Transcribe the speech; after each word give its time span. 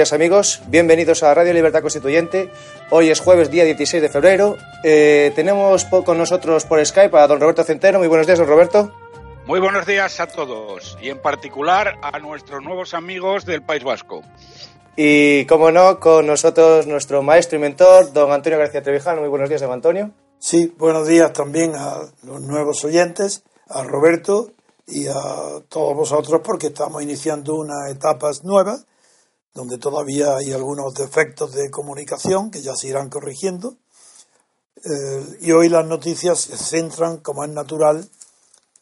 Días 0.00 0.14
amigos, 0.14 0.62
bienvenidos 0.68 1.22
a 1.22 1.34
Radio 1.34 1.52
Libertad 1.52 1.82
Constituyente. 1.82 2.50
Hoy 2.88 3.10
es 3.10 3.20
jueves, 3.20 3.50
día 3.50 3.64
16 3.66 4.00
de 4.00 4.08
febrero. 4.08 4.56
Eh, 4.82 5.30
tenemos 5.34 5.84
con 5.84 6.16
nosotros 6.16 6.64
por 6.64 6.82
Skype 6.82 7.18
a 7.18 7.26
don 7.26 7.38
Roberto 7.38 7.64
Centeno. 7.64 7.98
Muy 7.98 8.08
buenos 8.08 8.26
días, 8.26 8.38
don 8.38 8.48
Roberto. 8.48 8.94
Muy 9.44 9.60
buenos 9.60 9.84
días 9.84 10.18
a 10.18 10.26
todos 10.26 10.96
y 11.02 11.10
en 11.10 11.20
particular 11.20 11.98
a 12.00 12.18
nuestros 12.18 12.62
nuevos 12.62 12.94
amigos 12.94 13.44
del 13.44 13.60
País 13.60 13.84
Vasco. 13.84 14.22
Y 14.96 15.44
como 15.44 15.70
no, 15.70 16.00
con 16.00 16.26
nosotros 16.26 16.86
nuestro 16.86 17.22
maestro 17.22 17.58
y 17.58 17.60
mentor, 17.60 18.10
don 18.14 18.32
Antonio 18.32 18.58
García 18.58 18.82
Trevijano. 18.82 19.20
Muy 19.20 19.28
buenos 19.28 19.50
días, 19.50 19.60
don 19.60 19.70
Antonio. 19.70 20.12
Sí, 20.38 20.74
buenos 20.78 21.08
días 21.08 21.30
también 21.34 21.74
a 21.76 21.98
los 22.22 22.40
nuevos 22.40 22.82
oyentes, 22.86 23.42
a 23.68 23.82
Roberto 23.82 24.52
y 24.86 25.08
a 25.08 25.60
todos 25.68 25.94
vosotros 25.94 26.40
porque 26.42 26.68
estamos 26.68 27.02
iniciando 27.02 27.54
unas 27.54 27.90
etapas 27.90 28.44
nuevas 28.44 28.86
donde 29.54 29.78
todavía 29.78 30.36
hay 30.36 30.52
algunos 30.52 30.94
defectos 30.94 31.52
de 31.52 31.70
comunicación 31.70 32.50
que 32.50 32.62
ya 32.62 32.74
se 32.74 32.88
irán 32.88 33.08
corrigiendo. 33.08 33.76
Eh, 34.84 35.38
y 35.40 35.52
hoy 35.52 35.68
las 35.68 35.84
noticias 35.86 36.40
se 36.40 36.56
centran, 36.56 37.18
como 37.18 37.44
es 37.44 37.50
natural, 37.50 38.08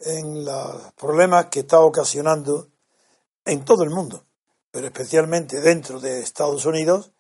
en 0.01 0.45
los 0.45 0.93
problemas 0.95 1.47
que 1.47 1.61
está 1.61 1.81
ocasionando 1.81 2.69
en 3.45 3.65
todo 3.65 3.83
el 3.83 3.91
mundo, 3.91 4.25
pero 4.71 4.87
especialmente 4.87 5.61
dentro 5.61 5.99
de 5.99 6.21
Estados 6.21 6.67
Unidos 6.67 7.11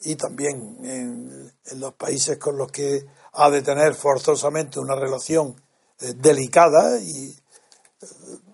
y 0.00 0.16
también 0.16 0.78
en, 0.84 1.80
los 1.80 1.94
países 1.94 2.36
con 2.38 2.58
los 2.58 2.70
que 2.70 3.06
ha 3.32 3.50
de 3.50 3.62
tener 3.62 3.94
forzosamente 3.94 4.78
una 4.78 4.94
relación 4.94 5.56
eh, 6.00 6.12
delicada 6.14 7.00
y 7.00 7.28
eh, 7.28 8.06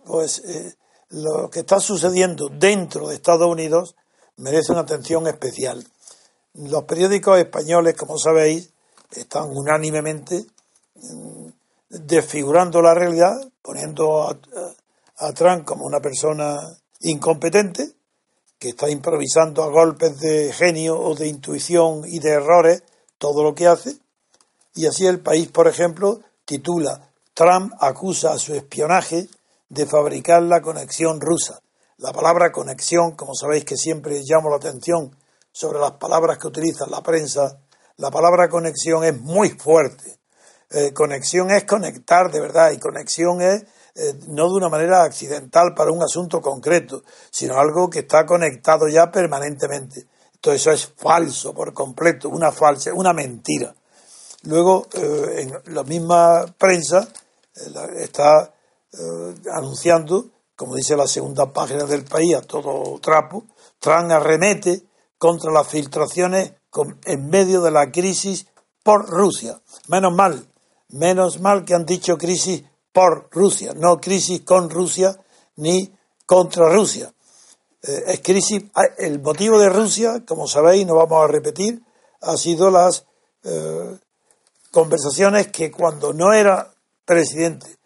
pues 0.05 0.43
lo 1.09 1.51
que 1.51 1.61
está 1.61 1.81
sucediendo 1.81 2.49
dentro 2.49 3.09
de 3.09 3.17
Estados 3.17 3.51
Unidos 3.51 3.97
merece 4.43 4.73
una 4.73 4.81
atención 4.81 5.27
especial. 5.29 5.87
Los 6.55 6.83
periódicos 6.85 7.39
españoles, 7.39 7.95
como 7.97 8.19
sabéis, 8.19 8.71
están 9.13 9.49
unánimemente 9.51 10.45
mm, 10.97 11.47
desfigurando 11.89 12.83
la 12.83 12.93
realidad, 12.93 13.37
poniendo 13.63 14.29
a, 14.29 15.33
Trump 15.35 15.65
como 15.65 15.85
una 15.85 16.01
persona 16.01 16.59
incompetente, 17.03 17.93
que 18.59 18.71
está 18.71 18.91
improvisando 18.91 19.63
a 19.63 19.71
golpes 19.71 20.19
de 20.19 20.53
genio 20.53 20.99
o 20.99 21.15
de 21.15 21.29
intuición 21.29 22.03
y 22.05 22.19
de 22.19 22.31
errores 22.31 22.83
todo 23.19 23.45
lo 23.45 23.55
que 23.55 23.69
hace. 23.69 23.97
Y 24.75 24.87
así 24.87 25.07
el 25.07 25.21
país, 25.21 25.49
por 25.49 25.69
ejemplo, 25.69 26.21
titula 26.45 27.09
Trump 27.35 27.73
acusa 27.79 28.33
a 28.33 28.39
su 28.39 28.55
espionaje 28.55 29.29
de 29.69 29.87
fabricar 29.87 30.43
la 30.43 30.61
conexión 30.61 31.21
rusa. 31.21 31.61
La 32.03 32.13
palabra 32.13 32.51
conexión, 32.51 33.13
como 33.13 33.33
sabéis 33.33 33.65
que 33.65 33.77
siempre 33.77 34.23
llamo 34.25 34.51
la 34.51 34.57
atención 34.57 35.17
sobre 35.53 35.79
las 35.79 35.93
palabras 35.93 36.37
que 36.37 36.49
utiliza 36.49 36.85
la 36.89 37.01
prensa, 37.01 37.61
la 37.99 38.11
palabra 38.11 38.49
conexión 38.49 39.05
es 39.05 39.17
muy 39.21 39.51
fuerte. 39.51 40.19
Eh, 40.69 40.93
conexión 40.93 41.53
es 41.53 41.63
conectar 41.63 42.33
de 42.33 42.41
verdad 42.41 42.73
y 42.73 42.81
conexión 42.81 43.41
es 43.41 43.63
eh, 43.95 44.15
no 44.27 44.49
de 44.49 44.55
una 44.55 44.69
manera 44.69 45.05
accidental 45.05 45.75
para 45.77 45.93
un 45.93 46.03
asunto 46.03 46.41
concreto, 46.41 47.05
sino 47.31 47.57
algo 47.57 47.89
que 47.89 48.01
está 48.01 48.27
conectado 48.27 48.89
ya 48.89 49.13
permanentemente. 49.13 50.07
Todo 50.41 50.55
eso 50.55 50.73
es 50.73 50.93
falso 50.97 51.55
por 51.55 51.73
completo, 51.73 52.31
una 52.31 52.51
falsa, 52.51 52.93
una 52.93 53.13
mentira. 53.13 53.73
Luego, 54.43 54.89
eh, 54.95 55.43
en 55.43 55.73
la 55.73 55.85
misma 55.85 56.47
prensa 56.59 57.07
está 57.97 58.53
anunciando 59.53 60.32
como 60.57 60.77
dice 60.77 60.97
la 60.97 61.07
segunda 61.07 61.53
página 61.53 61.85
del 61.85 62.05
país, 62.05 62.35
a 62.35 62.43
todo 62.43 62.99
trapo, 63.01 63.45
Trump 63.79 64.11
arremete 64.11 64.83
contra 65.19 65.53
las 65.53 65.69
filtraciones 65.69 66.53
en 67.05 67.29
medio 67.29 67.63
de 67.63 67.71
la 67.71 67.91
crisis 67.91 68.47
por 68.83 69.09
Rusia. 69.09 69.61
Menos 69.89 70.15
mal, 70.15 70.47
menos 70.89 71.41
mal 71.41 71.65
que 71.65 71.75
han 71.75 71.87
dicho 71.87 72.19
crisis 72.19 72.65
por 72.93 73.29
Rusia, 73.31 73.73
no 73.75 74.01
crisis 74.01 74.43
con 74.43 74.71
Rusia 74.71 75.19
ni 75.57 75.93
contra 76.27 76.69
Rusia. 76.69 77.13
Eh, 77.83 78.05
es 78.07 78.21
crisis, 78.21 78.65
ah, 78.75 78.83
el 78.99 79.21
motivo 79.21 79.59
de 79.59 79.69
Rusia, 79.69 80.25
como 80.27 80.47
sabéis, 80.47 80.87
no 80.87 80.95
vamos 80.95 81.25
a 81.25 81.33
repetir, 81.33 81.83
ha 82.21 82.37
sido 82.37 82.71
las 82.71 83.07
eh, 83.45 83.99
conversaciones 84.71 85.49
que 85.49 85.71
cuando 85.71 86.13
no 86.13 86.33
era 86.33 86.73
presidente 87.05 87.82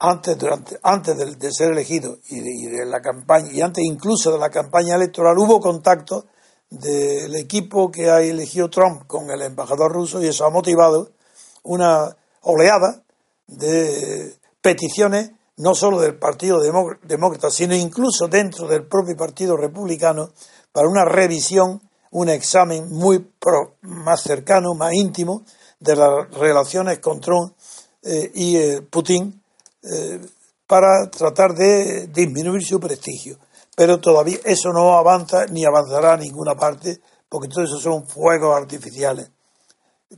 antes, 0.00 0.38
durante, 0.38 0.78
antes 0.82 1.38
de, 1.38 1.52
ser 1.52 1.72
elegido 1.72 2.18
y 2.28 2.40
de, 2.40 2.86
la 2.86 3.00
campaña, 3.00 3.50
y 3.52 3.60
antes 3.60 3.84
incluso 3.84 4.32
de 4.32 4.38
la 4.38 4.50
campaña 4.50 4.94
electoral, 4.94 5.36
hubo 5.38 5.60
contacto 5.60 6.26
del 6.70 7.34
equipo 7.34 7.90
que 7.90 8.10
ha 8.10 8.20
elegido 8.20 8.70
Trump 8.70 9.06
con 9.06 9.30
el 9.30 9.42
embajador 9.42 9.92
ruso 9.92 10.22
y 10.22 10.28
eso 10.28 10.44
ha 10.44 10.50
motivado 10.50 11.10
una 11.64 12.16
oleada 12.42 13.02
de 13.46 14.34
peticiones, 14.60 15.32
no 15.56 15.74
solo 15.74 16.00
del 16.00 16.16
Partido 16.16 16.60
Demócrata, 16.60 17.50
sino 17.50 17.74
incluso 17.74 18.28
dentro 18.28 18.68
del 18.68 18.86
propio 18.86 19.16
Partido 19.16 19.56
Republicano, 19.56 20.30
para 20.70 20.88
una 20.88 21.04
revisión, 21.04 21.80
un 22.10 22.28
examen 22.28 22.88
muy 22.90 23.26
más 23.82 24.22
cercano, 24.22 24.74
más 24.74 24.92
íntimo 24.92 25.42
de 25.80 25.96
las 25.96 26.30
relaciones 26.34 27.00
con 27.00 27.20
Trump 27.20 27.54
eh, 28.02 28.30
y 28.34 28.56
eh, 28.56 28.82
Putin 28.82 29.42
eh, 29.82 30.20
para 30.66 31.10
tratar 31.10 31.54
de 31.54 32.08
disminuir 32.08 32.64
su 32.64 32.78
prestigio. 32.78 33.38
Pero 33.74 34.00
todavía 34.00 34.38
eso 34.44 34.70
no 34.72 34.98
avanza 34.98 35.46
ni 35.46 35.64
avanzará 35.64 36.14
a 36.14 36.16
ninguna 36.16 36.54
parte, 36.54 37.00
porque 37.28 37.48
todo 37.48 37.64
eso 37.64 37.78
son 37.78 38.06
fuegos 38.06 38.56
artificiales. 38.56 39.30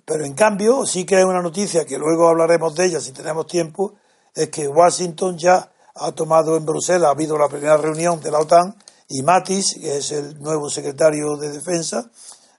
Pero 0.05 0.25
en 0.25 0.35
cambio, 0.35 0.87
sí 0.87 1.05
que 1.05 1.17
hay 1.17 1.25
una 1.25 1.43
noticia 1.43 1.85
que 1.85 1.99
luego 1.99 2.29
hablaremos 2.29 2.75
de 2.75 2.87
ella 2.87 3.01
si 3.01 3.13
tenemos 3.13 3.47
tiempo, 3.47 3.95
es 4.35 4.49
que 4.49 4.67
Washington 4.69 5.37
ya 5.37 5.71
ha 5.95 6.13
tomado 6.13 6.57
en 6.57 6.65
Bruselas, 6.65 7.09
ha 7.09 7.11
habido 7.11 7.37
la 7.37 7.49
primera 7.49 7.77
reunión 7.77 8.21
de 8.21 8.31
la 8.31 8.39
OTAN 8.39 8.77
y 9.09 9.23
Mattis, 9.23 9.75
que 9.81 9.99
es 9.99 10.13
el 10.13 10.41
nuevo 10.41 10.71
secretario 10.71 11.37
de 11.37 11.51
Defensa, 11.51 12.11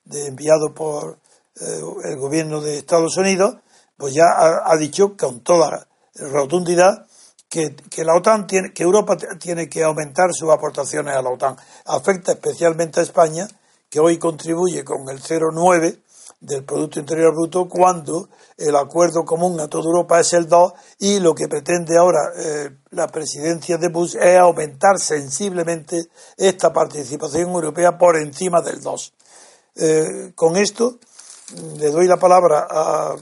de, 0.04 0.28
enviado 0.28 0.74
por 0.74 1.18
eh, 1.60 1.82
el 2.04 2.18
gobierno 2.18 2.60
de 2.60 2.80
Estados 2.80 3.18
Unidos, 3.18 3.56
pues 3.98 4.14
ya 4.14 4.26
ha, 4.26 4.72
ha 4.72 4.78
dicho 4.78 5.16
con 5.16 5.40
toda 5.40 5.88
rotundidad 6.16 7.08
que, 7.50 7.76
la 8.04 8.16
OTAN 8.16 8.48
tiene, 8.48 8.74
que 8.74 8.84
Europa 8.84 9.18
tiene 9.38 9.68
que 9.68 9.84
aumentar 9.84 10.30
sus 10.34 10.50
aportaciones 10.50 11.16
a 11.16 11.22
la 11.22 11.30
OTAN. 11.30 11.58
Afecta 11.86 12.32
especialmente 12.32 13.02
a 13.02 13.04
España, 13.04 13.48
que 13.90 14.00
hoy 14.00 14.18
contribuye 14.18 14.86
con 14.86 15.10
el 15.10 15.22
0,9 15.22 16.00
del 16.40 16.64
Producto 16.64 17.00
Interior 17.00 17.34
Bruto 17.34 17.68
cuando 17.68 18.30
el 18.58 18.76
acuerdo 18.76 19.26
común 19.26 19.60
a 19.60 19.68
toda 19.68 19.84
Europa 19.84 20.20
es 20.20 20.34
el 20.34 20.48
2 20.48 20.74
y 21.00 21.20
lo 21.20 21.36
que 21.36 21.48
pretende 21.48 21.98
ahora 21.98 22.32
eh, 22.36 22.70
la 22.92 23.08
presidencia 23.08 23.78
de 23.78 23.90
Bush 23.90 24.16
es 24.16 24.40
aumentar 24.40 24.98
sensiblemente 24.98 26.06
esta 26.38 26.74
participación 26.74 27.50
europea 27.50 27.98
por 27.98 28.18
encima 28.18 28.62
del 28.62 28.82
2. 28.82 29.14
Eh, 29.76 30.32
con 30.34 30.58
esto 30.58 30.98
le 31.78 31.92
doy 31.92 32.08
la 32.08 32.18
palabra 32.18 32.66
a, 32.70 33.16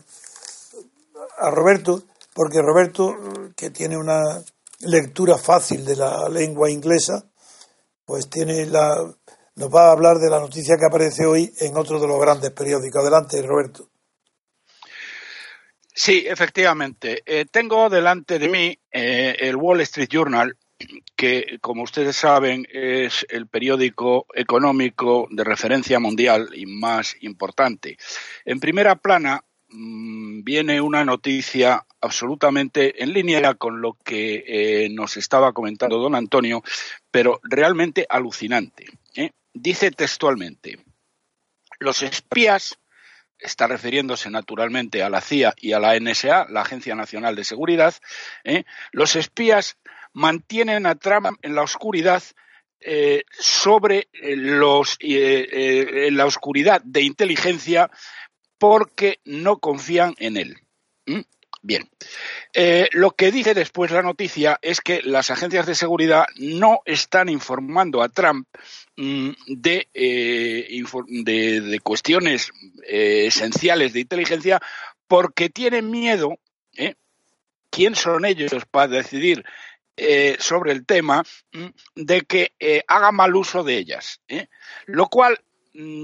a 1.39 1.50
Roberto, 1.50 2.03
porque 2.39 2.62
Roberto, 2.62 3.18
que 3.53 3.69
tiene 3.69 3.97
una 3.97 4.41
lectura 4.80 5.38
fácil 5.38 5.83
de 5.83 5.97
la 5.97 6.30
lengua 6.30 6.71
inglesa, 6.71 7.30
pues 8.06 8.30
tiene 8.30 8.65
la, 8.65 8.95
nos 9.57 9.69
va 9.69 9.89
a 9.89 9.91
hablar 9.91 10.19
de 10.19 10.30
la 10.30 10.39
noticia 10.39 10.77
que 10.77 10.86
aparece 10.86 11.25
hoy 11.25 11.51
en 11.59 11.75
otro 11.75 12.00
de 12.00 12.07
los 12.07 12.18
grandes 12.18 12.51
periódicos. 12.51 13.01
Adelante, 13.01 13.41
Roberto. 13.41 13.89
Sí, 15.94 16.24
efectivamente. 16.25 17.24
Eh, 17.25 17.44
tengo 17.51 17.89
delante 17.89 18.39
de 18.39 18.47
mí 18.47 18.80
eh, 18.89 19.35
el 19.39 19.57
Wall 19.57 19.81
Street 19.81 20.07
Journal, 20.09 20.56
que, 21.18 21.57
como 21.59 21.83
ustedes 21.83 22.15
saben, 22.15 22.65
es 22.71 23.25
el 23.27 23.47
periódico 23.47 24.27
económico 24.33 25.27
de 25.30 25.44
referencia 25.44 26.00
mundial 26.00 26.51
y 26.53 26.65
más 26.68 27.18
importante. 27.19 27.97
En 28.45 28.62
primera 28.62 28.95
plana 28.95 29.44
mmm, 29.68 30.42
viene 30.45 30.80
una 30.80 31.03
noticia 31.03 31.85
absolutamente 32.01 33.04
en 33.04 33.13
línea 33.13 33.54
con 33.56 33.81
lo 33.81 33.98
que 34.04 34.44
eh, 34.48 34.90
nos 34.90 35.18
estaba 35.18 35.54
comentando 35.54 35.98
don 35.98 36.16
Antonio, 36.16 36.63
pero 37.12 37.40
realmente 37.44 38.06
alucinante. 38.10 38.86
¿eh? 39.16 39.31
Dice 39.54 39.92
textualmente, 39.92 40.80
los 41.80 42.04
espías, 42.04 42.78
está 43.38 43.68
refiriéndose 43.68 44.30
naturalmente 44.30 45.01
a 45.01 45.10
la 45.10 45.22
CIA 45.22 45.54
y 45.57 45.72
a 45.72 45.80
la 45.80 45.98
NSA, 45.98 46.48
la 46.50 46.62
Agencia 46.62 46.96
Nacional 46.96 47.36
de 47.36 47.46
Seguridad, 47.46 47.96
¿eh? 48.44 48.63
los 48.92 49.16
espías 49.16 49.78
mantienen 50.13 50.86
a 50.86 50.95
Trump 50.95 51.38
en 51.42 51.56
la 51.56 51.62
oscuridad 51.62 52.24
sobre 53.31 54.07
los 54.22 54.98
la 55.02 56.25
oscuridad 56.25 56.81
de 56.81 57.02
inteligencia 57.02 57.92
porque 58.57 59.19
no 59.25 59.60
confían 59.60 60.16
en 60.18 60.38
él. 60.38 60.62
Bien. 61.61 61.89
Eh, 62.53 62.88
lo 62.94 63.11
que 63.11 63.31
dice 63.31 63.53
después 63.53 63.91
la 63.91 64.01
noticia 64.01 64.57
es 64.61 64.79
que 64.79 65.01
las 65.03 65.29
agencias 65.29 65.65
de 65.65 65.75
seguridad 65.75 66.25
no 66.38 66.79
están 66.85 67.27
informando 67.27 68.01
a 68.01 68.09
Trump 68.09 68.47
de, 68.95 69.88
eh, 69.94 70.83
de, 71.01 71.79
cuestiones 71.81 72.51
eh, 72.88 73.25
esenciales 73.27 73.94
de 73.94 74.00
inteligencia 74.01 74.61
porque 75.07 75.50
tienen 75.50 75.89
miedo. 75.91 76.38
¿Quién 77.71 77.94
son 77.94 78.25
ellos 78.25 78.51
para 78.71 78.88
decidir 78.88 79.44
sobre 80.39 80.71
el 80.71 80.85
tema 80.85 81.23
mm, 81.51 81.67
de 81.95 82.21
que 82.21 82.53
haga 82.88 83.11
mal 83.11 83.35
uso 83.35 83.63
de 83.63 83.77
ellas. 83.77 84.21
Lo 84.85 85.07
cual 85.07 85.38
mm, 85.38 85.49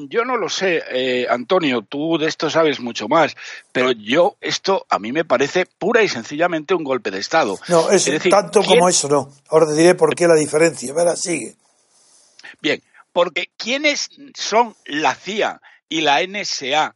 yo 0.09 0.23
no 0.23 0.37
lo 0.37 0.49
sé, 0.49 0.83
eh, 0.89 1.27
Antonio, 1.29 1.81
tú 1.81 2.17
de 2.17 2.27
esto 2.27 2.49
sabes 2.49 2.79
mucho 2.79 3.07
más, 3.07 3.35
pero 3.71 3.91
yo 3.91 4.37
esto 4.39 4.85
a 4.89 4.99
mí 4.99 5.11
me 5.11 5.25
parece 5.25 5.65
pura 5.65 6.01
y 6.01 6.07
sencillamente 6.07 6.73
un 6.73 6.83
golpe 6.83 7.11
de 7.11 7.19
Estado. 7.19 7.59
No, 7.67 7.89
es, 7.89 8.07
es 8.07 8.13
decir, 8.13 8.31
tanto 8.31 8.61
¿quién... 8.61 8.79
como 8.79 8.89
eso 8.89 9.09
no. 9.09 9.29
Ahora 9.49 9.67
te 9.67 9.73
diré 9.73 9.95
por 9.95 10.15
qué 10.15 10.27
la 10.27 10.35
diferencia. 10.35 10.93
Verá, 10.93 11.15
sigue. 11.15 11.55
Bien, 12.61 12.81
porque 13.11 13.49
¿quiénes 13.57 14.09
son 14.33 14.75
la 14.85 15.13
CIA 15.13 15.61
y 15.89 16.01
la 16.01 16.25
NSA 16.25 16.95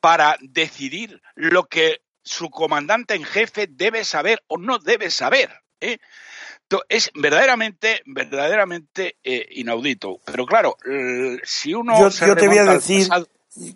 para 0.00 0.36
decidir 0.40 1.20
lo 1.34 1.64
que 1.64 2.00
su 2.22 2.50
comandante 2.50 3.14
en 3.14 3.24
jefe 3.24 3.66
debe 3.68 4.04
saber 4.04 4.42
o 4.46 4.56
no 4.56 4.78
debe 4.78 5.10
saber? 5.10 5.50
¿Eh? 5.80 5.98
Es 6.88 7.10
verdaderamente, 7.14 8.02
verdaderamente 8.06 9.16
eh, 9.22 9.46
inaudito. 9.52 10.18
Pero 10.24 10.46
claro, 10.46 10.76
si 11.44 11.74
uno. 11.74 11.98
Yo, 12.00 12.10
se 12.10 12.26
yo 12.26 12.36
te 12.36 12.48
voy 12.48 12.58
a 12.58 12.64
decir, 12.64 13.08
pasado... 13.08 13.28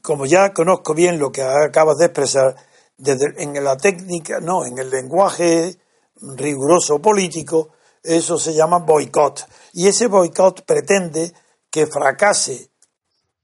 como 0.02 0.26
ya 0.26 0.52
conozco 0.52 0.94
bien 0.94 1.18
lo 1.18 1.30
que 1.30 1.42
acabas 1.42 1.98
de 1.98 2.06
expresar, 2.06 2.56
desde, 2.96 3.42
en 3.42 3.62
la 3.62 3.76
técnica, 3.76 4.40
no, 4.40 4.66
en 4.66 4.78
el 4.78 4.90
lenguaje 4.90 5.76
riguroso 6.20 7.00
político, 7.00 7.72
eso 8.02 8.38
se 8.38 8.54
llama 8.54 8.78
boicot. 8.78 9.46
Y 9.72 9.86
ese 9.86 10.06
boicot 10.06 10.64
pretende 10.64 11.32
que 11.70 11.86
fracase 11.86 12.70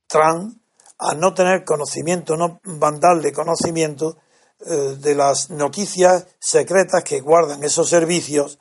Trump 0.06 0.59
a 0.99 1.14
no 1.14 1.35
tener 1.35 1.64
conocimiento, 1.64 2.37
no 2.37 2.61
van 2.64 3.00
darle 3.00 3.32
conocimiento 3.32 4.19
eh, 4.64 4.97
de 4.99 5.14
las 5.14 5.50
noticias 5.50 6.26
secretas 6.38 7.05
que 7.05 7.20
guardan 7.20 7.62
esos 7.62 7.91
servicios 7.91 8.58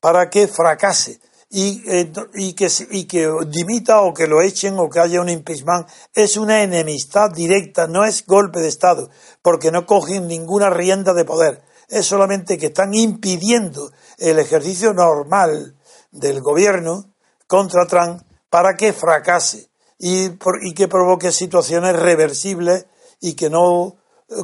para 0.00 0.30
que 0.30 0.48
fracase 0.48 1.20
y, 1.50 1.82
eh, 1.86 2.10
que, 2.56 2.68
y 2.90 3.04
que 3.04 3.30
dimita 3.46 4.00
o 4.00 4.14
que 4.14 4.26
lo 4.26 4.40
echen 4.40 4.78
o 4.78 4.88
que 4.88 5.00
haya 5.00 5.20
un 5.20 5.28
impeachment. 5.28 5.86
Es 6.14 6.36
una 6.36 6.62
enemistad 6.62 7.30
directa, 7.30 7.86
no 7.86 8.04
es 8.04 8.26
golpe 8.26 8.60
de 8.60 8.68
Estado, 8.68 9.10
porque 9.42 9.70
no 9.70 9.86
cogen 9.86 10.26
ninguna 10.26 10.70
rienda 10.70 11.12
de 11.12 11.24
poder. 11.24 11.62
Es 11.88 12.06
solamente 12.06 12.56
que 12.56 12.66
están 12.66 12.94
impidiendo 12.94 13.92
el 14.18 14.38
ejercicio 14.38 14.94
normal 14.94 15.76
del 16.10 16.40
gobierno 16.40 17.14
contra 17.46 17.86
Trump 17.86 18.22
para 18.48 18.76
que 18.76 18.92
fracase 18.92 19.68
y, 19.98 20.30
y 20.62 20.74
que 20.74 20.88
provoque 20.88 21.32
situaciones 21.32 21.94
reversibles 21.96 22.86
y 23.20 23.34
que 23.34 23.50
no 23.50 23.96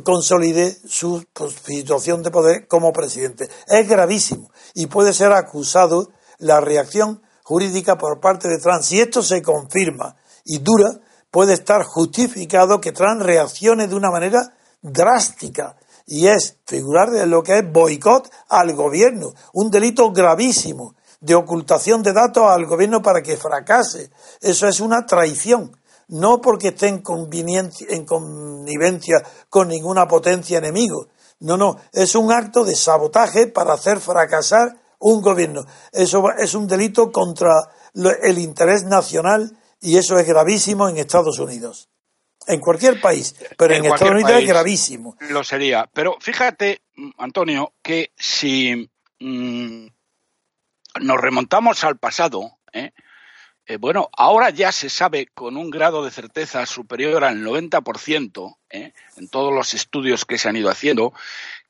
consolide 0.04 0.76
su 0.86 1.24
situación 1.64 2.22
de 2.22 2.30
poder 2.30 2.68
como 2.68 2.92
presidente. 2.92 3.48
Es 3.66 3.88
gravísimo 3.88 4.50
y 4.74 4.86
puede 4.86 5.12
ser 5.12 5.32
acusado 5.32 6.10
la 6.38 6.60
reacción 6.60 7.22
jurídica 7.42 7.98
por 7.98 8.20
parte 8.20 8.48
de 8.48 8.58
Trump. 8.58 8.82
Si 8.82 9.00
esto 9.00 9.22
se 9.22 9.42
confirma 9.42 10.16
y 10.44 10.58
dura, 10.58 11.00
puede 11.30 11.54
estar 11.54 11.82
justificado 11.84 12.80
que 12.80 12.92
Trump 12.92 13.22
reaccione 13.22 13.86
de 13.88 13.94
una 13.94 14.10
manera 14.10 14.54
drástica 14.82 15.76
y 16.06 16.26
es 16.26 16.56
figurar 16.66 17.10
de 17.10 17.26
lo 17.26 17.42
que 17.42 17.58
es 17.58 17.72
boicot 17.72 18.30
al 18.48 18.74
gobierno, 18.74 19.32
un 19.52 19.70
delito 19.70 20.10
gravísimo 20.10 20.94
de 21.20 21.34
ocultación 21.34 22.02
de 22.02 22.12
datos 22.12 22.44
al 22.50 22.66
gobierno 22.66 23.02
para 23.02 23.22
que 23.22 23.36
fracase. 23.36 24.10
Eso 24.40 24.66
es 24.66 24.80
una 24.80 25.06
traición 25.06 25.76
no 26.10 26.40
porque 26.40 26.68
esté 26.68 26.88
en, 26.88 27.02
en 27.88 28.04
connivencia 28.04 29.22
con 29.48 29.68
ninguna 29.68 30.06
potencia 30.06 30.58
enemigo. 30.58 31.08
No, 31.40 31.56
no, 31.56 31.76
es 31.92 32.14
un 32.14 32.32
acto 32.32 32.64
de 32.64 32.74
sabotaje 32.74 33.46
para 33.46 33.72
hacer 33.72 34.00
fracasar 34.00 34.76
un 34.98 35.22
gobierno. 35.22 35.64
Eso 35.92 36.24
es 36.38 36.54
un 36.54 36.66
delito 36.66 37.10
contra 37.10 37.50
el 38.22 38.38
interés 38.38 38.84
nacional 38.84 39.56
y 39.80 39.96
eso 39.96 40.18
es 40.18 40.26
gravísimo 40.26 40.88
en 40.88 40.98
Estados 40.98 41.38
Unidos. 41.38 41.88
En 42.46 42.60
cualquier 42.60 43.00
país, 43.00 43.36
pero 43.56 43.74
en, 43.74 43.84
en 43.84 43.92
Estados 43.92 44.14
Unidos 44.14 44.32
es 44.32 44.48
gravísimo. 44.48 45.16
Lo 45.30 45.44
sería. 45.44 45.88
Pero 45.92 46.16
fíjate, 46.20 46.82
Antonio, 47.18 47.72
que 47.82 48.12
si 48.16 48.90
mmm, 49.20 49.86
nos 51.00 51.20
remontamos 51.20 51.84
al 51.84 51.98
pasado, 51.98 52.58
¿eh? 52.72 52.92
Eh, 53.70 53.76
bueno, 53.76 54.10
ahora 54.16 54.50
ya 54.50 54.72
se 54.72 54.90
sabe 54.90 55.28
con 55.32 55.56
un 55.56 55.70
grado 55.70 56.04
de 56.04 56.10
certeza 56.10 56.66
superior 56.66 57.22
al 57.22 57.40
90%, 57.40 58.56
¿eh? 58.68 58.92
en 59.16 59.28
todos 59.28 59.54
los 59.54 59.74
estudios 59.74 60.24
que 60.24 60.38
se 60.38 60.48
han 60.48 60.56
ido 60.56 60.70
haciendo, 60.70 61.12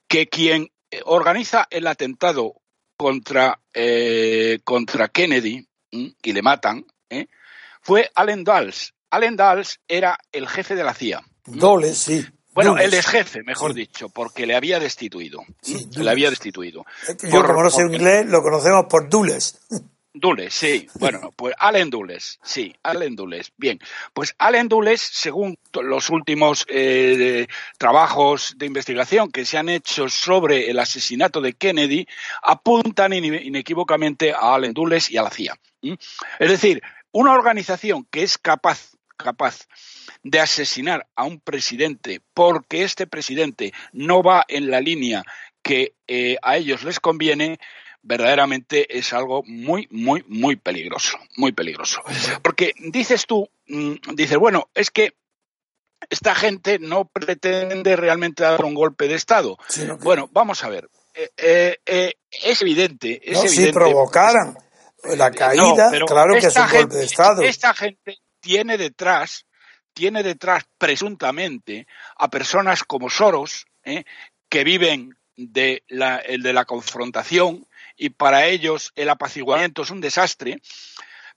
que 0.09 0.26
quien 0.26 0.71
eh, 0.90 1.02
organiza 1.04 1.69
el 1.69 1.87
atentado 1.87 2.54
contra, 2.97 3.61
eh, 3.75 4.61
contra 4.64 5.09
Kennedy 5.09 5.69
y 5.90 6.33
le 6.33 6.40
matan, 6.40 6.87
fue 7.83 8.11
Allen 8.14 8.45
Dulles. 8.45 8.95
Allen 9.11 9.37
Dulles 9.37 9.78
era 9.87 10.19
el 10.33 10.49
jefe 10.49 10.75
de 10.76 10.85
la 10.85 10.95
CIA. 10.95 11.23
Dulles, 11.45 11.99
sí. 11.99 12.25
Bueno, 12.54 12.71
Dulles. 12.71 12.87
el 12.87 12.95
ex 12.95 13.07
jefe, 13.09 13.42
mejor 13.42 13.75
sí. 13.75 13.80
dicho, 13.80 14.09
porque 14.09 14.47
le 14.47 14.57
había 14.57 14.80
destituido. 14.80 15.45
Sí, 15.61 15.87
le 15.97 16.09
había 16.09 16.30
destituido. 16.30 16.87
Yo, 17.25 17.30
por, 17.30 17.47
como 17.47 17.62
no 17.62 17.71
sé 17.71 17.83
inglés, 17.83 18.25
lo 18.25 18.40
conocemos 18.40 18.87
por 18.88 19.11
Dulles. 19.11 19.61
Dulles, 20.12 20.55
sí. 20.55 20.88
Bueno, 20.99 21.33
pues 21.37 21.55
Allen 21.59 21.90
Dulles, 21.90 22.38
sí, 22.43 22.75
Allen 22.83 23.17
Dulles. 23.17 23.52
Bien, 23.57 23.79
pues 24.12 24.35
Allen 24.38 24.69
Dulles, 24.69 25.00
según 25.00 25.59
los 25.83 26.11
últimos 26.11 26.67
eh, 26.69 27.47
trabajos 27.79 28.55
de 28.57 28.67
investigación 28.67 29.31
que 29.31 29.45
se 29.45 29.59
han 29.59 29.69
hecho 29.69 30.09
sobre 30.09 30.71
el 30.71 30.79
asesinato 30.79 31.40
de 31.40 31.52
Kennedy, 31.52 32.07
apuntan 32.43 33.12
inequívocamente 33.12 34.33
a 34.33 34.55
Allen 34.55 34.75
Dulles 34.75 35.11
y 35.11 35.17
a 35.17 35.23
la 35.23 35.31
CIA. 35.31 35.59
¿Mm? 35.83 35.95
Es 36.38 36.50
decir, 36.50 36.83
una 37.12 37.33
organización 37.33 38.07
que 38.11 38.23
es 38.23 38.38
capaz, 38.38 38.93
capaz 39.17 39.67
de 40.23 40.40
asesinar 40.40 41.07
a 41.14 41.25
un 41.25 41.40
presidente 41.40 42.21
porque 42.35 42.83
este 42.85 43.07
presidente 43.07 43.73
no 43.93 44.23
va 44.23 44.45
en 44.49 44.71
la 44.71 44.81
línea 44.81 45.25
que 45.62 45.95
eh, 46.07 46.37
a 46.43 46.57
ellos 46.57 46.85
les 46.85 47.00
conviene, 47.00 47.59
verdaderamente 48.02 48.99
es 48.99 49.12
algo 49.12 49.42
muy, 49.45 49.87
muy, 49.90 50.25
muy 50.28 50.57
peligroso, 50.57 51.19
muy 51.37 51.52
peligroso. 51.52 52.02
Porque 52.42 52.73
dices 52.78 53.26
tú, 53.26 53.49
mm, 53.66 54.14
dices, 54.14 54.38
bueno, 54.38 54.69
es 54.75 54.90
que 54.90 55.14
esta 56.09 56.35
gente 56.35 56.78
no 56.78 57.04
pretende 57.04 57.95
realmente 57.97 58.42
dar 58.42 58.64
un 58.64 58.75
golpe 58.75 59.07
de 59.07 59.14
Estado. 59.14 59.59
Bueno, 60.00 60.28
vamos 60.33 60.64
a 60.64 60.69
ver. 60.71 60.88
Eh, 61.14 61.30
eh, 61.37 61.76
eh, 61.85 62.14
es 62.30 62.62
evidente. 62.62 63.21
Es 63.23 63.50
si 63.50 63.71
provocaran 63.71 64.57
la 65.16 65.30
caída, 65.30 65.90
claro 66.07 66.35
que 66.35 66.47
es 66.47 66.57
un 66.57 66.71
golpe 66.71 66.97
de 66.97 67.04
Estado. 67.04 67.42
Esta 67.42 67.75
gente 67.75 68.19
tiene 68.40 68.78
detrás, 68.78 69.47
tiene 69.92 70.23
detrás 70.23 70.64
presuntamente 70.78 71.87
a 72.16 72.28
personas 72.28 72.83
como 72.85 73.11
Soros, 73.11 73.66
que 74.49 74.64
viven 74.64 75.16
de 75.37 75.85
la, 75.88 76.23
de 76.23 76.52
la 76.52 76.64
confrontación 76.64 77.66
y 78.00 78.11
para 78.11 78.47
ellos 78.47 78.92
el 78.97 79.11
apaciguamiento 79.11 79.83
es 79.83 79.90
un 79.90 80.00
desastre. 80.00 80.61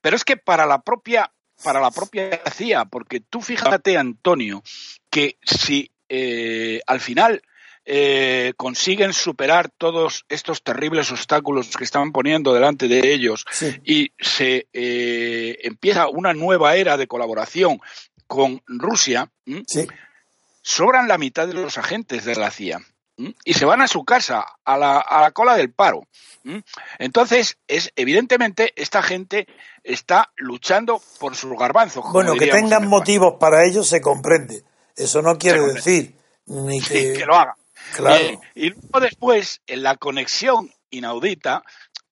Pero 0.02 0.16
es 0.16 0.24
que 0.24 0.38
para 0.38 0.66
la 0.66 0.82
propia 0.82 1.32
para 1.64 1.80
la 1.80 1.92
propia 1.92 2.42
CIA, 2.52 2.86
porque 2.86 3.20
tú 3.20 3.42
fíjate, 3.42 3.98
Antonio, 3.98 4.64
que 5.10 5.38
si 5.44 5.92
eh, 6.10 6.82
al 6.88 7.00
final 7.00 7.42
eh, 7.86 8.54
consiguen 8.58 9.14
superar 9.14 9.70
todos 9.70 10.26
estos 10.30 10.64
terribles 10.64 11.12
obstáculos 11.12 11.76
que 11.78 11.84
están 11.84 12.12
poniendo 12.12 12.54
delante 12.54 12.88
de 12.88 13.14
ellos 13.14 13.46
y 13.84 14.12
se 14.20 14.68
eh, 14.74 15.60
empieza 15.64 16.08
una 16.08 16.34
nueva 16.34 16.76
era 16.76 16.98
de 16.98 17.08
colaboración 17.08 17.80
con 18.26 18.62
Rusia, 18.68 19.32
sobran 20.62 21.08
la 21.08 21.18
mitad 21.18 21.48
de 21.48 21.54
los 21.54 21.78
agentes 21.78 22.26
de 22.26 22.36
la 22.36 22.52
CIA 22.52 22.82
y 23.18 23.54
se 23.54 23.66
van 23.66 23.82
a 23.82 23.88
su 23.88 24.04
casa, 24.04 24.46
a 24.64 24.78
la, 24.78 25.00
a 25.00 25.22
la 25.22 25.32
cola 25.32 25.56
del 25.56 25.72
paro. 25.72 26.08
Entonces, 27.00 27.58
es 27.68 27.92
evidentemente 27.96 28.74
esta 28.76 29.02
gente 29.02 29.48
está 29.84 30.32
luchando 30.36 31.02
por 31.20 31.36
sus 31.36 31.58
garbanzos. 31.58 32.06
Bueno, 32.12 32.34
que 32.36 32.48
tengan 32.48 32.88
motivos 32.88 33.36
para 33.40 33.66
ello 33.66 33.84
se 33.84 34.02
comprende. 34.02 34.64
Eso 34.96 35.22
no 35.22 35.38
quiere 35.38 35.62
decir 35.62 36.16
ni 36.46 36.82
que... 36.82 37.24
lo 37.26 37.36
hagan. 37.36 37.56
Claro. 37.96 38.42
y 38.56 38.70
luego 38.70 39.00
después, 39.02 39.62
en 39.68 39.84
la 39.84 39.98
conexión 39.98 40.72
inaudita, 40.90 41.64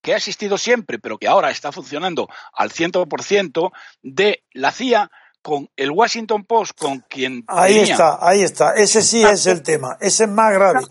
que 0.02 0.14
ha 0.14 0.18
existido 0.18 0.58
siempre, 0.58 1.00
pero 1.00 1.18
que 1.18 1.28
ahora 1.28 1.52
está 1.52 1.72
funcionando 1.72 2.28
al 2.54 2.72
100% 2.72 3.72
de 4.02 4.44
la 4.54 4.72
CIA 4.72 5.12
con 5.42 5.70
el 5.76 5.92
Washington 5.92 6.44
Post, 6.46 6.78
con 6.78 7.00
quien. 7.10 7.44
Ahí 7.48 7.80
está, 7.80 8.18
ahí 8.22 8.42
está. 8.42 8.74
Ese 8.76 9.02
sí 9.02 9.24
es 9.24 9.46
el 9.48 9.64
tema. 9.64 9.98
Ese 10.00 10.24
es 10.26 10.30
más 10.30 10.54
grave. 10.54 10.82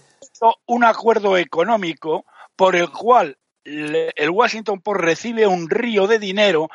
Un 0.66 0.84
acuerdo 0.84 1.36
económico 1.36 2.24
por 2.56 2.76
el 2.76 2.90
cual 2.90 3.36
el 3.64 4.30
Washington 4.30 4.80
Post 4.80 5.00
recibe 5.00 5.46
un 5.46 5.68
río 5.68 6.06
de 6.06 6.18
dinero 6.18 6.68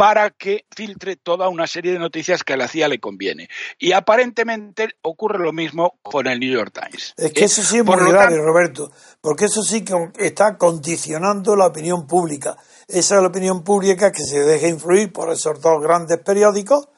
para 0.00 0.30
que 0.30 0.64
filtre 0.74 1.16
toda 1.16 1.50
una 1.50 1.66
serie 1.66 1.92
de 1.92 1.98
noticias 1.98 2.42
que 2.42 2.54
a 2.54 2.56
la 2.56 2.68
CIA 2.68 2.88
le 2.88 3.00
conviene. 3.00 3.50
Y 3.78 3.92
aparentemente 3.92 4.88
ocurre 5.02 5.38
lo 5.38 5.52
mismo 5.52 5.98
con 6.00 6.26
el 6.26 6.40
New 6.40 6.50
York 6.50 6.72
Times. 6.72 7.12
Es 7.18 7.34
que 7.34 7.44
eso 7.44 7.62
sí 7.62 7.80
es 7.80 7.84
muy 7.84 7.96
grave, 8.10 8.38
Roberto, 8.38 8.90
porque 9.20 9.44
eso 9.44 9.62
sí 9.62 9.84
que 9.84 9.94
está 10.18 10.56
condicionando 10.56 11.54
la 11.54 11.66
opinión 11.66 12.06
pública. 12.06 12.56
Esa 12.88 13.16
es 13.16 13.20
la 13.20 13.28
opinión 13.28 13.62
pública 13.62 14.10
que 14.10 14.22
se 14.22 14.40
deja 14.40 14.68
influir 14.68 15.12
por 15.12 15.30
esos 15.30 15.60
dos 15.60 15.82
grandes 15.82 16.16
periódicos 16.24 16.88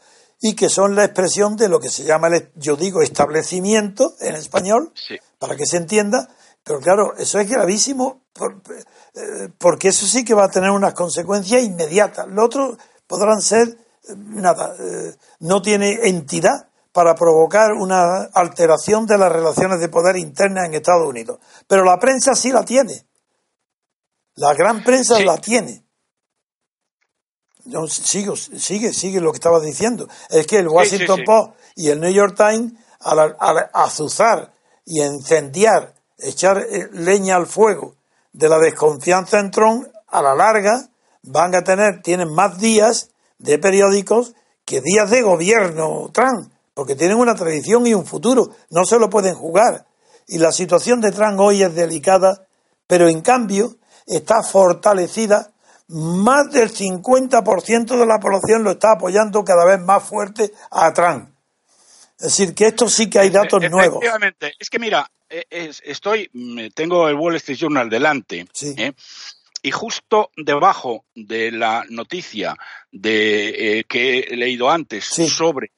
y 0.43 0.55
que 0.55 0.69
son 0.69 0.97
la 0.97 1.05
expresión 1.05 1.57
de 1.57 1.69
lo 1.69 1.79
que 1.79 1.89
se 1.89 2.03
llama, 2.03 2.29
yo 2.57 2.75
digo, 2.77 3.01
establecimiento 3.01 4.15
en 4.21 4.35
español, 4.35 4.93
para 5.39 5.55
que 5.55 5.65
se 5.65 5.77
entienda, 5.77 6.29
pero 6.65 6.81
claro, 6.81 7.15
eso 7.17 7.39
es 7.39 7.49
gravísimo 7.49 8.23
eh, 9.15 9.51
porque 9.57 9.89
eso 9.89 10.05
sí 10.05 10.25
que 10.25 10.35
va 10.35 10.47
a 10.47 10.51
tener 10.51 10.71
unas 10.71 10.95
consecuencias 10.95 11.63
inmediatas. 11.63 12.27
Lo 12.27 12.45
otro 12.45 12.77
podrán 13.07 13.41
ser, 13.41 13.69
eh, 13.69 14.15
nada, 14.17 14.75
eh, 14.79 15.15
no 15.41 15.63
tiene 15.63 16.09
entidad 16.09 16.69
para 16.93 17.15
provocar 17.15 17.73
una 17.73 18.23
alteración 18.35 19.07
de 19.07 19.19
las 19.19 19.31
relaciones 19.31 19.79
de 19.79 19.89
poder 19.89 20.17
internas 20.17 20.67
en 20.67 20.75
Estados 20.75 21.09
Unidos. 21.09 21.39
Pero 21.69 21.85
la 21.85 21.99
prensa 21.99 22.35
sí 22.35 22.51
la 22.51 22.65
tiene. 22.65 23.07
La 24.35 24.55
gran 24.55 24.83
prensa 24.83 25.21
la 25.21 25.37
tiene. 25.39 25.85
Sigo, 27.89 28.37
sigue, 28.37 28.93
sigue 28.93 29.21
lo 29.21 29.33
que 29.33 29.37
estaba 29.37 29.61
diciendo. 29.61 30.09
Es 30.31 30.47
que 30.47 30.59
el 30.59 30.69
Washington 30.69 31.21
Post 31.25 31.53
y 31.77 31.89
el 31.89 32.01
New 32.01 32.13
York 32.13 32.37
Times, 32.37 32.73
al, 33.01 33.37
al 33.39 33.71
azuzar 33.73 34.53
y 34.85 35.03
incendiar 35.03 35.95
echar 36.23 36.59
eh, 36.59 36.89
leña 36.93 37.37
al 37.37 37.47
fuego 37.47 37.97
de 38.33 38.49
la 38.49 38.59
desconfianza 38.59 39.39
en 39.41 39.51
Trump, 39.51 39.87
a 40.09 40.23
la 40.23 40.35
larga 40.35 40.89
van 41.23 41.55
a 41.55 41.63
tener, 41.63 42.03
tienen 42.03 42.33
más 42.33 42.59
días 42.59 43.11
de 43.39 43.59
periódicos 43.59 44.35
que 44.65 44.81
días 44.81 45.11
de 45.11 45.23
gobierno 45.23 46.11
Trump, 46.13 46.51
porque 46.75 46.97
tienen 46.97 47.19
una 47.19 47.35
tradición 47.35 47.87
y 47.87 47.95
un 47.95 48.07
futuro, 48.07 48.51
no 48.71 48.85
se 48.85 48.99
lo 48.99 49.11
pueden 49.11 49.35
jugar. 49.35 49.87
Y 50.27 50.39
la 50.39 50.53
situación 50.53 51.01
de 51.01 51.13
Trump 51.13 51.39
hoy 51.41 51.63
es 51.63 51.75
delicada, 51.75 52.47
pero 52.87 53.09
en 53.09 53.21
cambio 53.21 53.77
está 54.07 54.43
fortalecida, 54.43 55.52
más 55.89 56.51
del 56.53 56.71
50% 56.71 57.99
de 57.99 58.07
la 58.07 58.19
población 58.19 58.65
lo 58.65 58.73
está 58.73 58.93
apoyando 58.93 59.45
cada 59.45 59.65
vez 59.65 59.81
más 59.81 60.03
fuerte 60.03 60.53
a 60.71 60.93
Trump. 60.93 61.31
Es 62.19 62.27
decir, 62.39 62.55
que 62.55 62.67
esto 62.67 62.89
sí 62.89 63.11
que 63.11 63.19
hay 63.19 63.31
datos 63.31 63.61
nuevos. 63.69 63.97
Efectivamente, 63.97 64.53
es 64.59 64.71
que 64.71 64.79
mira, 64.79 65.11
eh, 65.29 65.71
estoy, 65.85 66.31
tengo 66.75 67.09
el 67.09 67.17
Wall 67.17 67.37
Street 67.37 67.59
Journal 67.59 67.89
delante, 67.89 68.47
¿eh? 68.77 68.93
y 69.63 69.71
justo 69.71 70.31
debajo 70.37 71.05
de 71.15 71.51
la 71.51 71.85
noticia 71.89 72.55
de, 72.91 73.79
eh, 73.79 73.85
que 73.85 74.21
he 74.21 74.37
leído 74.37 74.71
antes 74.71 75.05
sobre 75.05 75.73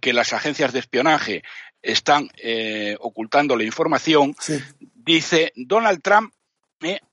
que 0.00 0.12
las 0.12 0.32
agencias 0.32 0.72
de 0.72 0.78
espionaje 0.78 1.42
están 1.82 2.30
ocultando 3.00 3.56
la 3.56 3.64
información, 3.64 4.36
dice 4.94 5.52
Donald 5.56 6.00
Trump 6.00 6.32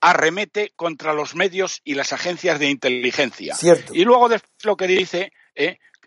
arremete 0.01 0.71
contra 0.75 1.13
los 1.13 1.35
medios 1.35 1.81
y 1.83 1.95
las 1.95 2.13
agencias 2.13 2.59
de 2.59 2.69
inteligencia. 2.69 3.55
Y 3.93 4.03
luego 4.03 4.29
lo 4.63 4.77
que 4.77 4.87
dice 4.87 5.31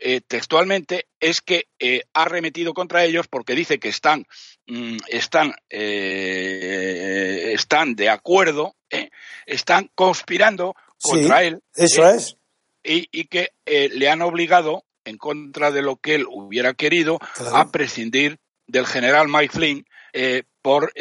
eh, 0.05 0.21
textualmente 0.21 1.07
es 1.21 1.41
que 1.41 1.69
eh, 1.79 2.03
ha 2.13 2.25
remetido 2.25 2.75
contra 2.75 3.05
ellos 3.05 3.29
porque 3.29 3.55
dice 3.55 3.79
que 3.79 3.89
están, 3.89 4.27
mm, 4.67 4.97
están, 5.07 5.55
eh, 5.71 7.53
están 7.55 7.95
de 7.95 8.09
acuerdo, 8.09 8.75
están 9.47 9.91
conspirando 9.95 10.75
contra 11.01 11.45
él. 11.45 11.63
Eso 11.77 12.09
es. 12.09 12.37
Y, 12.83 13.27
que 13.27 13.53
le 13.65 14.09
han 14.09 14.23
obligado, 14.23 14.85
en 15.05 15.19
contra 15.19 15.71
de 15.71 15.83
lo 15.83 15.95
que 15.97 16.17
él 16.17 16.27
hubiera 16.29 16.75
querido, 16.75 17.21
a 17.53 17.71
prescindir 17.71 18.39
del 18.67 18.87
general 18.87 19.29
Mike 19.29 19.53
Flynn 19.55 19.87
por, 20.63 20.93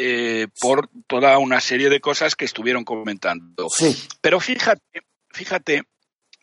por 0.60 0.90
toda 1.06 1.38
una 1.38 1.60
serie 1.60 1.88
de 1.88 2.00
cosas 2.00 2.34
que 2.36 2.44
estuvieron 2.44 2.84
comentando. 2.84 3.68
Pero 4.20 4.40
fíjate, 4.40 5.02
fíjate 5.30 5.82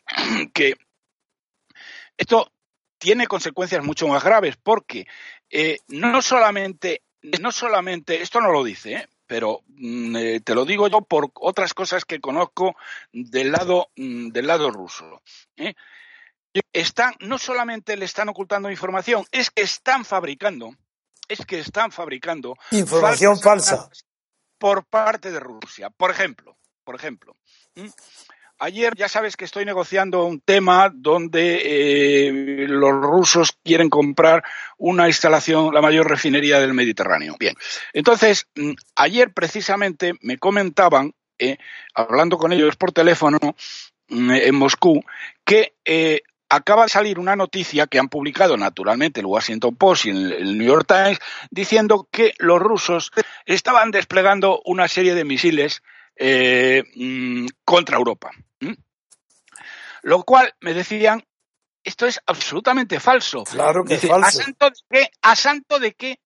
que 0.54 0.74
esto 2.16 2.52
tiene 2.98 3.26
consecuencias 3.26 3.84
mucho 3.84 4.06
más 4.08 4.22
graves 4.22 4.56
porque 4.62 5.06
eh, 5.48 5.78
no 5.88 6.20
solamente, 6.22 7.02
no 7.40 7.50
solamente, 7.50 8.20
esto 8.20 8.40
no 8.40 8.52
lo 8.52 8.62
dice, 8.62 8.92
¿eh? 8.92 9.08
pero 9.26 9.62
mm, 9.68 10.16
eh, 10.16 10.40
te 10.40 10.54
lo 10.54 10.64
digo 10.64 10.86
yo 10.88 11.00
por 11.00 11.30
otras 11.34 11.72
cosas 11.72 12.04
que 12.04 12.20
conozco 12.20 12.76
del 13.12 13.52
lado, 13.52 13.88
mm, 13.96 14.28
del 14.28 14.46
lado 14.46 14.70
ruso. 14.70 15.22
Están, 16.72 17.14
no 17.20 17.38
solamente 17.38 17.96
le 17.96 18.04
están 18.04 18.28
ocultando 18.28 18.70
información, 18.70 19.24
es 19.32 19.50
que 19.50 19.62
están 19.62 20.04
fabricando, 20.04 20.74
es 21.28 21.44
que 21.46 21.60
están 21.60 21.92
fabricando 21.92 22.56
información 22.70 23.38
falsa 23.38 23.88
por 24.58 24.84
parte 24.84 25.30
de 25.30 25.40
Rusia. 25.40 25.90
Por 25.90 26.10
ejemplo, 26.10 26.56
por 26.84 26.96
ejemplo, 26.96 27.36
Ayer 28.62 28.94
ya 28.94 29.08
sabes 29.08 29.38
que 29.38 29.46
estoy 29.46 29.64
negociando 29.64 30.22
un 30.26 30.40
tema 30.40 30.92
donde 30.94 31.62
eh, 31.64 32.66
los 32.68 32.92
rusos 32.92 33.56
quieren 33.64 33.88
comprar 33.88 34.44
una 34.76 35.06
instalación, 35.06 35.72
la 35.72 35.80
mayor 35.80 36.06
refinería 36.06 36.60
del 36.60 36.74
Mediterráneo. 36.74 37.36
Bien, 37.40 37.54
entonces, 37.94 38.48
ayer 38.96 39.32
precisamente 39.32 40.12
me 40.20 40.36
comentaban, 40.36 41.14
eh, 41.38 41.56
hablando 41.94 42.36
con 42.36 42.52
ellos 42.52 42.76
por 42.76 42.92
teléfono 42.92 43.38
en 44.10 44.54
Moscú, 44.54 45.02
que 45.42 45.72
eh, 45.86 46.20
acaba 46.50 46.82
de 46.82 46.90
salir 46.90 47.18
una 47.18 47.36
noticia 47.36 47.86
que 47.86 47.98
han 47.98 48.08
publicado 48.08 48.56
naturalmente 48.56 49.20
el 49.20 49.26
Washington 49.26 49.76
Post 49.76 50.06
y 50.06 50.10
el 50.10 50.58
New 50.58 50.66
York 50.66 50.86
Times 50.86 51.18
diciendo 51.50 52.08
que 52.10 52.34
los 52.38 52.58
rusos 52.58 53.12
estaban 53.46 53.90
desplegando 53.90 54.60
una 54.64 54.88
serie 54.88 55.14
de 55.14 55.24
misiles 55.24 55.82
mm, 56.18 57.46
contra 57.64 57.96
Europa. 57.96 58.30
Lo 60.02 60.22
cual 60.24 60.54
me 60.60 60.74
decían, 60.74 61.22
esto 61.84 62.06
es 62.06 62.20
absolutamente 62.26 63.00
falso. 63.00 63.44
Claro 63.44 63.84
que 63.84 63.94
es 63.94 64.06
falso. 64.06 64.26
¿a 64.26 64.30
santo, 64.30 64.70
de 64.70 64.76
qué, 64.90 65.10
¿A 65.22 65.36
santo 65.36 65.78
de 65.78 65.92
qué 65.92 66.20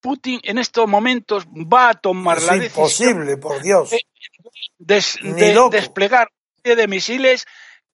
Putin 0.00 0.40
en 0.42 0.58
estos 0.58 0.88
momentos 0.88 1.46
va 1.46 1.90
a 1.90 1.94
tomar 1.94 2.42
la 2.42 2.54
decisión? 2.54 3.10
imposible, 3.10 3.36
por 3.36 3.62
Dios. 3.62 3.90
De, 4.78 5.02
desplegar 5.70 6.30
de 6.62 6.88
misiles 6.88 7.46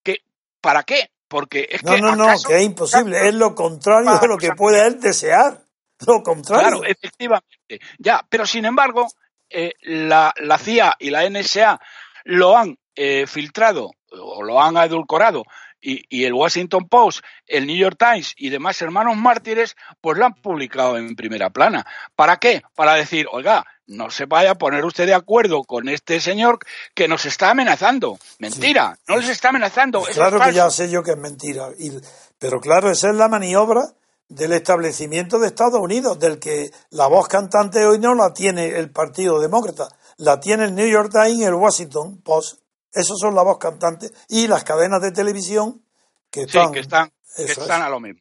que, 0.03 0.19
¿para 0.61 0.83
qué? 0.83 1.11
Porque 1.29 1.69
es 1.71 1.83
no, 1.83 1.93
que. 1.93 2.01
No, 2.01 2.17
no, 2.17 2.27
que 2.47 2.57
es 2.57 2.63
imposible. 2.63 3.29
Es 3.29 3.35
lo 3.35 3.55
contrario 3.55 4.19
de 4.19 4.29
lo 4.29 4.37
que 4.37 4.53
puede 4.53 4.87
él 4.87 5.01
desear. 5.01 5.63
Lo 6.07 6.23
contrario. 6.23 6.69
Claro, 6.69 6.85
efectivamente. 6.85 7.81
Ya, 7.99 8.25
pero 8.29 8.47
sin 8.47 8.65
embargo, 8.65 9.09
eh, 9.49 9.73
la, 9.83 10.33
la, 10.37 10.59
CIA 10.59 10.97
y 10.99 11.11
la 11.11 11.29
NSA 11.29 11.81
lo 12.25 12.57
han 12.57 12.77
eh, 12.95 13.27
filtrado 13.27 13.91
o 14.11 14.43
lo 14.43 14.61
han 14.61 14.77
edulcorado 14.77 15.45
y, 15.81 16.03
y, 16.09 16.25
el 16.25 16.33
Washington 16.33 16.89
Post, 16.89 17.25
el 17.47 17.67
New 17.67 17.77
York 17.77 17.97
Times 17.99 18.35
y 18.37 18.49
demás 18.49 18.81
hermanos 18.81 19.17
mártires, 19.17 19.77
pues 20.01 20.19
lo 20.19 20.25
han 20.25 20.35
publicado 20.35 20.97
en 20.97 21.15
primera 21.15 21.51
plana. 21.51 21.87
¿Para 22.17 22.39
qué? 22.39 22.63
Para 22.75 22.95
decir, 22.95 23.27
oiga, 23.31 23.65
no 23.87 24.11
se 24.11 24.27
vaya 24.27 24.53
a 24.53 24.55
poner 24.55 24.85
usted 24.85 25.07
de 25.07 25.15
acuerdo 25.15 25.65
con 25.65 25.89
este 25.89 26.21
señor 26.21 26.59
que 26.95 27.09
nos 27.09 27.25
está 27.27 27.51
amenazando. 27.51 28.19
Mentira, 28.39 28.95
sí. 28.97 29.03
no 29.09 29.19
les 29.19 29.29
está 29.29 29.51
amenazando. 29.51 30.01
Pues 30.01 30.15
claro 30.15 30.41
que 30.41 30.53
ya 30.53 30.71
sé 30.71 30.91
yo 30.91 31.03
que 31.03 31.13
es 31.13 31.19
mentira. 31.19 31.69
Y, 31.79 31.93
pero 32.39 32.61
claro, 32.61 32.91
esa 32.91 33.11
es 33.11 33.17
la 33.17 33.29
maniobra 33.29 33.83
del 34.29 34.53
establecimiento 34.53 35.39
de 35.39 35.49
Estados 35.49 35.81
Unidos, 35.81 36.19
del 36.19 36.39
que 36.39 36.71
la 36.91 37.07
voz 37.07 37.29
cantante 37.29 37.85
hoy 37.85 37.99
no 37.99 38.15
la 38.15 38.33
tiene 38.33 38.69
el 38.69 38.91
Partido 38.91 39.41
Demócrata, 39.41 39.89
la 40.17 40.41
tiene 40.41 40.65
el 40.65 40.75
New 40.75 40.89
York 40.89 41.11
Times 41.13 41.39
y 41.39 41.45
el 41.45 41.55
Washington 41.55 42.21
Post. 42.23 42.61
Esos 42.93 43.19
son 43.19 43.35
la 43.35 43.43
voz 43.43 43.59
cantante 43.59 44.11
y 44.29 44.47
las 44.47 44.65
cadenas 44.65 45.03
de 45.03 45.13
televisión 45.13 45.83
que 46.31 46.43
están, 46.43 46.69
sí, 46.69 46.75
que 46.75 46.81
están, 46.81 47.13
que 47.37 47.45
están 47.45 47.83
a 47.83 47.89
lo 47.89 48.01
mismo. 48.01 48.21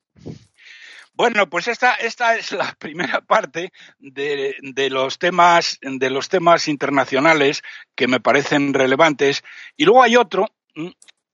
Bueno, 1.16 1.50
pues 1.50 1.68
esta, 1.68 1.94
esta 1.94 2.36
es 2.36 2.52
la 2.52 2.76
primera 2.80 3.22
parte 3.22 3.72
de, 4.00 4.56
de, 4.62 4.90
los 4.90 5.20
temas, 5.20 5.80
de 5.82 6.10
los 6.10 6.30
temas 6.30 6.68
internacionales 6.68 7.62
que 7.96 8.08
me 8.08 8.20
parecen 8.20 8.74
relevantes. 8.74 9.44
Y 9.78 9.86
luego 9.86 10.04
hay 10.04 10.16
otro 10.16 10.48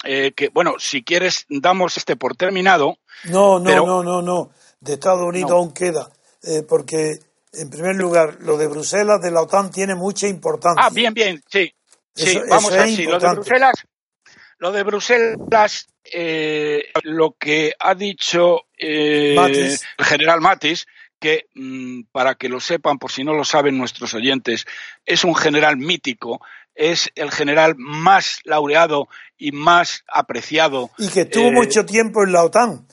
eh, 0.03 0.33
que, 0.33 0.49
bueno, 0.49 0.75
si 0.79 1.03
quieres, 1.03 1.45
damos 1.49 1.97
este 1.97 2.15
por 2.15 2.35
terminado. 2.35 2.97
No, 3.25 3.59
no, 3.59 3.65
pero... 3.65 3.85
no, 3.85 4.03
no, 4.03 4.21
no. 4.21 4.51
De 4.79 4.93
Estados 4.93 5.21
Unidos 5.21 5.51
no. 5.51 5.57
aún 5.57 5.73
queda. 5.73 6.09
Eh, 6.43 6.63
porque, 6.67 7.19
en 7.53 7.69
primer 7.69 7.95
lugar, 7.95 8.37
lo 8.39 8.57
de 8.57 8.67
Bruselas, 8.67 9.21
de 9.21 9.31
la 9.31 9.41
OTAN, 9.41 9.71
tiene 9.71 9.95
mucha 9.95 10.27
importancia. 10.27 10.85
Ah, 10.85 10.89
bien, 10.89 11.13
bien, 11.13 11.43
sí. 11.47 11.73
Sí, 12.15 12.37
vamos 12.49 12.71
a 12.73 12.77
ver, 12.77 12.87
sí, 12.87 13.03
lo 13.03 13.19
de 13.19 13.29
Bruselas, 13.33 13.85
lo 14.59 14.71
de 14.71 14.83
Bruselas, 14.83 15.87
eh, 16.03 16.91
lo 17.03 17.35
que 17.39 17.73
ha 17.79 17.95
dicho 17.95 18.65
eh, 18.77 19.35
el 19.97 20.05
general 20.05 20.41
Matis, 20.41 20.85
que 21.19 21.47
mmm, 21.55 22.01
para 22.11 22.35
que 22.35 22.49
lo 22.49 22.59
sepan, 22.59 22.99
por 22.99 23.11
si 23.11 23.23
no 23.23 23.33
lo 23.33 23.45
saben 23.45 23.77
nuestros 23.77 24.13
oyentes, 24.13 24.65
es 25.05 25.23
un 25.23 25.35
general 25.35 25.77
mítico, 25.77 26.41
es 26.75 27.09
el 27.15 27.31
general 27.31 27.75
más 27.77 28.39
laureado 28.43 29.07
y 29.37 29.51
más 29.51 30.03
apreciado. 30.07 30.91
Y 30.97 31.09
que 31.09 31.21
estuvo 31.21 31.47
eh, 31.47 31.53
mucho 31.53 31.85
tiempo 31.85 32.23
en 32.23 32.33
la 32.33 32.43
OTAN. 32.43 32.85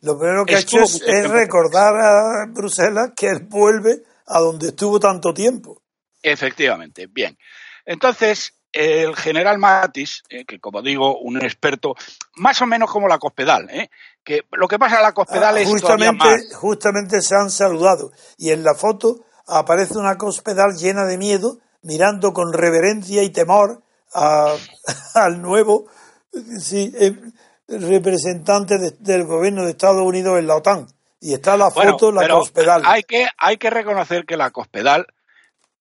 Lo 0.00 0.18
primero 0.18 0.44
que 0.44 0.56
ha 0.56 0.60
hecho 0.60 0.82
es, 0.82 1.00
es 1.06 1.30
recordar 1.30 1.94
a 1.96 2.46
Bruselas 2.48 3.12
que 3.16 3.28
él 3.28 3.46
vuelve 3.48 4.02
a 4.26 4.40
donde 4.40 4.68
estuvo 4.68 4.98
tanto 4.98 5.32
tiempo. 5.32 5.82
Efectivamente, 6.22 7.06
bien. 7.06 7.38
Entonces, 7.84 8.54
el 8.72 9.14
general 9.16 9.58
Matis, 9.58 10.22
eh, 10.28 10.44
que 10.44 10.58
como 10.58 10.82
digo, 10.82 11.18
un 11.18 11.36
experto, 11.42 11.94
más 12.36 12.60
o 12.62 12.66
menos 12.66 12.90
como 12.90 13.08
la 13.08 13.18
Cospedal, 13.18 13.68
¿eh? 13.70 13.90
que 14.24 14.42
lo 14.52 14.66
que 14.68 14.78
pasa 14.78 14.96
en 14.96 15.02
la 15.02 15.12
Cospedal 15.12 15.56
ah, 15.56 15.60
es 15.60 15.68
justamente, 15.68 16.24
más... 16.24 16.54
justamente 16.54 17.20
se 17.22 17.34
han 17.34 17.50
saludado 17.50 18.12
y 18.38 18.50
en 18.50 18.64
la 18.64 18.74
foto 18.74 19.24
aparece 19.46 19.98
una 19.98 20.16
Cospedal 20.16 20.76
llena 20.76 21.04
de 21.04 21.18
miedo, 21.18 21.58
mirando 21.82 22.32
con 22.32 22.52
reverencia 22.52 23.22
y 23.22 23.30
temor 23.30 23.82
a, 24.14 24.54
al 25.14 25.42
nuevo 25.42 25.86
sí, 26.58 26.92
eh, 26.98 27.14
representante 27.68 28.78
de, 28.78 28.92
del 28.98 29.24
gobierno 29.24 29.64
de 29.64 29.72
Estados 29.72 30.02
Unidos 30.02 30.38
en 30.38 30.46
la 30.46 30.56
OTAN. 30.56 30.86
Y 31.20 31.34
está 31.34 31.56
la 31.56 31.70
foto, 31.70 32.12
bueno, 32.12 32.20
la 32.20 32.28
Cospedal. 32.34 32.82
Hay 32.84 33.04
que, 33.04 33.28
hay 33.38 33.56
que 33.56 33.70
reconocer 33.70 34.24
que 34.24 34.36
la 34.36 34.50
Cospedal 34.50 35.06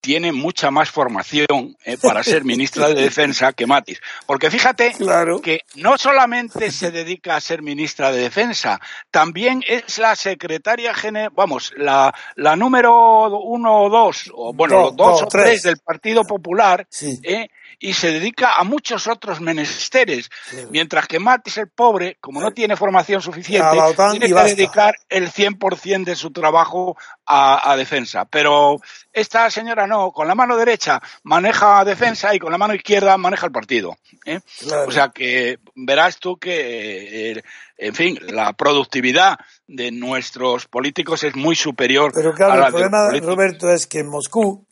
tiene 0.01 0.31
mucha 0.31 0.72
más 0.72 0.89
formación 0.89 1.77
eh, 1.86 1.98
para 2.01 2.24
ser 2.24 2.44
ministra 2.44 2.87
de 2.90 2.96
Defensa 2.96 3.53
que 3.53 3.68
Matis. 3.68 4.01
Porque 4.25 4.50
fíjate 4.50 4.94
claro. 4.94 5.40
que 5.42 5.61
no 5.75 5.98
solamente 5.98 6.72
se 6.72 6.90
dedica 6.92 7.35
a 7.35 7.42
ser 7.42 7.61
ministra 7.61 8.11
de 8.11 8.22
Defensa, 8.22 8.81
también 9.11 9.64
es 9.68 10.00
la 10.00 10.16
secretaria 10.16 10.94
general, 10.96 11.31
vamos, 11.35 11.72
la, 11.77 12.14
la 12.35 12.55
número 12.55 13.29
uno 13.40 13.83
o 13.83 13.90
dos, 13.90 14.31
o 14.33 14.51
bueno, 14.53 14.75
No, 14.75 14.81
los 14.87 14.96
dos 14.96 15.22
o 15.24 15.27
tres. 15.27 15.44
tres. 15.46 15.64
del 15.64 15.77
Partido 15.77 16.24
Popular, 16.24 16.87
Sí. 16.90 17.20
eh, 17.24 17.48
y 17.79 17.94
se 17.94 18.12
dedica 18.12 18.55
a 18.55 18.64
muchos 18.64 19.07
otros 19.07 19.42
menesteres. 19.42 20.29
Mientras 20.70 21.07
que 21.07 21.20
Matis, 21.20 21.57
el 21.57 21.70
pobre, 21.70 22.18
como 22.20 22.42
no 22.42 22.51
tiene 22.51 22.75
formación 22.75 23.22
suficiente, 23.22 23.77
tiene 24.12 24.27
que 24.27 24.44
dedicar 24.55 24.96
el 25.10 25.31
100% 25.31 26.03
de 26.03 26.16
su 26.16 26.31
trabajo 26.31 26.98
a, 27.25 27.72
a 27.72 27.77
defensa. 27.77 28.25
Pero 28.25 28.77
esta 29.14 29.50
señora 29.50 29.88
no, 29.88 30.12
con 30.12 30.27
la 30.27 30.36
mano 30.36 30.55
derecha 30.55 31.01
maneja 31.24 31.84
defensa 31.84 32.34
y 32.34 32.40
con 32.40 32.51
la 32.51 32.57
mano 32.57 32.74
izquierda 32.74 33.18
maneja 33.18 33.46
el 33.46 33.51
partido. 33.51 33.98
¿eh? 34.25 34.40
Claro. 34.60 34.88
O 34.88 34.92
sea 34.92 35.10
que 35.10 35.60
verás 35.75 36.18
tú 36.18 36.38
que, 36.38 37.31
eh, 37.31 37.44
en 37.77 37.96
fin, 37.96 38.20
la 38.27 38.53
productividad 38.53 39.38
de 39.68 39.92
nuestros 39.92 40.68
políticos 40.68 41.24
es 41.24 41.36
muy 41.36 41.55
superior 41.55 42.12
Pero 42.14 42.31
a 42.31 42.36
claro, 42.36 42.60
la 42.60 42.68
el 42.68 42.72
de 42.72 42.72
problema, 42.72 43.05
políticos. 43.07 43.36
Roberto, 43.36 43.72
es 43.72 43.88
que 43.88 44.00
en 44.00 44.07
Moscú, 44.07 44.66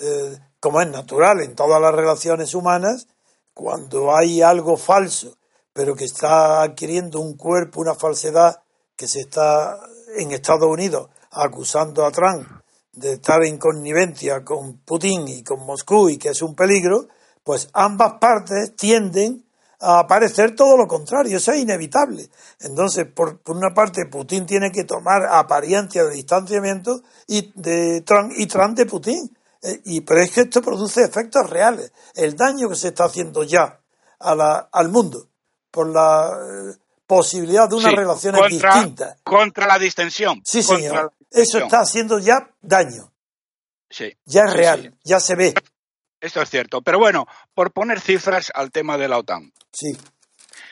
eh, 0.00 0.38
como 0.66 0.80
es 0.80 0.90
natural 0.90 1.42
en 1.42 1.54
todas 1.54 1.80
las 1.80 1.94
relaciones 1.94 2.52
humanas, 2.52 3.06
cuando 3.54 4.16
hay 4.16 4.42
algo 4.42 4.76
falso, 4.76 5.36
pero 5.72 5.94
que 5.94 6.06
está 6.06 6.60
adquiriendo 6.62 7.20
un 7.20 7.36
cuerpo, 7.36 7.80
una 7.80 7.94
falsedad, 7.94 8.62
que 8.96 9.06
se 9.06 9.20
está 9.20 9.78
en 10.16 10.32
Estados 10.32 10.68
Unidos 10.68 11.08
acusando 11.30 12.04
a 12.04 12.10
Trump 12.10 12.48
de 12.90 13.12
estar 13.12 13.44
en 13.44 13.58
connivencia 13.58 14.44
con 14.44 14.78
Putin 14.78 15.28
y 15.28 15.44
con 15.44 15.64
Moscú 15.64 16.08
y 16.08 16.18
que 16.18 16.30
es 16.30 16.42
un 16.42 16.56
peligro, 16.56 17.06
pues 17.44 17.68
ambas 17.72 18.14
partes 18.14 18.74
tienden 18.74 19.44
a 19.78 20.00
aparecer 20.00 20.56
todo 20.56 20.76
lo 20.76 20.88
contrario, 20.88 21.36
eso 21.36 21.52
es 21.52 21.60
inevitable. 21.60 22.28
Entonces, 22.58 23.06
por, 23.06 23.38
por 23.38 23.56
una 23.56 23.72
parte, 23.72 24.06
Putin 24.06 24.46
tiene 24.46 24.72
que 24.72 24.82
tomar 24.82 25.26
apariencia 25.30 26.02
de 26.02 26.16
distanciamiento 26.16 27.02
y 27.28 27.52
de 27.54 28.00
Trump 28.00 28.32
y 28.36 28.48
Trump 28.48 28.76
de 28.76 28.86
Putin. 28.86 29.35
Eh, 29.62 29.80
y, 29.84 30.00
pero 30.02 30.20
es 30.22 30.30
que 30.30 30.42
esto 30.42 30.60
produce 30.62 31.02
efectos 31.02 31.48
reales. 31.48 31.92
El 32.14 32.36
daño 32.36 32.68
que 32.68 32.76
se 32.76 32.88
está 32.88 33.04
haciendo 33.04 33.42
ya 33.42 33.80
a 34.18 34.34
la, 34.34 34.68
al 34.72 34.88
mundo 34.90 35.28
por 35.70 35.88
la 35.92 36.30
eh, 36.30 36.76
posibilidad 37.06 37.68
de 37.68 37.76
unas 37.76 37.90
Sí, 37.90 37.96
relaciones 37.96 38.40
contra, 38.40 38.74
distintas. 38.74 39.18
Contra 39.22 39.66
la 39.66 39.78
distensión. 39.78 40.40
Sí, 40.44 40.62
señor. 40.62 41.12
Eso 41.30 41.58
está 41.58 41.80
haciendo 41.80 42.18
ya 42.18 42.50
daño. 42.60 43.12
Sí, 43.90 44.16
Ya 44.24 44.42
es 44.44 44.50
sí, 44.52 44.56
real. 44.56 44.82
sí. 44.82 44.98
Ya 45.04 45.20
se 45.20 45.34
ve. 45.34 45.54
Esto 46.20 46.42
es 46.42 46.50
cierto. 46.50 46.82
Pero 46.82 46.98
bueno, 46.98 47.26
por 47.54 47.72
poner 47.72 48.00
cifras 48.00 48.50
al 48.54 48.70
tema 48.70 48.96
de 48.98 49.08
la 49.08 49.18
OTAN. 49.18 49.52
Sí. 49.72 49.96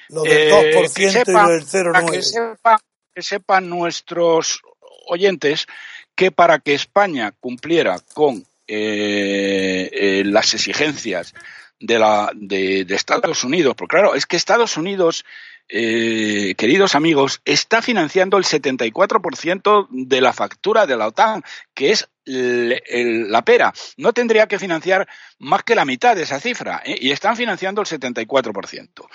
Lo 0.09 0.23
del 0.23 0.33
Eh, 0.33 0.51
2% 0.89 0.93
que 0.95 1.05
y 1.05 1.11
sepa- 1.11 1.47
lo 1.47 1.53
del 1.53 1.65
para 1.93 2.07
que 2.07 2.19
0,9%. 2.21 2.23
sepa- 2.23 2.81
que 3.15 3.23
sepan 3.23 3.69
nuestros 3.69 4.61
oyentes 5.09 5.67
que 6.15 6.31
para 6.33 6.59
que 6.59 6.75
España 6.75 7.33
cumpliera 7.41 7.99
con 8.15 8.45
eh, 8.67 9.91
eh, 9.93 10.23
las 10.25 10.55
exigencias 10.55 11.35
de, 11.79 11.99
la, 11.99 12.31
de, 12.35 12.87
Estados 12.89 13.45
Unidos, 13.45 13.75
porque 13.77 13.97
claro, 13.97 14.15
es 14.15 14.25
que 14.25 14.37
Estados 14.37 14.79
Unidos, 14.79 15.27
eh, 15.69 16.55
queridos 16.57 16.95
amigos, 16.95 17.43
está 17.45 17.83
financiando 17.83 18.39
el 18.39 18.45
74% 18.45 19.89
de 19.91 20.21
la 20.23 20.33
factura 20.33 20.87
de 20.87 20.97
la 20.97 21.09
OTAN, 21.09 21.43
que 21.75 21.91
es 21.91 22.09
la 22.25 23.43
pera. 23.45 23.75
No 23.99 24.15
tendría 24.15 24.47
que 24.47 24.59
financiar 24.59 25.07
más 25.39 25.63
que 25.63 25.75
la 25.75 25.85
mitad 25.85 26.17
de 26.17 26.23
esa 26.23 26.41
cifra, 26.41 26.83
y 26.87 27.11
están 27.11 27.37
financiando 27.37 27.83
el 27.83 27.87
74%. 27.87 29.07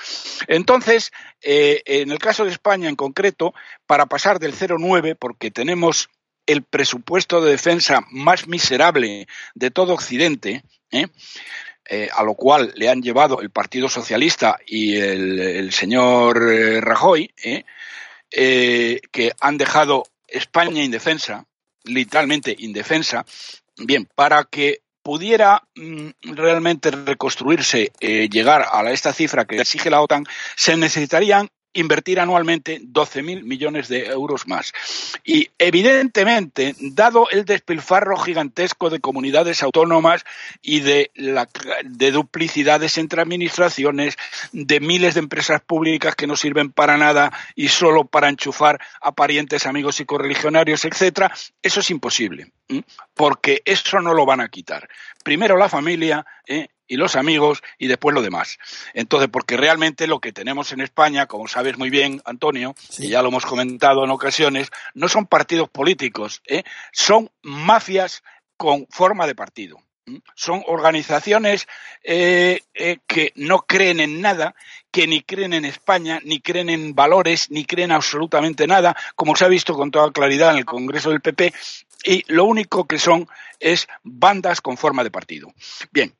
Entonces, 0.48 1.12
en 1.42 2.12
el 2.12 2.20
caso 2.20 2.46
de 2.46 2.52
España 2.52 2.88
en 2.88 2.96
concreto, 2.96 3.56
para 3.88 4.06
pasar 4.06 4.38
del 4.38 4.54
0,9, 4.54 5.18
porque 5.20 5.50
tenemos 5.50 6.08
el 6.46 6.64
presupuesto 6.64 7.42
de 7.42 7.52
defensa 7.52 8.06
más 8.12 8.48
miserable 8.48 9.28
de 9.54 9.72
todo 9.72 9.94
Occidente, 9.94 10.64
¿eh? 10.92 11.08
Eh, 11.92 12.08
a 12.14 12.24
lo 12.24 12.36
cual 12.36 12.72
le 12.76 12.88
han 12.88 13.02
llevado 13.02 13.42
el 13.42 13.50
Partido 13.50 13.90
Socialista 13.90 14.60
y 14.68 14.98
el, 14.98 15.72
señor 15.74 16.52
eh, 16.52 16.82
Rajoy, 16.82 17.34
que 18.30 19.32
han 19.40 19.58
dejado 19.58 20.04
España 20.28 20.84
indefensa, 20.84 21.46
literalmente 21.86 22.56
indefensa, 22.60 23.26
bien, 23.76 24.08
para 24.14 24.44
que 24.44 24.82
pudiera 25.02 25.64
mm, 25.76 26.10
realmente 26.36 26.92
reconstruirse, 26.92 27.92
llegar 28.00 28.68
a 28.72 28.92
esta 28.92 29.12
cifra 29.12 29.46
que 29.46 29.60
exige 29.60 29.90
la 29.90 30.02
OTAN, 30.02 30.26
se 30.56 30.78
necesitarían 30.78 31.50
invertir 31.74 32.20
anualmente 32.20 32.82
12.000 32.82 33.44
millones 33.44 33.88
de 33.88 34.08
euros 34.08 34.48
más. 34.48 34.74
Y 35.24 35.50
evidentemente, 35.58 36.76
dado 36.80 37.30
el 37.30 37.46
despilfarro 37.46 38.18
gigantesco 38.18 38.90
de 38.90 39.00
comunidades 39.00 39.62
autónomas 39.64 40.26
y 40.62 40.80
de, 40.80 41.12
la, 41.16 41.48
de 41.84 42.12
duplicidades 42.12 42.98
entre 42.98 43.22
administraciones, 43.22 44.18
de 44.52 44.80
miles 44.80 45.14
de 45.14 45.20
empresas 45.20 45.62
públicas 45.62 46.16
que 46.16 46.28
no 46.28 46.36
sirven 46.36 46.72
para 46.72 46.98
nada 46.98 47.32
y 47.56 47.68
solo 47.68 48.06
para 48.06 48.30
enchufar 48.30 48.80
a 49.02 49.12
parientes, 49.12 49.66
amigos 49.66 50.00
y 50.00 50.06
correligionarios, 50.06 50.86
etcétera, 50.86 51.32
eso 51.62 51.80
es 51.80 51.90
imposible, 51.90 52.52
porque 53.14 53.62
eso 53.66 54.00
no 54.00 54.14
lo 54.14 54.26
van 54.26 54.42
a 54.42 54.50
quitar. 54.50 54.88
Primero 55.24 55.58
la 55.58 55.70
familia, 55.70 56.26
¿eh? 56.48 56.68
Y 56.90 56.98
los 56.98 57.16
amigos 57.16 57.64
y 57.78 57.88
después 57.88 58.14
lo 58.14 58.22
demás. 58.22 58.58
Entonces, 58.94 59.30
porque 59.32 59.56
realmente 59.56 60.08
lo 60.08 60.20
que 60.20 60.34
tenemos 60.34 60.74
en 60.74 60.82
España, 60.82 61.28
como 61.28 61.48
sabes 61.48 61.78
muy 61.78 61.90
bien, 61.90 62.22
Antonio, 62.26 62.76
y 62.98 63.08
ya 63.08 63.22
lo 63.22 63.30
hemos 63.30 63.46
comentado 63.46 64.04
en 64.04 64.10
ocasiones, 64.10 64.70
no 64.94 65.08
son 65.08 65.28
partidos 65.28 65.70
políticos, 65.70 66.42
¿eh? 66.48 66.64
son 66.92 67.30
mafias 67.44 68.24
con 68.58 68.88
forma 68.90 69.26
de 69.26 69.36
partido. 69.36 69.78
Son 70.34 70.64
organizaciones 70.66 71.68
eh, 72.04 72.62
eh, 72.74 72.98
que 73.06 73.32
no 73.36 73.60
creen 73.68 74.00
en 74.00 74.22
nada, 74.22 74.56
que 74.92 75.06
ni 75.06 75.22
creen 75.22 75.54
en 75.54 75.66
España, 75.66 76.20
ni 76.24 76.42
creen 76.42 76.70
en 76.72 76.96
valores, 76.96 77.52
ni 77.52 77.64
creen 77.64 77.92
absolutamente 77.92 78.66
nada, 78.66 78.96
como 79.16 79.36
se 79.36 79.46
ha 79.46 79.50
visto 79.50 79.76
con 79.76 79.92
toda 79.92 80.12
claridad 80.12 80.52
en 80.52 80.58
el 80.58 80.66
Congreso 80.66 81.12
del 81.12 81.22
PP, 81.22 81.54
y 82.04 82.24
lo 82.28 82.46
único 82.46 82.88
que 82.88 82.98
son 82.98 83.28
es 83.60 83.88
bandas 84.04 84.62
con 84.62 84.78
forma 84.78 85.04
de 85.04 85.12
partido. 85.12 85.54
Bien, 85.92 86.14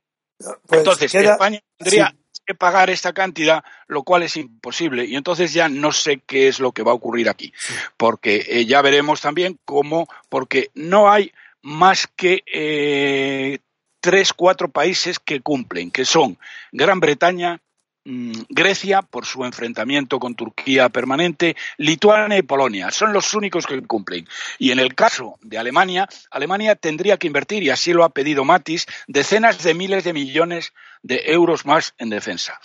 pues 0.68 0.80
entonces, 0.80 1.14
España 1.14 1.60
tendría 1.78 2.16
que 2.46 2.56
pagar 2.56 2.90
esta 2.90 3.14
cantidad, 3.14 3.64
lo 3.88 4.04
cual 4.04 4.24
es 4.24 4.38
imposible. 4.38 5.06
Y 5.06 5.16
entonces 5.16 5.54
ya 5.54 5.70
no 5.70 5.92
sé 5.92 6.22
qué 6.26 6.48
es 6.48 6.60
lo 6.60 6.72
que 6.72 6.84
va 6.84 6.92
a 6.92 6.96
ocurrir 6.96 7.30
aquí. 7.30 7.54
Porque 7.98 8.46
eh, 8.48 8.66
ya 8.66 8.82
veremos 8.82 9.22
también 9.22 9.60
cómo, 9.66 10.08
porque 10.30 10.72
no 10.74 11.12
hay 11.12 11.32
más 11.62 12.08
que 12.08 12.44
eh, 12.52 13.60
tres, 14.00 14.34
cuatro 14.34 14.70
países 14.70 15.20
que 15.20 15.42
cumplen, 15.42 15.92
que 15.92 16.06
son 16.06 16.38
Gran 16.72 17.00
Bretaña, 17.00 17.62
Grecia 18.06 19.02
por 19.02 19.26
su 19.26 19.44
enfrentamiento 19.46 20.20
con 20.20 20.36
Turquía 20.36 20.90
permanente, 20.90 21.56
Lituania 21.78 22.38
y 22.38 22.44
Polonia. 22.44 22.92
Son 22.92 23.14
los 23.14 23.34
únicos 23.34 23.66
que 23.66 23.82
cumplen. 23.84 24.28
Y 24.58 24.72
en 24.72 24.80
el 24.80 24.96
caso 24.96 25.38
de 25.42 25.58
Alemania, 25.58 26.08
Alemania 26.32 26.76
tendría 26.76 27.18
que 27.18 27.28
invertir, 27.28 27.64
y 27.64 27.70
así 27.70 27.94
lo 27.94 28.04
ha 28.04 28.10
pedido 28.10 28.46
Matis, 28.46 28.86
decenas 29.08 29.62
de 29.64 29.74
miles 29.74 30.04
de 30.04 30.14
millones 30.14 30.74
de 31.04 31.22
euros 31.26 31.66
más 31.66 31.94
en 31.98 32.10
defensa. 32.10 32.60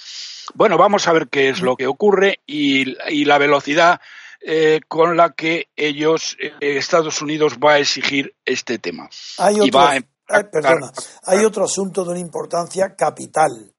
Bueno, 0.55 0.79
vamos 0.79 1.09
a 1.09 1.12
ver 1.12 1.29
qué 1.29 1.49
es 1.49 1.61
lo 1.61 1.77
que 1.77 1.87
ocurre 1.87 2.40
y, 2.47 3.25
la 3.25 3.38
velocidad 3.38 4.01
eh, 4.40 4.81
con 4.88 5.16
la 5.16 5.31
que 5.31 5.68
ellos, 5.77 6.37
eh, 6.38 6.53
Estados 6.61 7.23
Unidos, 7.23 7.59
va 7.62 7.75
a 7.75 7.79
exigir 7.79 8.35
este 8.44 8.79
tema. 8.79 9.09
Hay 9.38 9.61
perdona, 10.51 10.90
hay 11.25 11.44
otro 11.44 11.64
asunto 11.64 12.03
de 12.03 12.11
una 12.12 12.18
importancia 12.18 12.94
capital 12.97 13.74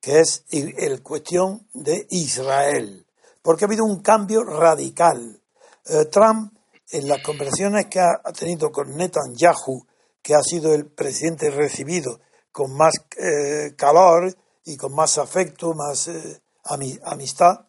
que 0.00 0.20
es 0.20 0.44
el 0.50 1.02
cuestión 1.02 1.66
de 1.74 2.06
Israel, 2.10 3.06
porque 3.42 3.64
ha 3.64 3.68
habido 3.68 3.84
un 3.84 4.00
cambio 4.00 4.42
radical. 4.42 5.40
Eh, 5.86 6.06
Trump, 6.06 6.54
en 6.90 7.06
las 7.06 7.22
conversaciones 7.22 7.86
que 7.86 8.00
ha 8.00 8.32
tenido 8.32 8.72
con 8.72 8.96
Netanyahu, 8.96 9.86
que 10.22 10.34
ha 10.34 10.42
sido 10.42 10.74
el 10.74 10.86
presidente 10.86 11.50
recibido 11.50 12.20
con 12.50 12.74
más 12.74 12.94
eh, 13.16 13.74
calor 13.76 14.34
y 14.64 14.76
con 14.76 14.94
más 14.94 15.18
afecto, 15.18 15.72
más 15.74 16.08
eh, 16.08 16.40
amistad, 17.04 17.66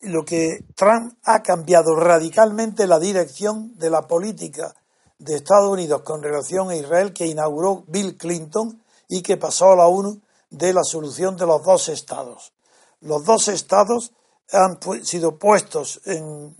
lo 0.00 0.24
que 0.24 0.64
Trump 0.74 1.14
ha 1.24 1.42
cambiado 1.42 1.94
radicalmente 1.94 2.86
la 2.86 2.98
dirección 2.98 3.76
de 3.76 3.90
la 3.90 4.02
política 4.02 4.74
de 5.18 5.36
Estados 5.36 5.70
Unidos 5.70 6.02
con 6.02 6.22
relación 6.22 6.70
a 6.70 6.76
Israel 6.76 7.12
que 7.12 7.26
inauguró 7.26 7.84
Bill 7.88 8.16
Clinton 8.16 8.82
y 9.08 9.22
que 9.22 9.36
pasó 9.36 9.72
a 9.72 9.76
la 9.76 9.86
ONU 9.86 10.20
de 10.50 10.72
la 10.72 10.82
solución 10.82 11.36
de 11.36 11.46
los 11.46 11.62
dos 11.62 11.88
estados. 11.88 12.52
Los 13.00 13.24
dos 13.24 13.48
estados 13.48 14.12
han 14.50 14.78
sido 15.04 15.38
puestos 15.38 16.00
en, 16.04 16.54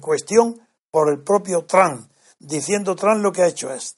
cuestión 0.00 0.60
por 0.90 1.10
el 1.10 1.22
propio 1.22 1.64
Trump, 1.64 2.10
diciendo 2.38 2.96
Trump 2.96 3.22
lo 3.22 3.32
que 3.32 3.42
ha 3.42 3.46
hecho 3.46 3.72
es 3.72 3.96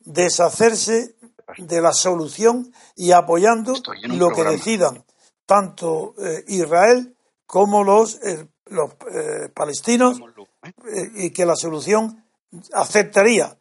deshacerse 0.00 1.14
de 1.58 1.80
la 1.80 1.92
solución 1.92 2.72
y 2.96 3.12
apoyando 3.12 3.74
lo 4.04 4.30
que 4.30 4.44
decidan 4.44 5.04
tanto 5.46 6.14
eh, 6.18 6.44
Israel 6.48 7.16
como 7.46 7.84
los, 7.84 8.16
eh, 8.22 8.48
los 8.66 8.90
eh, 9.12 9.48
palestinos 9.54 10.20
y 11.14 11.30
que 11.30 11.44
la 11.44 11.56
solución 11.56 12.24
aceptaría 12.72 13.56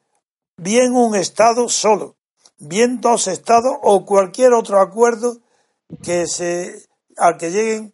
bien 0.57 0.93
un 0.93 1.15
Estado 1.15 1.67
solo, 1.67 2.15
bien 2.59 3.01
dos 3.01 3.27
estados 3.27 3.75
o 3.81 4.05
cualquier 4.05 4.53
otro 4.53 4.79
acuerdo 4.79 5.37
que 6.01 6.27
se, 6.27 6.85
al 7.17 7.37
que 7.37 7.51
lleguen 7.51 7.93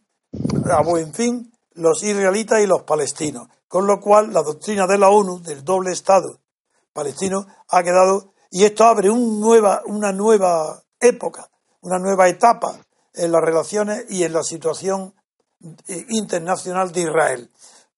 a 0.72 0.82
buen 0.84 1.14
fin 1.14 1.52
los 1.74 2.04
israelitas 2.04 2.62
y 2.62 2.68
los 2.68 2.84
palestinos. 2.84 3.48
Con 3.68 3.88
lo 3.88 4.00
cual, 4.00 4.34
la 4.34 4.42
doctrina 4.42 4.88
de 4.88 4.98
la 4.98 5.10
ONU 5.10 5.42
del 5.42 5.64
doble 5.64 5.92
Estado 5.92 6.40
palestino 6.94 7.46
ha 7.70 7.84
quedado, 7.84 8.34
y 8.52 8.66
esto 8.66 8.84
abre 8.84 9.10
nueva, 9.10 9.84
una 9.86 10.12
nueva 10.12 10.84
época, 11.00 11.50
una 11.82 12.00
nueva 12.00 12.28
etapa 12.28 12.80
en 13.14 13.32
las 13.32 13.42
relaciones 13.42 14.06
y 14.10 14.24
en 14.24 14.34
la 14.34 14.44
situación 14.44 15.14
eh, 15.88 16.06
internacional 16.10 16.92
de 16.92 17.02
Israel. 17.02 17.50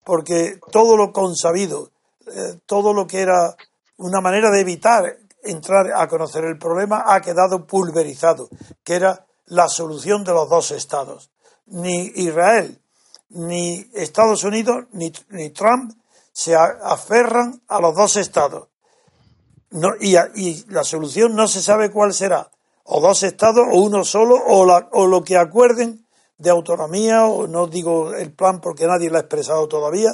Porque 0.03 0.59
todo 0.71 0.97
lo 0.97 1.11
consabido, 1.13 1.91
eh, 2.27 2.59
todo 2.65 2.93
lo 2.93 3.07
que 3.07 3.21
era 3.21 3.55
una 3.97 4.19
manera 4.19 4.51
de 4.51 4.61
evitar 4.61 5.17
entrar 5.43 5.91
a 5.95 6.07
conocer 6.07 6.43
el 6.45 6.57
problema 6.57 7.03
ha 7.07 7.21
quedado 7.21 7.65
pulverizado, 7.65 8.49
que 8.83 8.95
era 8.95 9.25
la 9.45 9.67
solución 9.67 10.23
de 10.23 10.33
los 10.33 10.49
dos 10.49 10.71
estados. 10.71 11.31
Ni 11.65 12.11
Israel, 12.15 12.81
ni 13.29 13.89
Estados 13.93 14.43
Unidos, 14.43 14.85
ni, 14.91 15.11
Trump 15.51 15.93
se 16.33 16.55
aferran 16.55 17.61
a 17.67 17.79
los 17.79 17.95
dos 17.95 18.17
estados. 18.17 18.69
No, 19.69 19.89
y, 19.99 20.15
la 20.67 20.83
solución 20.83 21.35
no 21.35 21.47
se 21.47 21.61
sabe 21.61 21.91
cuál 21.91 22.13
será. 22.13 22.51
O 22.83 22.99
dos 22.99 23.23
estados, 23.23 23.65
o 23.71 23.79
uno 23.79 24.03
solo, 24.03 24.35
o, 24.35 24.65
o 24.91 25.07
lo 25.07 25.23
que 25.23 25.37
acuerden 25.37 26.05
de 26.37 26.49
autonomía, 26.49 27.25
o 27.25 27.47
no 27.47 27.67
digo 27.67 28.13
el 28.13 28.33
plan 28.33 28.59
porque 28.59 28.87
nadie 28.87 29.09
lo 29.09 29.17
ha 29.17 29.21
expresado 29.21 29.67
todavía, 29.67 30.11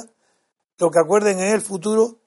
lo 0.78 0.90
que 0.90 1.00
acuerden 1.00 1.40
en 1.40 1.52
el 1.52 1.60
futuro 1.60 2.18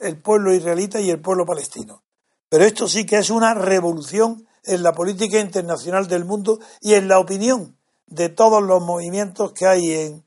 el 0.00 0.20
pueblo 0.20 0.54
israelita 0.54 1.00
y 1.00 1.10
el 1.10 1.20
pueblo 1.20 1.44
palestino. 1.44 2.02
Pero 2.48 2.64
esto 2.64 2.88
sí 2.88 3.04
que 3.04 3.18
es 3.18 3.30
una 3.30 3.54
revolución 3.54 4.46
en 4.64 4.82
la 4.82 4.92
política 4.92 5.40
internacional 5.40 6.06
del 6.06 6.24
mundo 6.24 6.58
y 6.80 6.94
en 6.94 7.08
la 7.08 7.18
opinión 7.18 7.76
de 8.06 8.28
todos 8.28 8.62
los 8.62 8.82
movimientos 8.82 9.52
que 9.52 9.66
hay 9.66 9.92
en, 9.92 10.24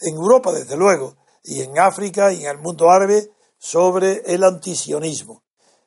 Europa, 0.00 0.52
desde 0.52 0.76
luego, 0.76 1.16
y 1.42 1.60
en 1.62 1.78
África 1.78 2.32
y 2.32 2.44
en 2.44 2.50
el 2.50 2.58
mundo 2.58 2.88
árabe 2.90 3.30
sobre 3.58 4.22
el 4.26 4.44
antisionismo. 4.44 5.42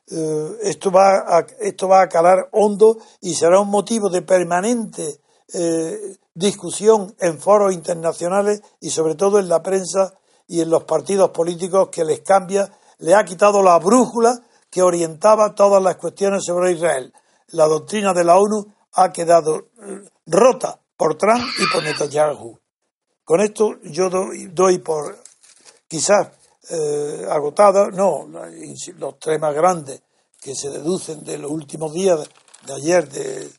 Eh, 0.08 0.58
esto, 0.64 0.92
va 0.92 1.38
a, 1.38 1.46
esto 1.60 1.88
va 1.88 2.02
a 2.02 2.10
calar 2.10 2.50
hondo 2.52 2.98
y 3.22 3.34
será 3.34 3.60
un 3.60 3.70
motivo 3.70 4.10
de 4.10 4.22
permanente 4.22 5.22
eh, 5.54 6.18
discusión 6.34 7.16
en 7.20 7.40
foros 7.40 7.74
internacionales 7.74 8.62
y 8.80 8.90
sobre 8.90 9.16
todo 9.16 9.40
en 9.40 9.48
la 9.48 9.64
prensa 9.64 10.14
y 10.48 10.60
en 10.60 10.70
los 10.70 10.84
partidos 10.84 11.30
políticos 11.30 11.90
que 11.90 12.04
les 12.04 12.22
cambia, 12.22 12.70
le 13.00 13.16
ha 13.16 13.24
quitado 13.24 13.64
la 13.64 13.80
brújula 13.80 14.42
que 14.72 14.82
orientaba 14.82 15.54
todas 15.54 15.84
las 15.84 15.98
cuestiones 15.98 16.46
sobre 16.46 16.72
Israel. 16.72 17.14
La 17.48 17.68
doctrina 17.68 18.14
de 18.14 18.24
la 18.24 18.38
ONU 18.38 18.74
ha 18.94 19.12
quedado 19.12 19.68
eh, 19.84 20.02
rota 20.26 20.80
por 20.96 21.18
Trump 21.18 21.44
y 21.60 21.72
por 21.72 21.84
Netanyahu. 21.84 22.58
Con 23.24 23.42
esto 23.42 23.80
yo 23.84 24.10
doy, 24.10 24.80
por 24.80 25.18
quizás 25.88 26.30
eh, 26.70 27.26
agotada, 27.30 27.90
no, 27.92 28.28
los 28.98 29.20
tres 29.20 29.40
más 29.40 29.54
grandes 29.54 30.02
que 30.40 30.56
se 30.56 30.70
deducen 30.70 31.24
de 31.24 31.38
los 31.38 31.52
últimos 31.52 31.94
días 31.94 32.28
de 32.66 32.74
ayer 32.74 33.10
de, 33.10 33.52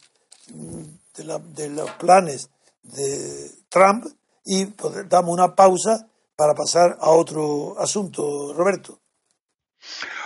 de, 1.17 1.69
los 1.69 1.91
planes 1.93 2.49
de 2.83 3.51
Trump 3.69 4.07
y 4.45 4.67
pues, 4.67 5.09
damos 5.09 5.33
una 5.33 5.55
pausa 5.55 6.09
para 6.35 6.55
pasar 6.55 6.97
a 7.01 7.11
otro 7.11 7.79
asunto, 7.79 8.53
Roberto. 8.53 8.99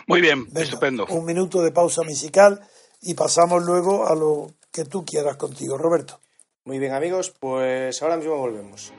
Muy 0.07 0.21
bien, 0.21 0.47
estupendo. 0.55 1.07
Un 1.07 1.25
minuto 1.25 1.62
de 1.62 1.73
pausa 1.73 2.03
musical 2.03 2.61
y 3.03 3.14
pasamos 3.14 3.64
luego 3.64 4.07
a 4.07 4.14
lo 4.14 4.53
que 4.71 4.85
tú 4.85 5.05
quieras 5.05 5.37
contigo, 5.37 5.77
Roberto. 5.77 6.21
Muy 6.64 6.79
bien, 6.79 6.92
amigos, 6.92 7.33
pues 7.38 8.03
ahora 8.03 8.16
mismo 8.16 8.37
volvemos. 8.37 8.92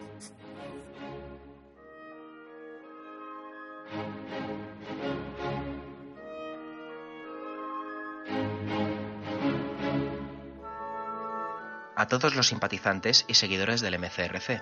a 11.97 12.07
todos 12.07 12.35
los 12.35 12.47
simpatizantes 12.47 13.25
y 13.27 13.33
seguidores 13.33 13.81
del 13.81 13.97
MCRC. 13.97 14.61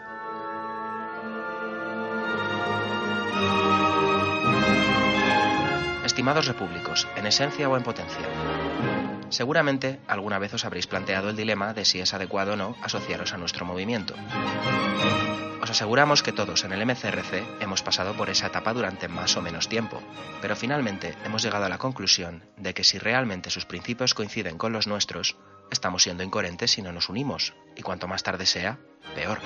Estimados 6.16 6.48
repúblicos, 6.48 7.10
en 7.18 7.26
esencia 7.26 7.68
o 7.68 7.76
en 7.76 7.84
potencia, 7.84 8.26
seguramente 9.28 10.00
alguna 10.08 10.40
vez 10.40 10.54
os 10.54 10.64
habréis 10.64 10.88
planteado 10.88 11.30
el 11.30 11.36
dilema 11.36 11.74
de 11.74 11.84
si 11.84 12.00
es 12.00 12.14
adecuado 12.14 12.54
o 12.54 12.56
no 12.56 12.78
asociaros 12.82 13.34
a 13.34 13.38
nuestro 13.38 13.66
movimiento. 13.66 14.16
Os 15.62 15.70
aseguramos 15.70 16.24
que 16.24 16.32
todos 16.32 16.64
en 16.64 16.72
el 16.72 16.86
MCRC 16.86 17.60
hemos 17.60 17.84
pasado 17.84 18.16
por 18.16 18.30
esa 18.30 18.48
etapa 18.48 18.72
durante 18.72 19.10
más 19.10 19.36
o 19.36 19.42
menos 19.42 19.68
tiempo, 19.68 20.02
pero 20.42 20.56
finalmente 20.56 21.18
hemos 21.26 21.44
llegado 21.44 21.66
a 21.66 21.70
la 21.70 21.80
conclusión 21.80 22.46
de 22.56 22.74
que 22.74 22.86
si 22.86 22.98
realmente 22.98 23.50
sus 23.50 23.66
principios 23.66 24.14
coinciden 24.14 24.58
con 24.58 24.72
los 24.72 24.88
nuestros, 24.88 25.36
estamos 25.70 26.04
siendo 26.04 26.24
incoherentes 26.24 26.72
si 26.72 26.82
no 26.82 26.94
nos 26.94 27.10
unimos, 27.10 27.56
y 27.76 27.82
cuanto 27.82 28.08
más 28.08 28.24
tarde 28.24 28.46
sea, 28.46 28.80
peor. 29.16 29.40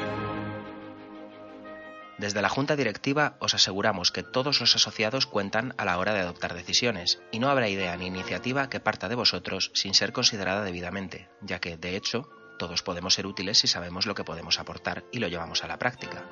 Desde 2.20 2.42
la 2.42 2.50
Junta 2.50 2.76
Directiva 2.76 3.38
os 3.40 3.54
aseguramos 3.54 4.12
que 4.12 4.24
todos 4.24 4.60
los 4.60 4.76
asociados 4.76 5.26
cuentan 5.26 5.74
a 5.78 5.86
la 5.86 5.98
hora 5.98 6.14
de 6.14 6.20
adoptar 6.20 6.54
decisiones, 6.54 7.22
y 7.32 7.40
no 7.40 7.50
habrá 7.50 7.70
idea 7.70 7.96
ni 7.96 8.08
iniciativa 8.08 8.70
que 8.70 8.82
parta 8.82 9.08
de 9.08 9.16
vosotros 9.16 9.72
sin 9.74 9.94
ser 9.94 10.12
considerada 10.12 10.66
debidamente, 10.66 11.30
ya 11.42 11.60
que, 11.60 11.78
de 11.78 11.96
hecho, 11.96 12.30
todos 12.58 12.84
podemos 12.84 13.14
ser 13.14 13.26
útiles 13.26 13.60
si 13.60 13.68
sabemos 13.68 14.06
lo 14.06 14.16
que 14.16 14.26
podemos 14.26 14.60
aportar 14.60 15.06
y 15.14 15.20
lo 15.20 15.30
llevamos 15.30 15.64
a 15.64 15.68
la 15.68 15.80
práctica, 15.80 16.26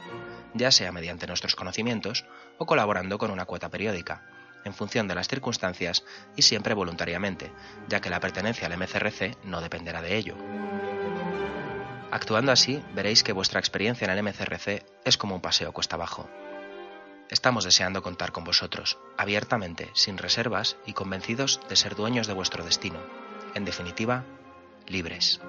ya 0.54 0.71
sea 0.71 0.91
mediante 0.91 1.26
nuestros 1.26 1.56
conocimientos 1.56 2.26
o 2.58 2.65
colaborando 2.65 3.17
con 3.17 3.32
una 3.32 3.45
cuota 3.45 3.69
periódica, 3.69 4.28
en 4.65 4.73
función 4.73 5.08
de 5.08 5.15
las 5.15 5.30
circunstancias 5.30 6.04
y 6.36 6.41
siempre 6.41 6.73
voluntariamente, 6.73 7.54
ya 7.88 8.02
que 8.02 8.10
la 8.10 8.19
pertenencia 8.19 8.67
al 8.67 8.78
MCRC 8.78 9.38
no 9.45 9.62
dependerá 9.62 10.02
de 10.02 10.17
ello. 10.17 10.36
Actuando 12.09 12.53
así, 12.53 12.81
veréis 12.95 13.21
que 13.23 13.33
vuestra 13.33 13.59
experiencia 13.59 14.05
en 14.05 14.11
el 14.11 14.23
MCRC 14.23 14.85
es 15.03 15.17
como 15.17 15.35
un 15.35 15.41
paseo 15.41 15.73
cuesta 15.73 15.97
abajo. 15.97 16.29
Estamos 17.29 17.65
deseando 17.65 18.01
contar 18.01 18.31
con 18.31 18.45
vosotros, 18.45 18.97
abiertamente, 19.17 19.89
sin 19.93 20.17
reservas 20.17 20.77
y 20.85 20.93
convencidos 20.93 21.59
de 21.67 21.75
ser 21.75 21.95
dueños 21.95 22.25
de 22.27 22.33
vuestro 22.33 22.63
destino. 22.63 22.99
En 23.55 23.65
definitiva, 23.65 24.23
libres. 24.87 25.41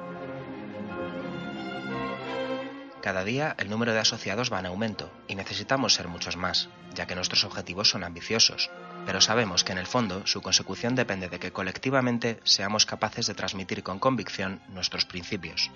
Cada 3.00 3.22
día 3.22 3.54
el 3.58 3.70
número 3.70 3.92
de 3.92 4.00
asociados 4.00 4.52
va 4.52 4.58
en 4.58 4.66
aumento 4.66 5.12
y 5.28 5.36
necesitamos 5.36 5.94
ser 5.94 6.08
muchos 6.08 6.36
más, 6.36 6.68
ya 6.94 7.06
que 7.06 7.14
nuestros 7.14 7.44
objetivos 7.44 7.88
son 7.88 8.02
ambiciosos, 8.02 8.68
pero 9.06 9.20
sabemos 9.20 9.62
que 9.62 9.70
en 9.70 9.78
el 9.78 9.86
fondo 9.86 10.26
su 10.26 10.42
consecución 10.42 10.96
depende 10.96 11.28
de 11.28 11.38
que 11.38 11.52
colectivamente 11.52 12.40
seamos 12.42 12.84
capaces 12.84 13.28
de 13.28 13.34
transmitir 13.34 13.84
con 13.84 14.00
convicción 14.00 14.60
nuestros 14.68 15.04
principios 15.04 15.70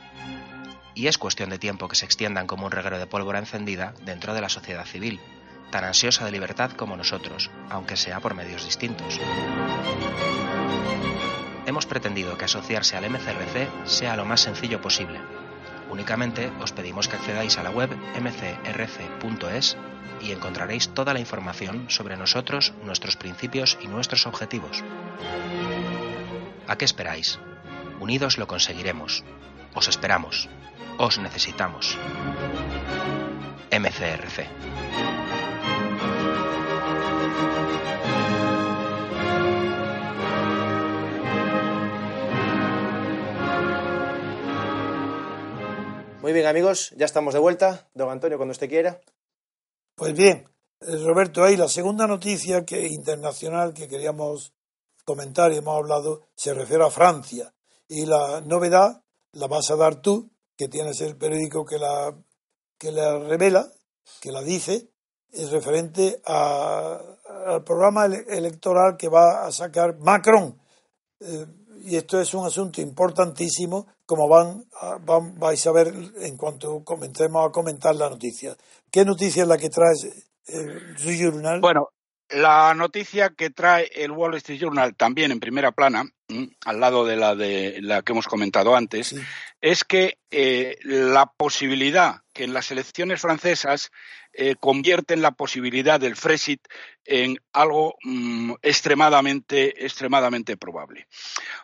y 0.94 1.06
es 1.06 1.18
cuestión 1.18 1.50
de 1.50 1.58
tiempo 1.58 1.88
que 1.88 1.96
se 1.96 2.04
extiendan 2.04 2.46
como 2.46 2.66
un 2.66 2.72
reguero 2.72 2.98
de 2.98 3.06
pólvora 3.06 3.38
encendida 3.38 3.94
dentro 4.02 4.34
de 4.34 4.40
la 4.40 4.48
sociedad 4.48 4.84
civil, 4.84 5.20
tan 5.70 5.84
ansiosa 5.84 6.24
de 6.24 6.32
libertad 6.32 6.72
como 6.72 6.96
nosotros, 6.96 7.50
aunque 7.70 7.96
sea 7.96 8.20
por 8.20 8.34
medios 8.34 8.64
distintos. 8.64 9.18
Hemos 11.66 11.86
pretendido 11.86 12.36
que 12.36 12.44
asociarse 12.44 12.96
al 12.96 13.08
MCRC 13.08 13.86
sea 13.86 14.16
lo 14.16 14.24
más 14.24 14.40
sencillo 14.40 14.80
posible. 14.80 15.20
Únicamente 15.90 16.50
os 16.60 16.72
pedimos 16.72 17.08
que 17.08 17.16
accedáis 17.16 17.56
a 17.58 17.62
la 17.62 17.70
web 17.70 17.96
mcrc.es 18.20 19.76
y 20.20 20.32
encontraréis 20.32 20.88
toda 20.90 21.14
la 21.14 21.20
información 21.20 21.86
sobre 21.88 22.16
nosotros, 22.16 22.72
nuestros 22.84 23.16
principios 23.16 23.78
y 23.80 23.88
nuestros 23.88 24.26
objetivos. 24.26 24.82
¿A 26.68 26.76
qué 26.76 26.84
esperáis? 26.84 27.38
Unidos 28.00 28.38
lo 28.38 28.46
conseguiremos. 28.46 29.24
Os 29.74 29.88
esperamos. 29.88 30.48
Os 30.98 31.18
necesitamos. 31.18 31.98
MCRC. 33.70 34.46
Muy 46.22 46.32
bien, 46.32 46.46
amigos, 46.46 46.94
ya 46.96 47.06
estamos 47.06 47.34
de 47.34 47.40
vuelta. 47.40 47.88
Don 47.94 48.08
Antonio, 48.10 48.36
cuando 48.36 48.52
usted 48.52 48.68
quiera. 48.68 49.00
Pues 49.96 50.14
bien, 50.14 50.48
eh, 50.80 50.96
Roberto, 51.04 51.42
ahí 51.42 51.56
la 51.56 51.68
segunda 51.68 52.06
noticia 52.06 52.64
que 52.64 52.86
internacional 52.86 53.74
que 53.74 53.88
queríamos 53.88 54.52
comentar 55.04 55.52
y 55.52 55.56
hemos 55.56 55.76
hablado 55.76 56.28
se 56.36 56.54
refiere 56.54 56.84
a 56.84 56.90
Francia. 56.90 57.52
Y 57.88 58.06
la 58.06 58.40
novedad 58.40 59.01
la 59.32 59.46
vas 59.46 59.70
a 59.70 59.76
dar 59.76 60.00
tú, 60.00 60.30
que 60.56 60.68
tienes 60.68 61.00
el 61.00 61.16
periódico 61.16 61.64
que 61.64 61.78
la, 61.78 62.14
que 62.78 62.92
la 62.92 63.18
revela, 63.18 63.70
que 64.20 64.32
la 64.32 64.42
dice, 64.42 64.88
es 65.30 65.50
referente 65.50 66.20
al 66.26 67.64
programa 67.64 68.06
electoral 68.06 68.96
que 68.96 69.08
va 69.08 69.46
a 69.46 69.52
sacar 69.52 69.98
Macron. 69.98 70.58
Eh, 71.20 71.46
y 71.84 71.96
esto 71.96 72.20
es 72.20 72.32
un 72.34 72.46
asunto 72.46 72.80
importantísimo, 72.80 73.86
como 74.06 74.28
van, 74.28 74.64
van, 75.04 75.38
vais 75.38 75.66
a 75.66 75.72
ver 75.72 75.92
en 76.20 76.36
cuanto 76.36 76.84
comencemos 76.84 77.48
a 77.48 77.50
comentar 77.50 77.96
la 77.96 78.08
noticia. 78.08 78.56
¿Qué 78.90 79.04
noticia 79.04 79.42
es 79.42 79.48
la 79.48 79.58
que 79.58 79.70
traes, 79.70 80.04
eh, 80.04 80.94
Journal? 80.98 81.60
Bueno, 81.60 81.88
la 82.32 82.74
noticia 82.74 83.30
que 83.30 83.50
trae 83.50 83.90
el 83.94 84.10
Wall 84.10 84.34
Street 84.36 84.60
Journal 84.60 84.94
también 84.94 85.32
en 85.32 85.40
primera 85.40 85.72
plana, 85.72 86.04
al 86.64 86.80
lado 86.80 87.04
de 87.04 87.16
la 87.16 87.34
de 87.34 87.78
la 87.82 88.02
que 88.02 88.12
hemos 88.12 88.26
comentado 88.26 88.74
antes, 88.74 89.14
es 89.60 89.84
que 89.84 90.18
eh, 90.30 90.78
la 90.82 91.26
posibilidad 91.26 92.22
que 92.32 92.44
en 92.44 92.54
las 92.54 92.70
elecciones 92.70 93.20
francesas 93.20 93.90
eh, 94.32 94.56
convierten 94.58 95.20
la 95.20 95.32
posibilidad 95.32 96.00
del 96.00 96.16
Frexit 96.16 96.66
en 97.04 97.38
algo 97.52 97.96
mm, 98.02 98.54
extremadamente, 98.62 99.84
extremadamente 99.84 100.56
probable. 100.56 101.06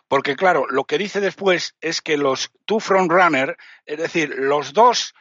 Porque, 0.07 0.35
claro, 0.35 0.67
lo 0.69 0.83
que 0.83 0.99
dice 0.99 1.19
después 1.19 1.75
es 1.81 2.01
que 2.01 2.17
los 2.17 2.51
two 2.65 2.79
frontrunners, 2.79 3.55
es 3.85 3.97
decir, 3.97 4.35
los 4.37 4.73
dos 4.73 5.15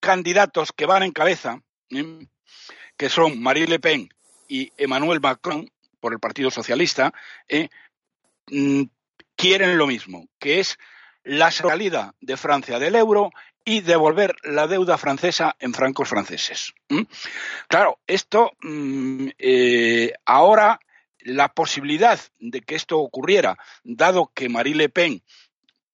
candidatos 0.00 0.72
que 0.72 0.86
van 0.86 1.02
en 1.02 1.12
cabeza, 1.12 1.62
que 2.96 3.08
son 3.08 3.42
Marie 3.42 3.66
Le 3.66 3.78
Pen 3.78 4.10
y 4.52 4.70
Emmanuel 4.76 5.18
Macron, 5.18 5.66
por 5.98 6.12
el 6.12 6.20
Partido 6.20 6.50
Socialista, 6.50 7.14
eh, 7.48 7.70
mm, 8.50 8.82
quieren 9.34 9.78
lo 9.78 9.86
mismo, 9.86 10.28
que 10.38 10.60
es 10.60 10.78
la 11.24 11.50
salida 11.50 12.14
de 12.20 12.36
Francia 12.36 12.78
del 12.78 12.96
euro 12.96 13.30
y 13.64 13.80
devolver 13.80 14.36
la 14.42 14.66
deuda 14.66 14.98
francesa 14.98 15.56
en 15.58 15.72
francos 15.72 16.10
franceses. 16.10 16.74
Claro, 17.66 17.98
esto 18.06 18.52
mm, 18.60 19.28
eh, 19.38 20.12
ahora 20.26 20.78
la 21.20 21.48
posibilidad 21.54 22.20
de 22.38 22.60
que 22.60 22.74
esto 22.74 22.98
ocurriera, 22.98 23.56
dado 23.84 24.32
que 24.34 24.50
Marie 24.50 24.74
Le 24.74 24.90
Pen, 24.90 25.22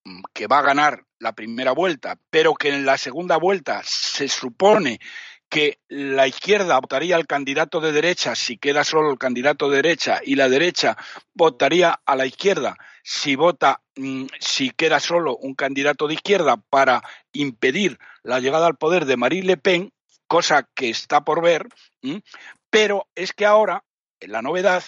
mm, 0.03 0.23
que 0.35 0.49
va 0.49 0.59
a 0.59 0.63
ganar 0.63 1.05
la 1.21 1.33
primera 1.33 1.71
vuelta, 1.71 2.19
pero 2.29 2.55
que 2.55 2.71
en 2.71 2.85
la 2.85 2.99
segunda 2.99 3.37
vuelta 3.37 3.83
se 3.85 4.27
supone 4.27 4.99
que 5.49 5.79
la 5.89 6.27
izquierda 6.27 6.79
votaría 6.79 7.17
al 7.17 7.27
candidato 7.27 7.81
de 7.81 7.93
derecha 7.93 8.35
si 8.35 8.59
queda 8.59 8.85
solo 8.85 9.11
el 9.11 9.19
candidato 9.19 9.71
de 9.71 9.77
derecha 9.77 10.21
y 10.23 10.35
la 10.35 10.49
derecha 10.49 10.97
votaría 11.35 12.01
a 12.05 12.17
la 12.17 12.27
izquierda 12.27 12.77
si 13.03 13.37
vota 13.37 13.81
mm, 13.97 14.27
si 14.39 14.71
queda 14.71 15.01
solo 15.01 15.37
un 15.37 15.55
candidato 15.55 16.07
de 16.07 16.15
izquierda 16.15 16.59
para 16.59 17.03
impedir 17.33 17.99
la 18.23 18.41
llegada 18.41 18.67
al 18.67 18.77
poder 18.77 19.07
de 19.07 19.17
Marine 19.17 19.47
Le 19.47 19.57
Pen, 19.57 19.93
cosa 20.27 20.69
que 20.75 20.91
está 20.91 21.25
por 21.25 21.43
ver, 21.43 21.69
pero 22.69 23.09
es 23.15 23.33
que 23.33 23.47
ahora 23.47 23.83
la 24.21 24.43
novedad 24.43 24.85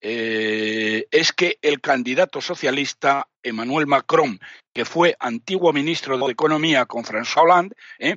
eh, 0.00 1.06
es 1.10 1.32
que 1.32 1.58
el 1.62 1.80
candidato 1.80 2.40
socialista 2.40 3.28
Emmanuel 3.42 3.86
Macron, 3.86 4.40
que 4.72 4.84
fue 4.84 5.14
antiguo 5.20 5.72
ministro 5.72 6.18
de 6.18 6.32
Economía 6.32 6.86
con 6.86 7.04
François 7.04 7.44
Hollande, 7.44 7.76
¿eh? 7.98 8.16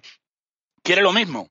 Quiere 0.83 1.01
lo 1.01 1.13
mismo. 1.13 1.49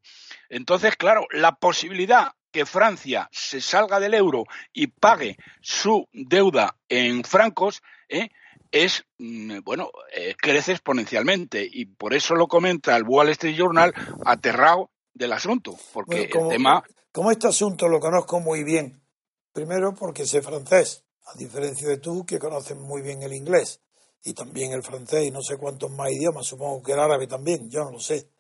Entonces, 0.49 0.97
claro, 0.97 1.27
la 1.31 1.53
posibilidad 1.57 2.33
que 2.53 2.67
Francia 2.67 3.29
se 3.33 3.61
salga 3.61 3.99
del 3.99 4.15
euro 4.15 4.45
y 4.73 4.89
pague 4.89 5.39
su 5.63 6.07
deuda 6.13 6.77
en 6.89 7.25
francos 7.25 7.83
¿eh? 8.09 8.29
es, 8.71 9.05
mm, 9.19 9.61
bueno, 9.65 9.91
eh, 10.15 10.37
crece 10.39 10.73
exponencialmente 10.73 11.67
y 11.69 11.87
por 11.87 12.13
eso 12.13 12.35
lo 12.35 12.47
comenta 12.47 12.95
el 12.97 13.05
Wall 13.05 13.31
Street 13.31 13.57
Journal 13.57 13.95
aterrado 14.27 14.91
del 15.15 15.33
asunto, 15.33 15.77
porque 15.93 16.29
como, 16.29 16.47
el 16.47 16.57
tema... 16.57 16.85
Como 17.11 17.31
este 17.31 17.49
asunto 17.49 17.89
lo 17.89 18.01
conozco 18.01 18.41
muy 18.41 18.65
bien, 18.65 19.03
primero 19.53 19.95
porque 19.95 20.27
sé 20.27 20.43
francés, 20.43 21.05
a 21.27 21.39
diferencia 21.39 21.89
de 21.89 21.99
tú 21.99 22.25
que 22.27 22.39
conoces 22.39 22.77
muy 22.77 23.01
bien 23.01 23.23
el 23.23 23.33
inglés 23.33 23.81
y 24.23 24.35
también 24.35 24.73
el 24.73 24.83
francés 24.83 25.25
y 25.25 25.31
no 25.31 25.43
sé 25.43 25.57
cuántos 25.57 25.91
más 25.91 26.11
idiomas, 26.11 26.47
supongo 26.47 26.83
que 26.83 26.93
el 26.93 27.01
árabe 27.01 27.27
también, 27.27 27.71
yo 27.71 27.85
no 27.85 27.93
lo 27.93 28.01
sé 28.01 28.32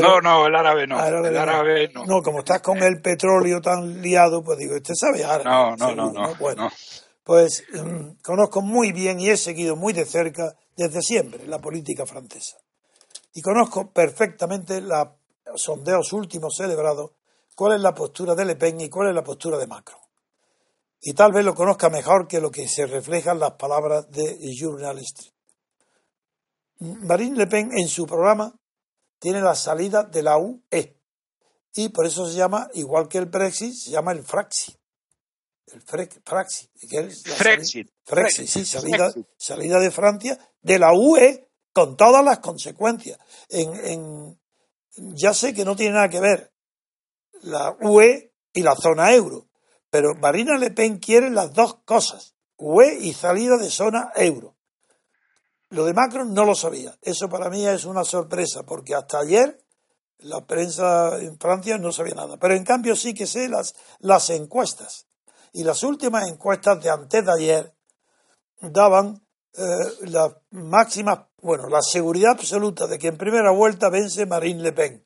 no, 0.00 0.20
no, 0.20 0.46
el 0.46 0.54
árabe 0.54 0.86
no. 0.86 0.98
Ah, 0.98 1.08
el 1.08 1.36
árabe 1.36 1.90
no. 1.94 2.04
no. 2.04 2.22
como 2.22 2.40
estás 2.40 2.60
con 2.60 2.78
el 2.78 3.00
petróleo 3.00 3.60
tan 3.60 4.00
liado, 4.00 4.42
pues 4.42 4.58
digo, 4.58 4.74
¿usted 4.76 4.94
sabe 4.94 5.24
árabe? 5.24 5.44
No, 5.44 5.76
no, 5.76 5.94
no, 5.94 6.12
no, 6.12 6.34
Bueno, 6.36 6.70
pues 7.22 7.64
mm, 7.72 8.20
conozco 8.22 8.62
muy 8.62 8.92
bien 8.92 9.20
y 9.20 9.30
he 9.30 9.36
seguido 9.36 9.76
muy 9.76 9.92
de 9.92 10.04
cerca 10.04 10.54
desde 10.76 11.02
siempre 11.02 11.46
la 11.46 11.58
política 11.58 12.06
francesa. 12.06 12.56
y 13.34 13.42
conozco 13.42 13.90
perfectamente 13.90 14.80
los 14.80 15.08
sondeos 15.56 16.12
últimos 16.12 16.54
celebrados, 16.56 17.12
cuál 17.54 17.74
es 17.74 17.80
la 17.80 17.94
postura 17.94 18.34
de 18.34 18.44
Le 18.44 18.56
Pen 18.56 18.80
y 18.80 18.88
cuál 18.88 19.08
es 19.08 19.14
la 19.14 19.22
postura 19.22 19.58
de 19.58 19.66
Macron. 19.66 20.00
Y 21.00 21.12
tal 21.12 21.32
vez 21.32 21.44
lo 21.44 21.54
conozca 21.54 21.90
mejor 21.90 22.26
que 22.26 22.40
lo 22.40 22.50
que 22.50 22.66
se 22.66 22.86
refleja 22.86 23.32
en 23.32 23.38
las 23.38 23.52
palabras 23.52 24.10
de 24.10 24.38
Journal 24.56 24.98
Street. 24.98 25.32
Marine 26.80 27.36
Le 27.36 27.46
Pen 27.46 27.70
en 27.76 27.88
su 27.88 28.06
programa 28.06 28.52
tiene 29.18 29.40
la 29.40 29.54
salida 29.54 30.04
de 30.04 30.22
la 30.22 30.38
UE 30.38 30.98
y 31.74 31.90
por 31.90 32.06
eso 32.06 32.28
se 32.28 32.36
llama, 32.36 32.68
igual 32.74 33.08
que 33.08 33.18
el 33.18 33.26
Brexit, 33.26 33.72
se 33.72 33.90
llama 33.90 34.12
el 34.12 34.24
Fraxi. 34.24 34.76
El 35.66 35.82
Fraxi. 36.24 36.68
Frexit. 37.36 37.88
Frexit, 38.04 38.48
sí, 38.48 38.64
salida, 38.64 39.12
salida 39.36 39.78
de 39.78 39.90
Francia 39.90 40.38
de 40.60 40.78
la 40.78 40.92
UE 40.92 41.48
con 41.72 41.96
todas 41.96 42.24
las 42.24 42.40
consecuencias. 42.40 43.18
En, 43.48 43.74
en, 43.84 44.40
ya 45.14 45.32
sé 45.32 45.54
que 45.54 45.64
no 45.64 45.76
tiene 45.76 45.94
nada 45.94 46.08
que 46.08 46.20
ver 46.20 46.52
la 47.42 47.76
UE 47.80 48.32
y 48.52 48.62
la 48.62 48.74
zona 48.74 49.14
euro, 49.14 49.48
pero 49.90 50.14
Marina 50.16 50.58
Le 50.58 50.72
Pen 50.72 50.98
quiere 50.98 51.30
las 51.30 51.52
dos 51.52 51.76
cosas, 51.84 52.34
UE 52.56 52.98
y 53.00 53.12
salida 53.12 53.56
de 53.56 53.70
zona 53.70 54.10
euro. 54.16 54.56
Lo 55.70 55.84
de 55.84 55.94
Macron 55.94 56.32
no 56.32 56.44
lo 56.44 56.54
sabía. 56.54 56.96
Eso 57.02 57.28
para 57.28 57.50
mí 57.50 57.66
es 57.66 57.84
una 57.84 58.04
sorpresa, 58.04 58.62
porque 58.62 58.94
hasta 58.94 59.20
ayer 59.20 59.62
la 60.18 60.46
prensa 60.46 61.18
en 61.18 61.38
Francia 61.38 61.78
no 61.78 61.92
sabía 61.92 62.14
nada. 62.14 62.36
Pero 62.38 62.54
en 62.54 62.64
cambio 62.64 62.96
sí 62.96 63.14
que 63.14 63.26
sé 63.26 63.48
las, 63.48 63.74
las 63.98 64.30
encuestas. 64.30 65.06
Y 65.52 65.64
las 65.64 65.82
últimas 65.82 66.28
encuestas 66.28 66.82
de 66.82 66.90
antes 66.90 67.24
de 67.24 67.32
ayer 67.32 67.74
daban 68.60 69.22
eh, 69.54 69.62
la 70.02 70.36
máxima, 70.50 71.28
bueno, 71.40 71.68
la 71.68 71.82
seguridad 71.82 72.32
absoluta 72.32 72.86
de 72.86 72.98
que 72.98 73.08
en 73.08 73.16
primera 73.16 73.50
vuelta 73.50 73.88
vence 73.88 74.26
Marine 74.26 74.62
Le 74.62 74.72
Pen 74.72 75.04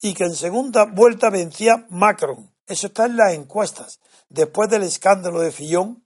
y 0.00 0.12
que 0.12 0.24
en 0.24 0.34
segunda 0.34 0.84
vuelta 0.84 1.30
vencía 1.30 1.86
Macron. 1.88 2.52
Eso 2.66 2.88
está 2.88 3.06
en 3.06 3.16
las 3.16 3.32
encuestas. 3.32 4.00
Después 4.28 4.68
del 4.68 4.82
escándalo 4.82 5.40
de 5.40 5.52
Fillon, 5.52 6.04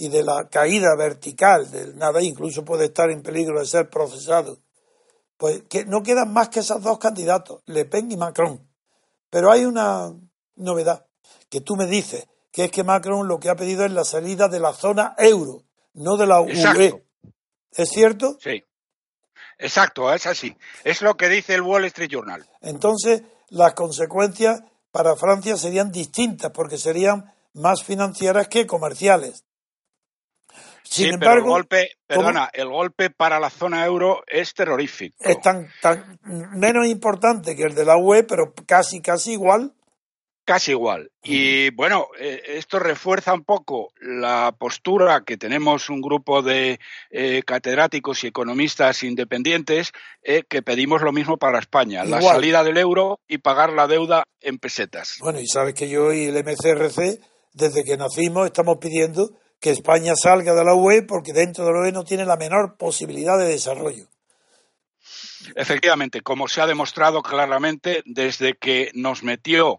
y 0.00 0.08
de 0.08 0.22
la 0.22 0.48
caída 0.48 0.96
vertical 0.96 1.70
del 1.70 1.98
nada, 1.98 2.22
incluso 2.22 2.64
puede 2.64 2.86
estar 2.86 3.10
en 3.10 3.22
peligro 3.22 3.60
de 3.60 3.66
ser 3.66 3.90
procesado, 3.90 4.58
pues 5.36 5.64
que 5.68 5.84
no 5.84 6.02
quedan 6.02 6.32
más 6.32 6.48
que 6.48 6.60
esos 6.60 6.82
dos 6.82 6.98
candidatos, 6.98 7.60
Le 7.66 7.84
Pen 7.84 8.10
y 8.10 8.16
Macron. 8.16 8.66
Pero 9.28 9.52
hay 9.52 9.66
una 9.66 10.10
novedad 10.56 11.04
que 11.50 11.60
tú 11.60 11.76
me 11.76 11.86
dices, 11.86 12.26
que 12.50 12.64
es 12.64 12.70
que 12.70 12.82
Macron 12.82 13.28
lo 13.28 13.38
que 13.38 13.50
ha 13.50 13.56
pedido 13.56 13.84
es 13.84 13.92
la 13.92 14.04
salida 14.04 14.48
de 14.48 14.58
la 14.58 14.72
zona 14.72 15.14
euro, 15.18 15.64
no 15.92 16.16
de 16.16 16.26
la 16.26 16.40
UE. 16.40 17.04
¿Es 17.72 17.90
cierto? 17.90 18.38
Sí. 18.40 18.64
Exacto, 19.58 20.10
es 20.14 20.26
así. 20.26 20.56
Es 20.82 21.02
lo 21.02 21.18
que 21.18 21.28
dice 21.28 21.52
el 21.52 21.60
Wall 21.60 21.84
Street 21.84 22.08
Journal. 22.08 22.48
Entonces, 22.62 23.22
las 23.50 23.74
consecuencias 23.74 24.62
para 24.92 25.14
Francia 25.14 25.58
serían 25.58 25.92
distintas, 25.92 26.52
porque 26.52 26.78
serían 26.78 27.34
más 27.52 27.84
financieras 27.84 28.48
que 28.48 28.66
comerciales. 28.66 29.44
Sin 30.82 31.14
embargo, 31.14 31.34
pero 31.34 31.44
el 31.44 31.50
golpe, 31.50 31.90
perdona, 32.06 32.50
el 32.52 32.68
golpe 32.68 33.10
para 33.10 33.38
la 33.38 33.50
zona 33.50 33.84
euro 33.84 34.22
es 34.26 34.54
terrorífico. 34.54 35.16
Es 35.20 35.40
tan, 35.40 35.68
tan 35.80 36.18
menos 36.54 36.86
importante 36.86 37.54
que 37.54 37.64
el 37.64 37.74
de 37.74 37.84
la 37.84 37.96
UE, 37.96 38.24
pero 38.24 38.52
casi, 38.66 39.00
casi 39.00 39.32
igual. 39.32 39.72
Casi 40.44 40.72
igual. 40.72 41.12
Y 41.22 41.70
bueno, 41.70 42.08
eh, 42.18 42.42
esto 42.44 42.80
refuerza 42.80 43.32
un 43.34 43.44
poco 43.44 43.92
la 44.00 44.52
postura 44.58 45.22
que 45.24 45.36
tenemos 45.36 45.88
un 45.90 46.00
grupo 46.00 46.42
de 46.42 46.80
eh, 47.10 47.42
catedráticos 47.46 48.24
y 48.24 48.28
economistas 48.28 49.04
independientes 49.04 49.92
eh, 50.24 50.42
que 50.48 50.62
pedimos 50.62 51.02
lo 51.02 51.12
mismo 51.12 51.36
para 51.36 51.60
España, 51.60 52.04
la 52.04 52.20
salida 52.20 52.64
del 52.64 52.78
euro 52.78 53.20
y 53.28 53.38
pagar 53.38 53.72
la 53.72 53.86
deuda 53.86 54.24
en 54.40 54.58
pesetas. 54.58 55.18
Bueno, 55.20 55.38
y 55.38 55.46
sabes 55.46 55.74
que 55.74 55.88
yo 55.88 56.12
y 56.12 56.24
el 56.24 56.42
MCRC, 56.42 57.20
desde 57.52 57.84
que 57.84 57.96
nacimos, 57.96 58.46
estamos 58.46 58.78
pidiendo 58.80 59.38
que 59.60 59.70
España 59.70 60.14
salga 60.16 60.54
de 60.54 60.64
la 60.64 60.74
UE 60.74 61.02
porque 61.02 61.32
dentro 61.32 61.64
de 61.64 61.72
la 61.72 61.80
UE 61.80 61.92
no 61.92 62.04
tiene 62.04 62.24
la 62.24 62.36
menor 62.36 62.76
posibilidad 62.76 63.38
de 63.38 63.46
desarrollo. 63.46 64.06
Efectivamente, 65.54 66.22
como 66.22 66.48
se 66.48 66.60
ha 66.60 66.66
demostrado 66.66 67.22
claramente 67.22 68.02
desde 68.06 68.54
que 68.54 68.90
nos 68.94 69.22
metió 69.22 69.78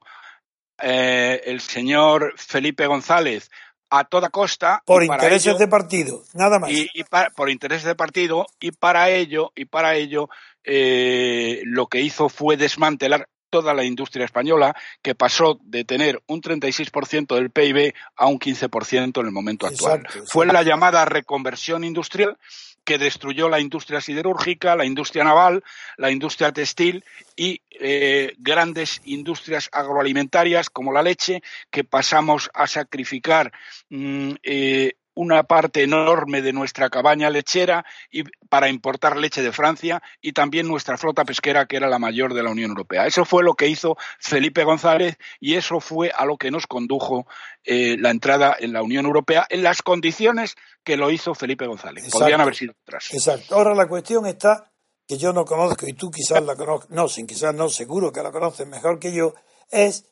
eh, 0.82 1.42
el 1.46 1.62
señor 1.62 2.34
Felipe 2.38 2.88
González 2.88 3.50
a 3.90 4.06
toda 4.06 4.30
costa. 4.30 4.82
Por 4.86 5.04
intereses 5.04 5.58
de 5.58 5.68
partido, 5.68 6.24
nada 6.34 6.60
más. 6.60 6.72
Y, 6.72 6.90
por 7.36 7.50
intereses 7.50 7.86
de 7.86 7.96
partido, 7.96 8.48
y 8.60 8.72
para 8.72 9.10
ello, 9.10 9.52
y 9.56 9.66
para 9.66 9.96
ello 9.96 10.30
eh, 10.64 11.62
lo 11.66 11.88
que 11.88 12.02
hizo 12.02 12.30
fue 12.30 12.58
desmantelar 12.58 13.28
toda 13.52 13.76
la 13.76 13.84
industria 13.84 14.26
española, 14.26 14.76
que 15.04 15.14
pasó 15.14 15.60
de 15.62 15.84
tener 15.84 16.24
un 16.26 16.42
36% 16.42 17.36
del 17.36 17.52
PIB 17.52 17.94
a 18.16 18.26
un 18.26 18.40
15% 18.40 19.20
en 19.20 19.26
el 19.28 19.32
momento 19.32 19.68
actual. 19.68 20.08
Fue 20.26 20.48
la 20.48 20.64
llamada 20.64 21.06
reconversión 21.06 21.84
industrial 21.84 22.38
que 22.84 22.98
destruyó 22.98 23.48
la 23.48 23.60
industria 23.60 24.02
siderúrgica, 24.02 24.76
la 24.76 24.86
industria 24.86 25.24
naval, 25.24 25.64
la 25.98 26.10
industria 26.10 26.52
textil 26.52 27.04
y 27.36 27.62
eh, 27.70 28.34
grandes 28.40 29.02
industrias 29.06 29.70
agroalimentarias 29.72 30.70
como 30.70 30.92
la 30.92 31.04
leche, 31.04 31.44
que 31.70 31.84
pasamos 31.84 32.50
a 32.54 32.66
sacrificar 32.66 33.52
mm, 33.90 34.32
eh, 34.42 34.94
una 35.14 35.44
parte 35.44 35.84
enorme 35.84 36.42
de 36.42 36.54
nuestra 36.54 36.90
cabaña 36.90 37.30
lechera 37.30 37.86
y 38.10 38.24
para 38.50 38.70
importar 38.70 39.18
leche 39.18 39.42
de 39.42 39.52
Francia 39.52 40.02
y 40.22 40.34
también 40.34 40.68
nuestra 40.68 40.98
flota 40.98 41.26
pesquera 41.26 41.66
que 41.66 41.78
era 41.78 41.90
la 41.90 42.00
mayor 42.00 42.34
de 42.34 42.44
la 42.44 42.52
Unión 42.52 42.72
Europea. 42.72 43.06
Eso 43.06 43.26
fue 43.26 43.44
lo 43.44 43.54
que 43.54 43.68
hizo 43.68 43.98
Felipe 44.20 44.64
González 44.64 45.18
y 45.40 45.56
eso 45.56 45.80
fue 45.80 46.12
a 46.16 46.26
lo 46.26 46.38
que 46.38 46.52
nos 46.52 46.68
condujo 46.68 47.28
eh, 47.64 47.98
la 48.00 48.12
entrada 48.12 48.56
en 48.60 48.74
la 48.74 48.84
Unión 48.84 49.06
Europea 49.06 49.46
en 49.50 49.64
las 49.64 49.82
condiciones 49.82 50.56
que 50.84 50.98
lo 50.98 51.12
hizo 51.12 51.36
Felipe 51.36 51.68
González. 51.68 52.10
Podrían 52.10 52.42
haber 52.42 52.56
sido 52.56 52.74
otras. 52.86 53.14
Exacto. 53.14 53.56
Ahora 53.56 53.76
la 53.76 53.88
cuestión 53.88 54.26
está 54.26 54.72
que 55.08 55.18
yo 55.18 55.34
no 55.34 55.44
conozco 55.44 55.86
y 55.88 55.94
tú 55.94 56.10
quizás 56.10 56.42
la 56.44 56.56
conozcas, 56.56 56.90
no, 56.90 57.10
sin 57.10 57.28
quizás 57.28 57.54
no, 57.54 57.68
seguro 57.68 58.14
que 58.14 58.24
la 58.24 58.32
conoces 58.32 58.66
mejor 58.66 58.98
que 58.98 59.14
yo, 59.14 59.34
es 59.70 60.06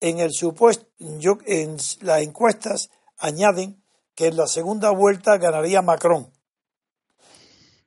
en 0.00 0.18
el 0.18 0.32
supuesto, 0.32 0.86
yo 0.98 1.38
en 1.46 1.78
las 2.02 2.20
encuestas 2.20 2.90
añaden 3.16 3.82
que 4.14 4.26
en 4.26 4.36
la 4.36 4.46
segunda 4.46 4.90
vuelta 4.90 5.38
ganaría 5.38 5.82
Macron. 5.82 6.32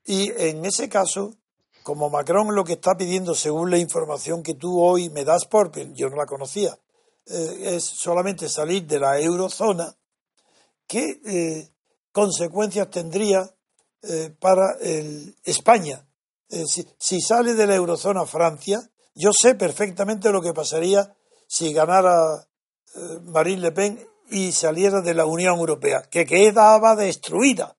Y 0.06 0.32
en 0.38 0.66
ese 0.66 0.90
caso, 0.90 1.36
como 1.84 2.10
Macron 2.10 2.54
lo 2.56 2.64
que 2.64 2.74
está 2.74 2.96
pidiendo, 2.96 3.36
según 3.36 3.72
la 3.72 3.78
información 3.78 4.44
que 4.44 4.54
tú 4.54 4.82
hoy 4.82 5.10
me 5.10 5.24
das, 5.24 5.46
porque 5.46 5.90
yo 5.94 6.10
no 6.10 6.18
la 6.18 6.26
conocía, 6.26 6.78
eh, 7.26 7.76
es 7.76 7.84
solamente 7.84 8.48
salir 8.48 8.86
de 8.88 9.00
la 9.00 9.20
eurozona, 9.20 9.98
¿qué 10.88 11.20
eh, 11.26 11.70
consecuencias 12.12 12.90
tendría 12.90 13.54
eh, 14.02 14.34
para 14.40 14.78
España? 15.44 16.06
Si, 16.50 16.88
si, 16.98 17.20
sale 17.20 17.54
de 17.56 17.68
la 17.68 17.76
eurozona 17.76 18.26
Francia, 18.26 18.80
yo 19.14 19.32
sé 19.34 19.56
perfectamente 19.56 20.32
lo 20.32 20.42
que 20.42 20.54
pasaría 20.54 21.14
si 21.46 21.74
ganara 21.74 22.48
Marine 23.24 23.64
Le 23.64 23.72
Pen 23.74 24.08
y 24.30 24.52
saliera 24.52 25.02
de 25.02 25.14
la 25.14 25.26
Unión 25.26 25.58
Europea, 25.58 26.04
que 26.10 26.26
quedaba 26.26 26.96
destruida. 26.96 27.76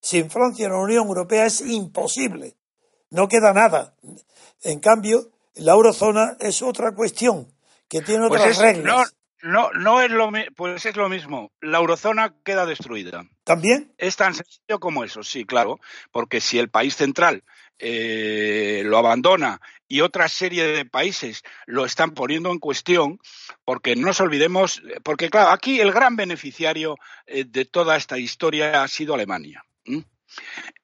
Sin 0.00 0.30
Francia 0.30 0.68
la 0.68 0.78
Unión 0.78 1.06
Europea 1.06 1.46
es 1.46 1.60
imposible, 1.60 2.56
no 3.10 3.28
queda 3.28 3.52
nada. 3.52 3.94
En 4.62 4.80
cambio, 4.80 5.30
la 5.54 5.72
eurozona 5.72 6.36
es 6.40 6.62
otra 6.62 6.94
cuestión, 6.94 7.52
que 7.88 8.02
tiene 8.02 8.28
pues 8.28 8.40
otras 8.40 8.58
reglas. 8.58 9.14
No, 9.42 9.70
no, 9.72 10.00
es 10.00 10.10
lo 10.10 10.30
pues 10.56 10.86
es 10.86 10.96
lo 10.96 11.08
mismo. 11.08 11.52
La 11.60 11.78
eurozona 11.78 12.34
queda 12.42 12.66
destruida. 12.66 13.24
¿También? 13.44 13.92
Es 13.96 14.16
tan 14.16 14.34
sencillo 14.34 14.80
como 14.80 15.04
eso, 15.04 15.22
sí, 15.22 15.44
claro, 15.44 15.78
porque 16.10 16.40
si 16.40 16.58
el 16.58 16.68
país 16.68 16.96
central 16.96 17.44
eh, 17.78 18.82
lo 18.84 18.98
abandona 18.98 19.60
y 19.88 20.00
otra 20.00 20.28
serie 20.28 20.64
de 20.64 20.84
países 20.84 21.42
lo 21.66 21.84
están 21.84 22.12
poniendo 22.12 22.50
en 22.50 22.58
cuestión, 22.58 23.20
porque 23.64 23.96
no 23.96 24.06
nos 24.06 24.20
olvidemos, 24.20 24.82
porque 25.02 25.30
claro, 25.30 25.50
aquí 25.50 25.80
el 25.80 25.92
gran 25.92 26.16
beneficiario 26.16 26.96
eh, 27.26 27.44
de 27.46 27.64
toda 27.64 27.96
esta 27.96 28.18
historia 28.18 28.82
ha 28.82 28.88
sido 28.88 29.14
Alemania. 29.14 29.62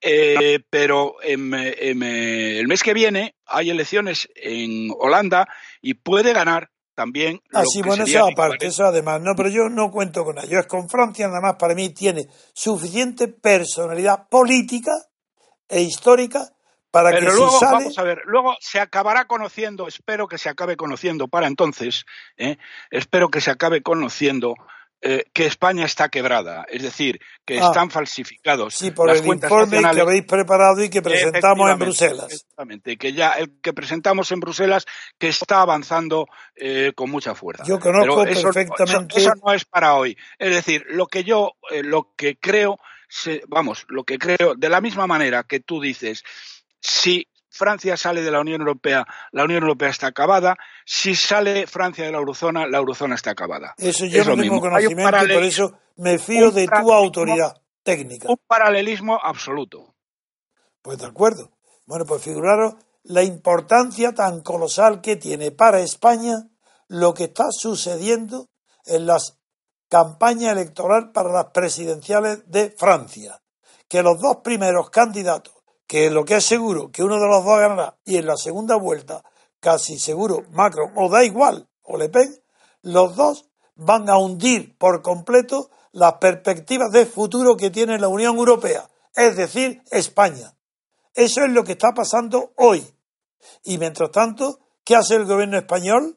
Eh, 0.00 0.60
pero 0.70 1.20
el 1.20 1.38
mes 1.38 2.82
que 2.82 2.94
viene 2.94 3.34
hay 3.44 3.70
elecciones 3.70 4.28
en 4.34 4.90
Holanda 4.98 5.48
y 5.80 5.94
puede 5.94 6.32
ganar 6.32 6.70
también. 6.94 7.40
Ah, 7.52 7.64
sí, 7.66 7.82
bueno, 7.82 8.04
eso 8.04 8.26
aparte, 8.26 8.66
eso 8.66 8.84
además. 8.84 9.20
No, 9.20 9.34
pero 9.36 9.48
yo 9.48 9.68
no 9.68 9.90
cuento 9.90 10.24
con 10.24 10.38
ello. 10.38 10.58
Es 10.58 10.66
con 10.66 10.88
Francia, 10.88 11.26
nada 11.26 11.40
más, 11.40 11.56
para 11.58 11.74
mí 11.74 11.90
tiene 11.90 12.28
suficiente 12.52 13.28
personalidad 13.28 14.28
política 14.28 14.92
e 15.68 15.82
histórica 15.82 16.52
para 16.92 17.10
que 17.12 17.22
luego, 17.22 17.50
sale... 17.58 17.72
vamos 17.72 17.98
a 17.98 18.02
ver, 18.04 18.22
luego 18.26 18.56
se 18.60 18.78
acabará 18.78 19.24
conociendo, 19.24 19.88
espero 19.88 20.28
que 20.28 20.38
se 20.38 20.48
acabe 20.48 20.76
conociendo 20.76 21.26
para 21.26 21.48
entonces, 21.48 22.04
¿eh? 22.36 22.58
espero 22.90 23.28
que 23.30 23.40
se 23.40 23.50
acabe 23.50 23.82
conociendo 23.82 24.54
eh, 25.04 25.24
que 25.32 25.46
España 25.46 25.84
está 25.84 26.08
quebrada, 26.10 26.64
es 26.68 26.80
decir, 26.80 27.18
que 27.44 27.58
Ah. 27.58 27.66
están 27.66 27.90
falsificados. 27.90 28.74
Sí, 28.76 28.92
por 28.92 29.08
las 29.08 29.18
el 29.18 29.24
cuentas 29.24 29.50
informe 29.50 29.80
que 29.92 30.00
habéis 30.00 30.24
preparado 30.26 30.80
y 30.84 30.90
que 30.90 31.02
presentamos 31.02 31.68
en 31.72 31.78
Bruselas. 31.80 32.32
Exactamente, 32.32 32.96
que 32.96 33.12
ya 33.12 33.32
el 33.32 33.58
que 33.60 33.72
presentamos 33.72 34.30
en 34.30 34.38
Bruselas 34.38 34.86
que 35.18 35.26
está 35.26 35.60
avanzando 35.60 36.26
eh, 36.54 36.92
con 36.94 37.10
mucha 37.10 37.34
fuerza. 37.34 37.64
Yo 37.66 37.80
conozco 37.80 38.22
Pero 38.22 38.30
eso, 38.30 38.42
perfectamente- 38.52 39.18
Eso, 39.18 39.30
eso 39.32 39.40
no 39.44 39.52
es 39.52 39.64
para 39.64 39.94
hoy. 39.96 40.16
Es 40.38 40.54
decir, 40.54 40.84
lo 40.90 41.08
que 41.08 41.24
yo, 41.24 41.54
eh, 41.72 41.82
lo 41.82 42.12
que 42.14 42.36
creo, 42.36 42.78
se- 43.08 43.42
vamos, 43.48 43.84
lo 43.88 44.04
que 44.04 44.18
creo, 44.18 44.54
de 44.56 44.68
la 44.68 44.80
misma 44.80 45.08
manera 45.08 45.42
que 45.42 45.58
tú 45.58 45.80
dices, 45.80 46.22
si 46.82 47.28
Francia 47.48 47.96
sale 47.96 48.22
de 48.22 48.30
la 48.30 48.40
Unión 48.40 48.60
Europea, 48.60 49.06
la 49.30 49.44
Unión 49.44 49.62
Europea 49.62 49.90
está 49.90 50.08
acabada. 50.08 50.56
Si 50.84 51.14
sale 51.14 51.66
Francia 51.66 52.04
de 52.04 52.10
la 52.10 52.18
eurozona, 52.18 52.66
la 52.66 52.78
eurozona 52.78 53.14
está 53.14 53.30
acabada. 53.30 53.74
Eso 53.78 54.04
yo 54.06 54.20
Es 54.20 54.26
no 54.26 54.34
lo 54.36 54.42
tengo 54.42 54.54
mismo. 54.54 54.60
Conocimiento 54.60 55.00
y 55.00 55.04
por 55.04 55.12
paralel- 55.12 55.44
eso 55.44 55.78
me 55.96 56.18
fío 56.18 56.48
un 56.48 56.54
de 56.54 56.66
tu 56.66 56.92
autoridad 56.92 57.62
técnica. 57.82 58.28
Un 58.28 58.40
paralelismo 58.46 59.18
absoluto. 59.22 59.94
Pues 60.82 60.98
de 60.98 61.06
acuerdo. 61.06 61.52
Bueno, 61.86 62.04
pues 62.06 62.22
figuraros 62.22 62.74
la 63.04 63.22
importancia 63.22 64.12
tan 64.14 64.40
colosal 64.40 65.00
que 65.00 65.16
tiene 65.16 65.50
para 65.50 65.80
España 65.80 66.48
lo 66.88 67.14
que 67.14 67.24
está 67.24 67.46
sucediendo 67.50 68.48
en 68.86 69.06
las 69.06 69.38
campañas 69.88 70.52
electorales 70.52 71.10
para 71.12 71.30
las 71.32 71.46
presidenciales 71.52 72.50
de 72.50 72.74
Francia. 72.78 73.42
Que 73.88 74.02
los 74.02 74.18
dos 74.20 74.38
primeros 74.42 74.88
candidatos, 74.90 75.54
que 75.92 76.08
lo 76.08 76.24
que 76.24 76.36
es 76.36 76.46
seguro 76.46 76.90
que 76.90 77.02
uno 77.02 77.20
de 77.20 77.28
los 77.28 77.44
dos 77.44 77.58
ganará 77.58 77.98
y 78.06 78.16
en 78.16 78.24
la 78.24 78.38
segunda 78.38 78.76
vuelta 78.76 79.22
casi 79.60 79.98
seguro 79.98 80.42
Macron, 80.52 80.90
o 80.96 81.10
da 81.10 81.22
igual, 81.22 81.68
o 81.82 81.98
Le 81.98 82.08
Pen, 82.08 82.34
los 82.80 83.14
dos 83.14 83.50
van 83.74 84.08
a 84.08 84.16
hundir 84.16 84.74
por 84.78 85.02
completo 85.02 85.70
las 85.92 86.14
perspectivas 86.14 86.90
de 86.92 87.04
futuro 87.04 87.58
que 87.58 87.68
tiene 87.68 87.98
la 87.98 88.08
Unión 88.08 88.38
Europea, 88.38 88.88
es 89.14 89.36
decir, 89.36 89.82
España. 89.90 90.54
Eso 91.14 91.44
es 91.44 91.52
lo 91.52 91.62
que 91.62 91.72
está 91.72 91.92
pasando 91.92 92.54
hoy. 92.56 92.82
Y 93.62 93.76
mientras 93.76 94.10
tanto, 94.12 94.60
¿qué 94.84 94.96
hace 94.96 95.16
el 95.16 95.26
gobierno 95.26 95.58
español? 95.58 96.16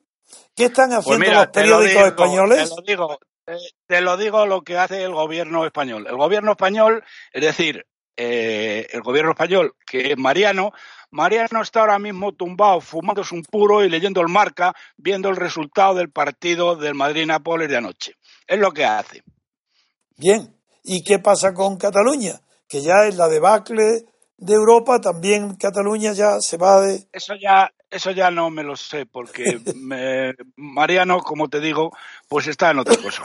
¿Qué 0.56 0.66
están 0.66 0.92
Pues 0.92 1.00
haciendo 1.00 1.26
mira, 1.26 1.40
los 1.40 1.48
periódicos 1.48 1.94
digo, 1.96 2.08
españoles? 2.08 2.70
Te 2.70 2.76
lo 2.76 2.82
digo, 2.82 3.20
te, 3.44 3.58
te 3.88 4.02
lo 4.02 4.16
digo 4.16 4.46
lo 4.46 4.62
que 4.62 4.78
hace 4.78 5.04
el 5.04 5.14
gobierno 5.14 5.66
español. 5.66 6.08
El 6.08 6.16
gobierno 6.16 6.52
español, 6.52 7.04
es 7.34 7.44
decir, 7.44 7.86
eh, 8.18 8.88
el 8.92 9.02
gobierno 9.02 9.32
español, 9.32 9.76
que 9.86 10.12
es 10.12 10.18
Mariano, 10.18 10.72
Mariano 11.12 11.62
está 11.62 11.82
ahora 11.82 12.00
mismo 12.00 12.34
tumbado, 12.34 12.82
fumándose 12.82 13.36
un 13.36 13.44
puro 13.44 13.84
y 13.84 13.90
leyendo 13.90 14.22
el 14.22 14.28
marca, 14.28 14.74
viendo 14.98 15.30
el 15.30 15.36
resultado 15.38 15.96
del 15.96 16.10
partido 16.12 16.76
del 16.76 16.94
Madrid-Nápoles 16.96 17.70
de 17.70 17.78
anoche. 17.78 18.14
Es 18.48 18.60
lo 18.60 18.72
que 18.72 18.86
hace. 18.86 19.24
Bien. 20.18 20.56
¿Y 20.84 21.04
qué 21.04 21.20
pasa 21.20 21.54
con 21.54 21.78
Cataluña? 21.78 22.42
Que 22.68 22.82
ya 22.82 23.06
es 23.08 23.16
la 23.16 23.28
debacle 23.28 24.06
de 24.38 24.54
Europa, 24.54 25.00
también 25.00 25.56
Cataluña 25.56 26.12
ya 26.14 26.42
se 26.42 26.58
va 26.58 26.82
de... 26.82 27.08
Eso 27.14 27.36
ya, 27.36 27.72
eso 27.90 28.12
ya 28.12 28.30
no 28.30 28.50
me 28.50 28.64
lo 28.64 28.76
sé, 28.76 29.06
porque 29.06 29.60
me- 29.76 30.34
Mariano, 30.58 31.20
como 31.20 31.48
te 31.50 31.60
digo, 31.60 31.92
pues 32.28 32.48
está 32.48 32.72
en 32.72 32.80
otra 32.80 32.98
cosa. 32.98 33.24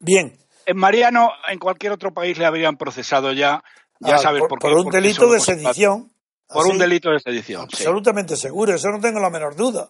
Bien. 0.00 0.38
En 0.68 0.76
Mariano, 0.76 1.32
en 1.48 1.58
cualquier 1.58 1.92
otro 1.92 2.12
país 2.12 2.36
le 2.36 2.44
habrían 2.44 2.76
procesado 2.76 3.32
ya, 3.32 3.62
ya 4.00 4.16
Ah, 4.16 4.18
sabes 4.18 4.40
por, 4.40 4.50
por, 4.50 4.58
qué. 4.58 4.68
por 4.68 4.86
un 4.86 4.90
delito 4.90 5.30
de 5.32 5.40
sedición. 5.40 6.12
Por 6.46 6.62
Así, 6.62 6.70
un 6.72 6.78
delito 6.78 7.10
de 7.10 7.20
sedición, 7.20 7.68
sí. 7.70 7.76
Absolutamente 7.84 8.36
seguro, 8.36 8.74
eso 8.74 8.88
no 8.90 9.00
tengo 9.00 9.18
la 9.18 9.30
menor 9.30 9.56
duda. 9.56 9.88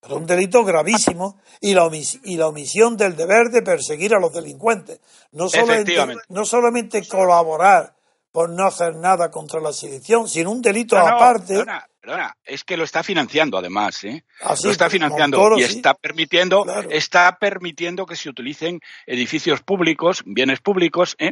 Pero 0.00 0.16
un 0.16 0.26
delito 0.26 0.64
gravísimo 0.64 1.40
y 1.60 1.74
la, 1.74 1.84
omis- 1.84 2.20
y 2.24 2.36
la 2.36 2.48
omisión 2.48 2.96
del 2.96 3.14
deber 3.16 3.50
de 3.50 3.62
perseguir 3.62 4.14
a 4.14 4.18
los 4.18 4.32
delincuentes. 4.32 5.00
No 5.32 5.48
solamente, 5.48 5.94
no 6.28 6.44
solamente 6.44 7.06
colaborar 7.06 7.94
por 8.32 8.48
no 8.50 8.66
hacer 8.66 8.96
nada 8.96 9.30
contra 9.30 9.60
la 9.60 9.72
sedición, 9.72 10.28
sino 10.28 10.50
un 10.50 10.62
delito 10.62 10.96
No, 10.96 11.06
aparte. 11.06 11.64
Perdona, 12.00 12.34
es 12.44 12.64
que 12.64 12.76
lo 12.76 12.84
está 12.84 13.02
financiando 13.02 13.58
además, 13.58 14.04
¿eh? 14.04 14.24
Así, 14.40 14.66
lo 14.66 14.72
está 14.72 14.88
financiando 14.88 15.36
Montoro, 15.36 15.58
y 15.58 15.64
sí. 15.64 15.76
está 15.76 15.94
permitiendo, 15.94 16.62
Claro. 16.62 16.88
está 16.90 17.38
permitiendo 17.38 18.06
que 18.06 18.16
se 18.16 18.28
utilicen 18.28 18.80
edificios 19.06 19.60
públicos, 19.62 20.22
bienes 20.24 20.60
públicos, 20.60 21.14
¿eh? 21.18 21.30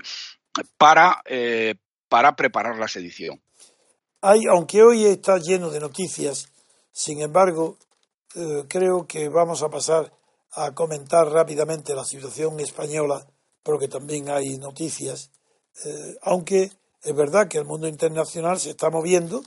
para, 0.76 1.22
eh, 1.24 1.74
para 2.08 2.36
preparar 2.36 2.78
la 2.78 2.88
sedición. 2.88 3.40
Hay, 4.20 4.40
aunque 4.50 4.82
hoy 4.82 5.04
está 5.04 5.38
lleno 5.38 5.70
de 5.70 5.80
noticias, 5.80 6.48
sin 6.92 7.20
embargo, 7.20 7.76
eh, 8.34 8.64
creo 8.68 9.06
que 9.06 9.28
vamos 9.28 9.62
a 9.62 9.68
pasar 9.68 10.12
a 10.52 10.72
comentar 10.72 11.28
rápidamente 11.28 11.94
la 11.94 12.04
situación 12.04 12.58
española, 12.60 13.26
porque 13.62 13.88
también 13.88 14.28
hay 14.28 14.58
noticias, 14.58 15.30
eh, 15.84 16.16
aunque 16.22 16.72
es 17.02 17.14
verdad 17.14 17.48
que 17.48 17.58
el 17.58 17.64
mundo 17.64 17.86
internacional 17.86 18.58
se 18.58 18.70
está 18.70 18.90
moviendo, 18.90 19.42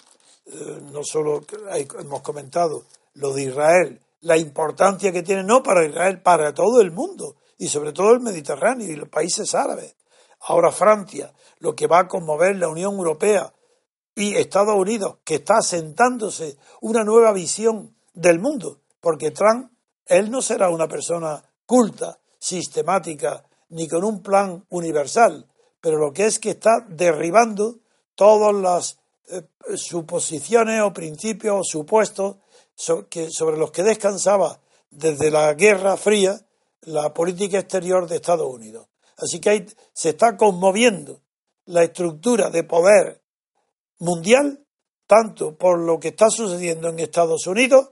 eh, 0.46 0.82
no 0.92 1.04
solo 1.04 1.44
hemos 2.00 2.22
comentado 2.22 2.86
lo 3.16 3.34
de 3.34 3.44
Israel, 3.44 4.02
la 4.22 4.38
importancia 4.38 5.12
que 5.12 5.24
tiene 5.24 5.44
no 5.44 5.64
para 5.64 5.86
Israel, 5.86 6.22
para 6.22 6.54
todo 6.54 6.82
el 6.82 6.92
mundo, 6.92 7.36
y 7.58 7.68
sobre 7.68 7.94
todo 7.94 8.12
el 8.12 8.22
Mediterráneo 8.22 8.88
y 8.88 8.96
los 8.96 9.10
países 9.10 9.54
árabes. 9.56 9.96
Ahora 10.42 10.72
Francia, 10.72 11.34
lo 11.60 11.76
que 11.76 11.88
va 11.88 12.00
a 12.00 12.08
conmover 12.08 12.56
la 12.56 12.70
Unión 12.70 12.96
Europea, 12.96 13.54
y 14.16 14.36
Estados 14.36 14.76
Unidos, 14.76 15.18
que 15.24 15.36
está 15.36 15.60
asentándose 15.60 16.58
una 16.82 17.04
nueva 17.04 17.32
visión 17.32 17.96
del 18.14 18.39
mundo, 18.39 18.80
porque 19.00 19.32
Trump, 19.32 19.72
él 20.06 20.30
no 20.30 20.42
será 20.42 20.70
una 20.70 20.88
persona 20.88 21.44
culta, 21.66 22.20
sistemática, 22.38 23.44
ni 23.70 23.88
con 23.88 24.04
un 24.04 24.22
plan 24.22 24.66
universal, 24.70 25.48
pero 25.80 25.98
lo 25.98 26.12
que 26.12 26.26
es 26.26 26.39
que 26.39 26.52
está 26.52 26.86
derribando 26.89 27.80
todas 28.16 28.54
las 28.54 29.01
eh, 29.30 29.44
suposiciones 29.76 30.82
o 30.82 30.94
principios 30.94 31.56
o 31.60 31.64
supuestos 31.64 32.38
sobre 32.76 33.58
los 33.58 33.72
que 33.72 33.84
descansaba 33.84 34.60
desde 34.90 35.30
la 35.30 35.54
Guerra 35.54 35.98
Fría 35.98 36.40
la 36.82 37.14
política 37.14 37.60
exterior 37.60 38.08
de 38.08 38.16
Estados 38.16 38.52
Unidos. 38.52 38.88
Así 39.18 39.40
que 39.40 39.68
se 39.94 40.10
está 40.10 40.36
conmoviendo 40.36 41.22
la 41.66 41.84
estructura 41.84 42.50
de 42.50 42.64
poder 42.64 43.22
mundial, 44.00 44.66
tanto 45.06 45.56
por 45.56 45.80
lo 45.80 46.00
que 46.00 46.10
está 46.10 46.30
sucediendo 46.30 46.90
en 46.90 47.00
Estados 47.00 47.46
Unidos, 47.46 47.92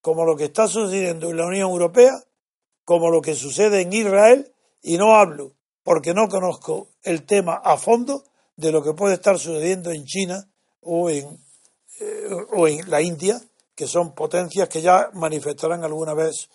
como 0.00 0.24
lo 0.24 0.34
que 0.36 0.44
está 0.44 0.66
sucediendo 0.66 1.30
en 1.30 1.36
la 1.36 1.46
Unión 1.46 1.70
Europea, 1.70 2.12
como 2.84 3.10
lo 3.10 3.20
que 3.20 3.34
sucede 3.34 3.82
en 3.82 3.92
Israel, 3.92 4.52
y 4.80 4.96
no 4.96 5.14
hablo 5.14 5.52
porque 5.82 6.14
no 6.14 6.28
conozco 6.28 6.88
el 7.02 7.24
tema 7.24 7.60
a 7.62 7.76
fondo 7.76 8.24
de 8.56 8.72
lo 8.72 8.82
que 8.82 8.94
puede 8.94 9.14
estar 9.14 9.38
sucediendo 9.38 9.90
en 9.90 10.04
China 10.04 10.48
o 10.82 11.08
en, 11.10 11.26
eh, 12.00 12.28
o 12.52 12.68
en 12.68 12.88
la 12.90 13.00
India, 13.00 13.40
que 13.74 13.86
son 13.86 14.14
potencias 14.14 14.68
que 14.68 14.82
ya 14.82 15.08
manifestarán 15.14 15.82
alguna 15.84 16.14
vez 16.14 16.48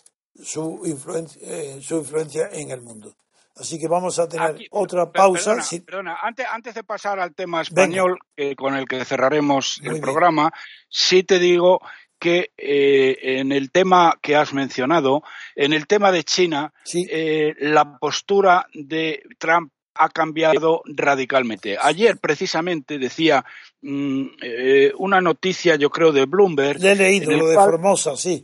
su 0.43 0.81
influencia, 0.85 1.41
eh, 1.43 1.79
su 1.81 1.97
influencia 1.97 2.49
en 2.51 2.71
el 2.71 2.81
mundo. 2.81 3.15
Así 3.55 3.79
que 3.79 3.87
vamos 3.87 4.19
a 4.19 4.27
tener 4.29 4.51
Aquí- 4.51 4.67
otra 4.69 5.11
pausa. 5.11 5.45
Perdona, 5.51 5.63
si- 5.63 5.79
perdona, 5.79 6.17
Antes, 6.21 6.45
antes 6.47 6.75
de 6.75 6.83
pasar 6.83 7.19
al 7.19 7.33
tema 7.33 7.61
español, 7.61 8.19
que 8.35 8.55
con 8.55 8.75
el 8.75 8.87
que 8.87 9.03
cerraremos 9.03 9.79
Muy 9.79 9.87
el 9.87 9.93
bien. 9.93 10.01
programa, 10.03 10.51
sí 10.89 11.23
te 11.23 11.39
digo 11.39 11.79
que 12.19 12.51
eh, 12.57 13.39
en 13.39 13.51
el 13.51 13.71
tema 13.71 14.13
que 14.21 14.35
has 14.35 14.53
mencionado, 14.53 15.23
en 15.55 15.73
el 15.73 15.87
tema 15.87 16.11
de 16.11 16.23
China, 16.23 16.71
sí, 16.83 17.05
eh, 17.09 17.55
la 17.59 17.97
postura 17.99 18.67
de 18.73 19.23
Trump 19.39 19.71
ha 19.97 20.09
cambiado 20.09 20.81
radicalmente. 20.85 21.77
Ayer, 21.81 22.17
precisamente, 22.17 22.97
decía 22.99 23.43
mm, 23.81 24.25
eh, 24.41 24.91
una 24.97 25.21
noticia, 25.21 25.75
yo 25.75 25.89
creo, 25.89 26.11
de 26.11 26.25
Bloomberg. 26.25 26.79
le 26.81 26.91
he 26.91 26.95
leído 26.95 27.31
lo 27.31 27.47
de 27.47 27.55
cual- 27.55 27.71
Formosa, 27.71 28.15
sí. 28.15 28.43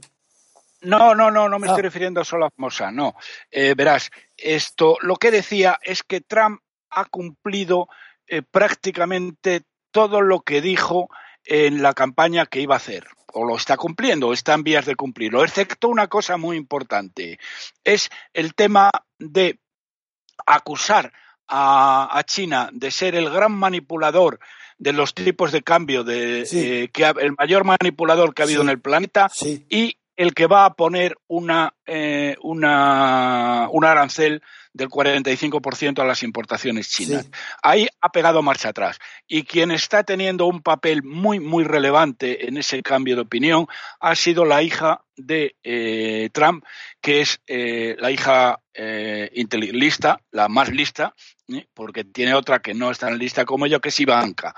no, 0.81 1.15
no, 1.15 1.31
no, 1.31 1.47
no 1.49 1.59
me 1.59 1.67
Ah. 1.67 1.69
estoy 1.71 1.83
refiriendo 1.83 2.23
solo 2.25 2.45
a 2.45 2.49
Formosa, 2.51 2.91
no. 2.91 3.15
Eh, 3.51 3.73
verás, 3.75 4.11
esto, 4.37 4.97
lo 5.01 5.15
que 5.15 5.31
decía 5.31 5.77
es 5.81 6.03
que 6.03 6.21
Trump 6.21 6.61
ha 6.89 7.05
cumplido 7.05 7.87
eh, 8.27 8.41
prácticamente 8.41 9.63
todo 9.91 10.21
lo 10.21 10.41
que 10.41 10.61
dijo 10.61 11.09
en 11.45 11.81
la 11.83 11.93
campaña 11.93 12.45
que 12.45 12.61
iba 12.61 12.75
a 12.75 12.77
hacer. 12.77 13.05
O 13.35 13.45
lo 13.45 13.55
está 13.57 13.77
cumpliendo, 13.77 14.27
o 14.27 14.33
está 14.33 14.53
en 14.53 14.63
vías 14.63 14.85
de 14.85 14.95
cumplirlo, 14.95 15.43
excepto 15.43 15.87
una 15.89 16.07
cosa 16.07 16.37
muy 16.37 16.55
importante. 16.55 17.39
Es 17.83 18.09
el 18.33 18.53
tema 18.53 18.91
de 19.17 19.59
acusar 20.45 21.11
a, 21.47 22.09
a 22.17 22.23
China 22.23 22.69
de 22.73 22.91
ser 22.91 23.15
el 23.15 23.29
gran 23.29 23.51
manipulador 23.51 24.39
de 24.77 24.93
los 24.93 25.13
tipos 25.13 25.51
de 25.51 25.61
cambio, 25.61 26.03
de, 26.03 26.45
Sí. 26.45 26.59
eh, 26.59 26.89
que 26.91 27.05
ha- 27.05 27.13
el 27.19 27.33
mayor 27.37 27.63
manipulador 27.63 28.33
que 28.33 28.41
ha 28.41 28.45
habido 28.45 28.61
Sí. 28.61 28.65
en 28.65 28.69
el 28.69 28.81
planeta, 28.81 29.29
Sí, 29.29 29.65
y 29.69 29.97
el 30.15 30.33
que 30.33 30.47
va 30.47 30.65
a 30.65 30.73
poner 30.73 31.17
una, 31.27 31.73
eh, 31.85 32.35
una, 32.41 33.67
un 33.71 33.85
arancel 33.85 34.41
del 34.73 34.89
45% 34.89 35.99
a 35.99 36.05
las 36.05 36.23
importaciones 36.23 36.89
chinas. 36.89 37.29
Ahí 37.61 37.87
ha 38.01 38.11
pegado 38.11 38.41
marcha 38.41 38.69
atrás. 38.69 38.97
Y 39.27 39.43
quien 39.43 39.71
está 39.71 40.03
teniendo 40.03 40.47
un 40.47 40.61
papel 40.61 41.03
muy, 41.03 41.39
muy 41.39 41.63
relevante 41.63 42.47
en 42.47 42.57
ese 42.57 42.81
cambio 42.81 43.15
de 43.15 43.21
opinión 43.21 43.67
ha 43.99 44.15
sido 44.15 44.45
la 44.45 44.63
hija 44.63 45.01
de 45.15 45.55
eh, 45.63 46.29
Trump, 46.33 46.65
que 47.01 47.21
es 47.21 47.39
eh, 47.45 47.95
la 47.99 48.09
hija 48.09 48.59
eh, 48.73 49.29
lista, 49.51 50.19
la 50.31 50.47
más 50.47 50.69
lista, 50.69 51.13
¿eh? 51.47 51.67
porque 51.75 52.03
tiene 52.03 52.33
otra 52.33 52.59
que 52.59 52.73
no 52.73 52.89
está 52.89 53.09
en 53.09 53.19
lista 53.19 53.45
como 53.45 53.67
yo, 53.67 53.79
que 53.79 53.89
es 53.89 53.99
Ivanka. 53.99 54.55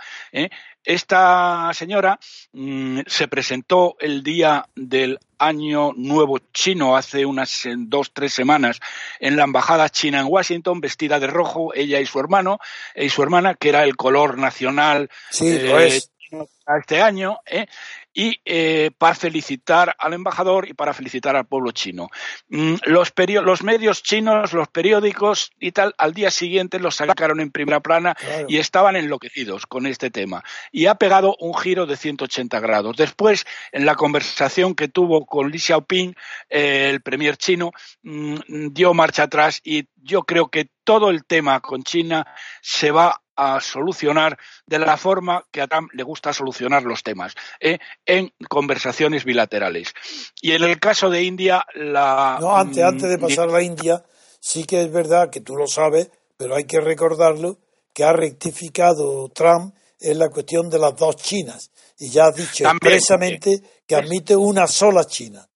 ¿Eh? 0.86 0.94
Esta 0.94 1.72
señora 1.74 2.20
mmm, 2.54 3.02
se 3.08 3.28
presentó 3.28 3.96
el 4.00 4.24
día 4.24 4.66
del 4.76 5.20
año 5.38 5.92
nuevo 5.96 6.40
chino, 6.54 6.96
hace 6.96 7.26
unas 7.26 7.68
dos, 7.78 8.12
tres 8.14 8.34
semanas, 8.34 8.80
en 9.20 9.36
la 9.36 9.44
embajada 9.44 9.90
china 9.90 10.22
en 10.22 10.28
Washington, 10.28 10.80
vestida 10.80 11.20
de 11.20 11.28
rojo, 11.28 11.74
ella 11.74 12.00
y 12.00 12.06
su 12.06 12.20
hermano, 12.20 12.60
y 12.96 13.10
su 13.10 13.22
hermana, 13.22 13.56
que 13.56 13.70
era 13.70 13.84
el 13.84 13.96
color 13.96 14.38
nacional. 14.38 15.10
Sí, 15.30 15.48
eh, 15.50 16.02
es 16.32 16.50
este 16.80 17.02
año 17.02 17.38
¿eh? 17.46 17.68
y 18.14 18.40
eh, 18.46 18.92
para 18.98 19.16
felicitar 19.16 19.96
al 20.00 20.14
embajador 20.14 20.68
y 20.68 20.74
para 20.74 20.94
felicitar 20.94 21.36
al 21.36 21.46
pueblo 21.46 21.72
chino. 21.72 22.10
Mm, 22.50 22.76
los, 22.86 23.14
los, 23.44 23.64
medios 23.64 24.04
chinos, 24.04 24.54
los 24.54 24.68
periódicos 24.70 25.52
y 25.60 25.72
tal, 25.72 25.94
al 25.98 26.14
día 26.14 26.32
siguiente 26.32 26.80
los 26.80 26.96
sacaron 26.96 27.40
en 27.40 27.52
primera 27.52 27.82
plana 27.82 28.16
claro. 28.16 28.46
y 28.50 28.58
estaban 28.58 28.96
enloquecidos 28.96 29.66
con 29.66 29.86
este 29.86 30.10
tema. 30.10 30.44
Y 30.72 30.88
ha 30.88 30.96
pegado 30.96 31.36
un 31.40 31.56
giro 31.56 31.86
de 31.86 31.98
180 31.98 32.60
grados. 32.60 32.98
Después, 32.98 33.46
en 33.72 33.86
la 33.86 33.96
conversación 33.96 34.76
que 34.76 34.88
tuvo 34.88 35.26
con 35.26 35.52
Li 35.52 35.60
Xiaoping, 35.60 36.16
eh, 36.50 36.90
el 36.90 37.02
premier 37.02 37.38
chino, 37.38 37.72
mmm, 38.04 38.38
dio 38.72 38.94
marcha 38.94 39.24
atrás 39.24 39.62
y 39.64 39.88
yo 39.96 40.24
creo 40.24 40.48
que 40.48 40.70
todo 40.84 41.10
el 41.10 41.26
tema 41.26 41.60
con 41.62 41.84
China 41.84 42.26
se 42.62 42.92
va 42.92 43.22
a 43.36 43.60
solucionar 43.60 44.38
de 44.66 44.80
la 44.80 44.98
forma 44.98 45.46
que 45.52 45.62
a 45.62 45.68
Trump 45.68 45.92
le 45.94 46.04
gusta 46.04 46.34
solucionar 46.34 46.84
los 46.84 47.04
temas, 47.04 47.36
¿eh? 47.60 47.80
en 48.06 48.32
conversaciones 48.50 49.26
bilaterales. 49.26 49.94
Y 50.42 50.52
en 50.54 50.64
el 50.64 50.80
caso 50.80 51.10
de 51.10 51.24
India, 51.24 51.66
la. 51.74 52.38
No, 52.40 52.56
antes, 52.56 52.84
antes 52.84 53.10
de 53.10 53.18
pasar 53.18 53.50
a 53.50 53.54
la 53.54 53.62
India, 53.62 54.04
sí 54.40 54.66
que 54.66 54.82
es 54.82 54.92
verdad 54.92 55.30
que 55.30 55.42
tú 55.42 55.56
lo 55.56 55.68
sabes, 55.68 56.10
pero 56.38 56.56
hay 56.56 56.66
que 56.66 56.80
recordarlo, 56.80 57.60
que 57.94 58.04
ha 58.04 58.14
rectificado 58.14 59.30
Trump 59.30 59.76
en 60.00 60.20
la 60.20 60.30
cuestión 60.30 60.70
de 60.70 60.80
las 60.80 60.96
dos 60.96 61.16
Chinas. 61.18 61.72
Y 61.98 62.10
ya 62.10 62.26
ha 62.26 62.32
dicho 62.32 62.64
También, 62.64 62.94
expresamente 62.94 63.52
que 63.88 63.96
admite 63.96 64.36
una 64.36 64.68
sola 64.68 65.06
China. 65.06 65.48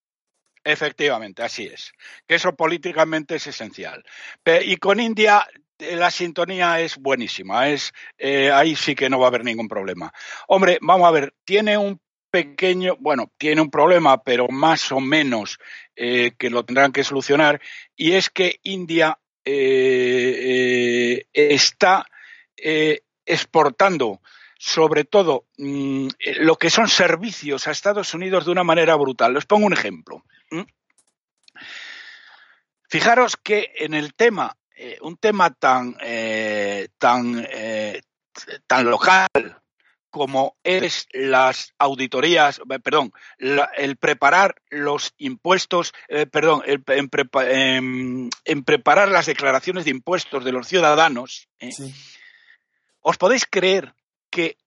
Efectivamente, 0.63 1.43
así 1.43 1.65
es. 1.65 1.91
Que 2.27 2.35
eso 2.35 2.51
políticamente 2.53 3.35
es 3.35 3.47
esencial. 3.47 4.03
Y 4.45 4.77
con 4.77 4.99
India 4.99 5.45
la 5.79 6.11
sintonía 6.11 6.79
es 6.79 6.97
buenísima. 6.97 7.69
Es, 7.69 7.93
eh, 8.17 8.51
ahí 8.51 8.75
sí 8.75 8.95
que 8.95 9.09
no 9.09 9.19
va 9.19 9.25
a 9.25 9.29
haber 9.29 9.43
ningún 9.43 9.67
problema. 9.67 10.13
Hombre, 10.47 10.77
vamos 10.81 11.07
a 11.07 11.11
ver, 11.11 11.33
tiene 11.45 11.77
un 11.77 11.99
pequeño, 12.29 12.95
bueno, 12.99 13.31
tiene 13.37 13.61
un 13.61 13.71
problema, 13.71 14.21
pero 14.21 14.47
más 14.49 14.91
o 14.91 14.99
menos 14.99 15.57
eh, 15.95 16.33
que 16.37 16.49
lo 16.49 16.63
tendrán 16.63 16.91
que 16.91 17.03
solucionar, 17.03 17.59
y 17.95 18.11
es 18.11 18.29
que 18.29 18.59
India 18.63 19.17
eh, 19.43 21.25
está 21.33 22.05
exportando 23.25 24.21
sobre 24.59 25.05
todo 25.05 25.45
mmm, 25.57 26.07
lo 26.41 26.57
que 26.57 26.69
son 26.69 26.89
servicios 26.89 27.67
a 27.67 27.71
Estados 27.71 28.13
Unidos 28.13 28.45
de 28.45 28.51
una 28.51 28.65
manera 28.65 28.95
brutal. 28.95 29.33
Les 29.33 29.45
pongo 29.45 29.65
un 29.65 29.73
ejemplo. 29.73 30.25
¿Mm? 30.51 30.63
Fijaros 32.89 33.37
que 33.37 33.71
en 33.77 33.93
el 33.93 34.13
tema, 34.13 34.57
eh, 34.81 34.97
un 35.01 35.17
tema 35.17 35.51
tan, 35.51 35.97
eh, 36.01 36.87
tan, 36.97 37.45
eh, 37.51 38.01
tan 38.65 38.89
local 38.89 39.27
como 40.09 40.55
es 40.63 41.07
las 41.11 41.73
auditorías, 41.77 42.61
perdón, 42.81 43.11
la, 43.37 43.65
el 43.75 43.97
preparar 43.97 44.55
los 44.69 45.13
impuestos, 45.17 45.93
eh, 46.07 46.25
perdón, 46.25 46.63
el, 46.65 46.81
en, 46.87 47.09
prepa, 47.09 47.49
en, 47.49 48.29
preparar 48.65 49.09
las 49.09 49.25
declaraciones 49.25 49.85
de 49.85 49.91
impuestos 49.91 50.45
de 50.45 50.51
los 50.53 50.67
ciudadanos, 50.67 51.49
¿eh? 51.59 51.71
sí. 51.71 51.93
¿os 53.01 53.17
podéis 53.17 53.45
creer 53.45 53.93
que 54.31 54.57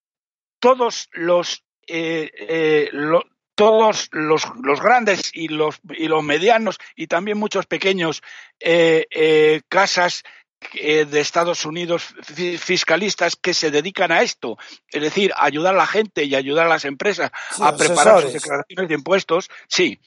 todos 0.60 1.08
los, 1.12 1.64
eh, 1.86 2.30
eh, 2.38 2.88
lo, 2.92 3.24
todos 3.54 4.08
los, 4.12 4.44
los, 4.62 4.80
grandes 4.80 5.30
y 5.34 5.48
los, 5.48 5.80
y 5.90 6.08
los 6.08 6.22
medianos 6.22 6.78
y 6.96 7.06
también 7.06 7.38
muchos 7.38 7.66
pequeños 7.66 8.22
eh, 8.60 9.60
casas 9.68 10.24
de 10.72 11.20
Estados 11.20 11.64
Unidos 11.64 12.14
fiscalistas 12.58 13.36
que 13.36 13.52
se 13.52 13.70
dedican 13.70 14.12
a 14.12 14.22
esto, 14.22 14.58
es 14.92 15.02
decir, 15.02 15.32
ayudar 15.36 15.74
a 15.74 15.78
la 15.78 15.86
gente 15.86 16.24
y 16.24 16.34
ayudar 16.34 16.66
a 16.66 16.70
las 16.70 16.84
empresas 16.84 17.32
sí, 17.50 17.62
a 17.64 17.76
preparar 17.76 18.22
sus 18.22 18.32
declaraciones 18.32 18.88
de 18.88 18.94
impuestos, 18.94 19.50
sí. 19.66 20.00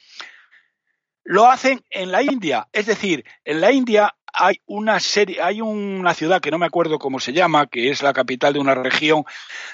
Lo 1.24 1.46
hacen 1.46 1.84
en 1.90 2.10
la 2.10 2.22
India, 2.22 2.68
es 2.72 2.86
decir, 2.86 3.24
en 3.44 3.60
la 3.60 3.72
India 3.72 4.14
hay 4.38 4.60
una 4.66 5.00
serie, 5.00 5.40
hay 5.40 5.62
una 5.62 6.12
ciudad 6.12 6.42
que 6.42 6.50
no 6.50 6.58
me 6.58 6.66
acuerdo 6.66 6.98
cómo 6.98 7.18
se 7.18 7.32
llama, 7.32 7.66
que 7.66 7.90
es 7.90 8.02
la 8.02 8.12
capital 8.12 8.52
de 8.52 8.60
una 8.60 8.74
región, 8.74 9.24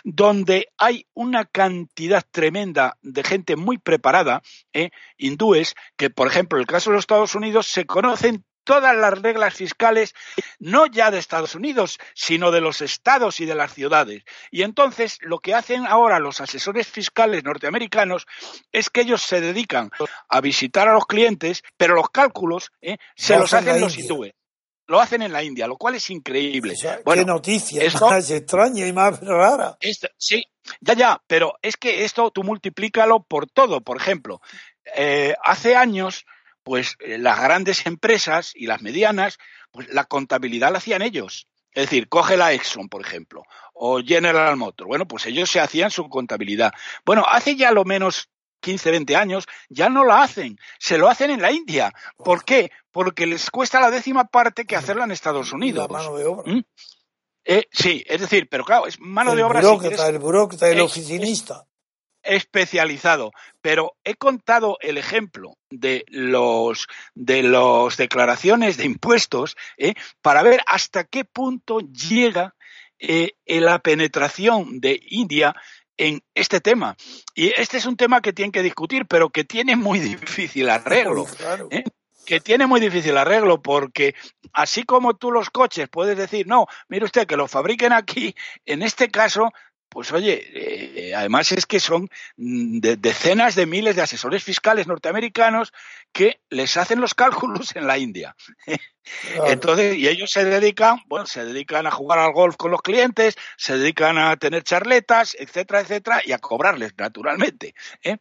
donde 0.04 0.68
hay 0.78 1.04
una 1.14 1.44
cantidad 1.44 2.24
tremenda 2.30 2.96
de 3.02 3.24
gente 3.24 3.56
muy 3.56 3.78
preparada, 3.78 4.40
¿eh? 4.72 4.90
hindúes, 5.16 5.74
que 5.96 6.10
por 6.10 6.28
ejemplo, 6.28 6.58
en 6.58 6.60
el 6.60 6.68
caso 6.68 6.90
de 6.90 6.94
los 6.94 7.02
Estados 7.02 7.34
Unidos 7.34 7.66
se 7.66 7.86
conocen 7.86 8.44
todas 8.62 8.94
las 8.94 9.20
reglas 9.20 9.54
fiscales, 9.54 10.14
no 10.60 10.86
ya 10.86 11.10
de 11.10 11.18
Estados 11.18 11.56
Unidos, 11.56 11.98
sino 12.14 12.52
de 12.52 12.60
los 12.60 12.82
estados 12.82 13.40
y 13.40 13.46
de 13.46 13.56
las 13.56 13.74
ciudades. 13.74 14.22
Y 14.52 14.62
entonces 14.62 15.18
lo 15.22 15.40
que 15.40 15.54
hacen 15.54 15.88
ahora 15.88 16.20
los 16.20 16.40
asesores 16.40 16.86
fiscales 16.86 17.42
norteamericanos 17.42 18.28
es 18.70 18.90
que 18.90 19.00
ellos 19.00 19.22
se 19.22 19.40
dedican 19.40 19.90
a 20.28 20.40
visitar 20.40 20.86
a 20.88 20.92
los 20.94 21.06
clientes, 21.06 21.64
pero 21.76 21.96
los 21.96 22.10
cálculos 22.10 22.70
¿eh? 22.80 22.98
se 23.16 23.36
los 23.36 23.52
hacen 23.52 23.80
los 23.80 23.98
hindúes 23.98 24.34
lo 24.86 25.00
hacen 25.00 25.22
en 25.22 25.32
la 25.32 25.42
India, 25.42 25.66
lo 25.66 25.76
cual 25.76 25.94
es 25.94 26.10
increíble. 26.10 26.74
O 26.74 26.76
sea, 26.76 27.00
bueno, 27.04 27.22
qué 27.22 27.26
noticia 27.26 27.82
esto, 27.82 28.08
más 28.08 28.30
extraña 28.30 28.86
y 28.86 28.92
más 28.92 29.20
rara. 29.20 29.76
Esto, 29.80 30.08
sí, 30.16 30.44
ya, 30.80 30.94
ya, 30.94 31.22
pero 31.26 31.54
es 31.62 31.76
que 31.76 32.04
esto 32.04 32.30
tú 32.30 32.42
multiplícalo 32.42 33.22
por 33.22 33.48
todo. 33.48 33.80
Por 33.80 33.96
ejemplo, 33.96 34.40
eh, 34.96 35.34
hace 35.44 35.76
años, 35.76 36.26
pues 36.62 36.96
eh, 37.00 37.18
las 37.18 37.40
grandes 37.40 37.86
empresas 37.86 38.52
y 38.54 38.66
las 38.66 38.82
medianas, 38.82 39.38
pues 39.70 39.88
la 39.88 40.04
contabilidad 40.04 40.72
la 40.72 40.78
hacían 40.78 41.02
ellos. 41.02 41.48
Es 41.74 41.84
decir, 41.84 42.08
coge 42.08 42.36
la 42.36 42.52
Exxon, 42.52 42.88
por 42.88 43.00
ejemplo, 43.00 43.44
o 43.72 44.02
General 44.02 44.56
Motors. 44.56 44.86
Bueno, 44.86 45.08
pues 45.08 45.24
ellos 45.26 45.50
se 45.50 45.60
hacían 45.60 45.90
su 45.90 46.08
contabilidad. 46.08 46.72
Bueno, 47.06 47.24
hace 47.26 47.56
ya 47.56 47.72
lo 47.72 47.84
menos 47.84 48.28
15, 48.62 48.90
20 48.90 49.16
años, 49.16 49.46
ya 49.68 49.90
no 49.90 50.04
la 50.04 50.22
hacen, 50.22 50.58
se 50.78 50.96
lo 50.96 51.08
hacen 51.08 51.30
en 51.30 51.42
la 51.42 51.52
India. 51.52 51.92
¿Por 52.16 52.44
qué? 52.44 52.70
Porque 52.90 53.26
les 53.26 53.50
cuesta 53.50 53.80
la 53.80 53.90
décima 53.90 54.24
parte 54.24 54.64
que 54.64 54.76
hacerlo 54.76 55.04
en 55.04 55.10
Estados 55.10 55.52
Unidos. 55.52 55.86
La 55.90 55.98
mano 55.98 56.16
de 56.16 56.24
obra. 56.24 56.50
¿Mm? 56.50 56.62
Eh, 57.44 57.66
sí, 57.72 58.04
es 58.06 58.20
decir, 58.20 58.48
pero 58.48 58.64
claro, 58.64 58.86
es 58.86 59.00
mano 59.00 59.32
el 59.32 59.38
de 59.38 59.42
obra. 59.42 59.60
Burócrata, 59.60 60.06
si 60.06 60.10
el 60.10 60.18
burócrata, 60.18 60.68
el 60.68 60.80
oficinista. 60.80 61.66
especializado, 62.22 63.32
pero 63.60 63.96
he 64.04 64.14
contado 64.14 64.78
el 64.80 64.96
ejemplo 64.96 65.56
de 65.68 66.04
los 66.08 66.86
de 67.14 67.42
las 67.42 67.96
declaraciones 67.96 68.76
de 68.76 68.84
impuestos 68.84 69.56
¿eh? 69.76 69.94
para 70.20 70.44
ver 70.44 70.60
hasta 70.66 71.02
qué 71.02 71.24
punto 71.24 71.80
llega 71.80 72.54
eh, 73.04 73.32
la 73.46 73.80
penetración 73.80 74.78
de 74.78 75.00
India 75.08 75.56
en 75.96 76.22
este 76.34 76.60
tema. 76.60 76.96
Y 77.34 77.52
este 77.60 77.78
es 77.78 77.86
un 77.86 77.96
tema 77.96 78.20
que 78.20 78.32
tienen 78.32 78.52
que 78.52 78.62
discutir, 78.62 79.06
pero 79.06 79.30
que 79.30 79.44
tiene 79.44 79.76
muy 79.76 79.98
difícil 80.00 80.70
arreglo. 80.70 81.26
Claro. 81.36 81.68
¿eh? 81.70 81.84
Que 82.24 82.40
tiene 82.40 82.66
muy 82.66 82.80
difícil 82.80 83.16
arreglo, 83.16 83.60
porque 83.62 84.14
así 84.52 84.84
como 84.84 85.14
tú 85.14 85.32
los 85.32 85.50
coches 85.50 85.88
puedes 85.88 86.16
decir, 86.16 86.46
no, 86.46 86.66
mire 86.88 87.04
usted, 87.04 87.26
que 87.26 87.36
lo 87.36 87.48
fabriquen 87.48 87.92
aquí, 87.92 88.34
en 88.64 88.82
este 88.82 89.10
caso 89.10 89.50
pues 89.92 90.10
oye, 90.12 90.42
eh, 90.54 91.14
además 91.14 91.52
es 91.52 91.66
que 91.66 91.78
son 91.78 92.08
de, 92.36 92.96
decenas 92.96 93.54
de 93.54 93.66
miles 93.66 93.94
de 93.94 94.02
asesores 94.02 94.42
fiscales 94.42 94.86
norteamericanos 94.86 95.72
que 96.12 96.40
les 96.48 96.76
hacen 96.76 97.00
los 97.00 97.14
cálculos 97.14 97.76
en 97.76 97.86
la 97.86 97.98
India. 97.98 98.34
Claro. 99.32 99.50
Entonces, 99.50 99.96
y 99.96 100.06
ellos 100.06 100.30
se 100.30 100.44
dedican, 100.44 101.00
bueno, 101.08 101.26
se 101.26 101.44
dedican 101.44 101.88
a 101.88 101.90
jugar 101.90 102.20
al 102.20 102.32
golf 102.32 102.54
con 102.56 102.70
los 102.70 102.82
clientes, 102.82 103.34
se 103.56 103.76
dedican 103.76 104.16
a 104.16 104.36
tener 104.36 104.62
charletas, 104.62 105.36
etcétera, 105.36 105.80
etcétera, 105.80 106.22
y 106.24 106.30
a 106.30 106.38
cobrarles, 106.38 106.92
naturalmente. 106.96 107.74
¿eh? 108.04 108.18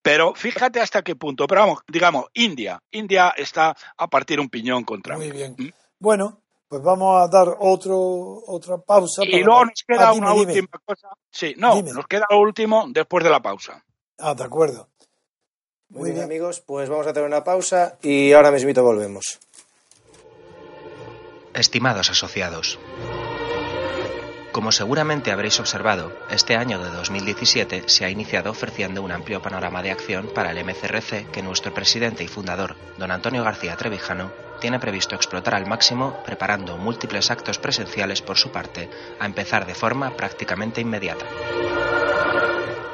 Pero 0.00 0.34
fíjate 0.34 0.80
hasta 0.80 1.02
qué 1.02 1.16
punto. 1.16 1.46
Pero 1.46 1.60
vamos, 1.60 1.80
digamos, 1.86 2.26
India. 2.32 2.82
India 2.92 3.34
está 3.36 3.76
a 3.98 4.08
partir 4.08 4.40
un 4.40 4.48
piñón 4.48 4.84
contra 4.84 5.18
Muy 5.18 5.30
bien. 5.30 5.54
¿Mm? 5.58 5.68
Bueno, 5.98 6.45
pues 6.68 6.82
vamos 6.82 7.22
a 7.22 7.28
dar 7.28 7.56
otro, 7.60 8.42
otra 8.46 8.78
pausa. 8.78 9.22
Y 9.24 9.42
luego 9.42 9.66
nos 9.66 9.84
queda 9.86 10.08
ah, 10.08 10.12
dime, 10.12 10.26
una 10.26 10.34
dime. 10.34 10.46
última 10.46 10.80
cosa. 10.84 11.08
Sí, 11.30 11.54
no, 11.56 11.76
dime. 11.76 11.92
nos 11.92 12.06
queda 12.06 12.26
lo 12.30 12.40
último 12.40 12.86
después 12.88 13.24
de 13.24 13.30
la 13.30 13.40
pausa. 13.40 13.84
Ah, 14.18 14.34
de 14.34 14.44
acuerdo. 14.44 14.88
Muy, 15.88 16.10
bien, 16.10 16.24
amigos, 16.24 16.60
pues 16.60 16.88
vamos 16.88 17.06
a 17.06 17.10
hacer 17.10 17.22
una 17.22 17.44
pausa 17.44 17.96
y 18.02 18.32
ahora 18.32 18.50
mismito 18.50 18.82
volvemos. 18.82 19.38
Estimados 21.54 22.10
asociados, 22.10 22.78
como 24.56 24.72
seguramente 24.72 25.32
habréis 25.32 25.60
observado, 25.60 26.18
este 26.30 26.56
año 26.56 26.82
de 26.82 26.88
2017 26.88 27.90
se 27.90 28.06
ha 28.06 28.08
iniciado 28.08 28.50
ofreciendo 28.50 29.02
un 29.02 29.12
amplio 29.12 29.42
panorama 29.42 29.82
de 29.82 29.90
acción 29.90 30.30
para 30.34 30.50
el 30.50 30.64
MCRC 30.64 31.30
que 31.30 31.42
nuestro 31.42 31.74
presidente 31.74 32.24
y 32.24 32.26
fundador, 32.26 32.74
don 32.96 33.10
Antonio 33.10 33.44
García 33.44 33.76
Trevijano, 33.76 34.32
tiene 34.58 34.80
previsto 34.80 35.14
explotar 35.14 35.56
al 35.56 35.66
máximo 35.66 36.22
preparando 36.24 36.78
múltiples 36.78 37.30
actos 37.30 37.58
presenciales 37.58 38.22
por 38.22 38.38
su 38.38 38.50
parte, 38.50 38.88
a 39.20 39.26
empezar 39.26 39.66
de 39.66 39.74
forma 39.74 40.16
prácticamente 40.16 40.80
inmediata. 40.80 41.26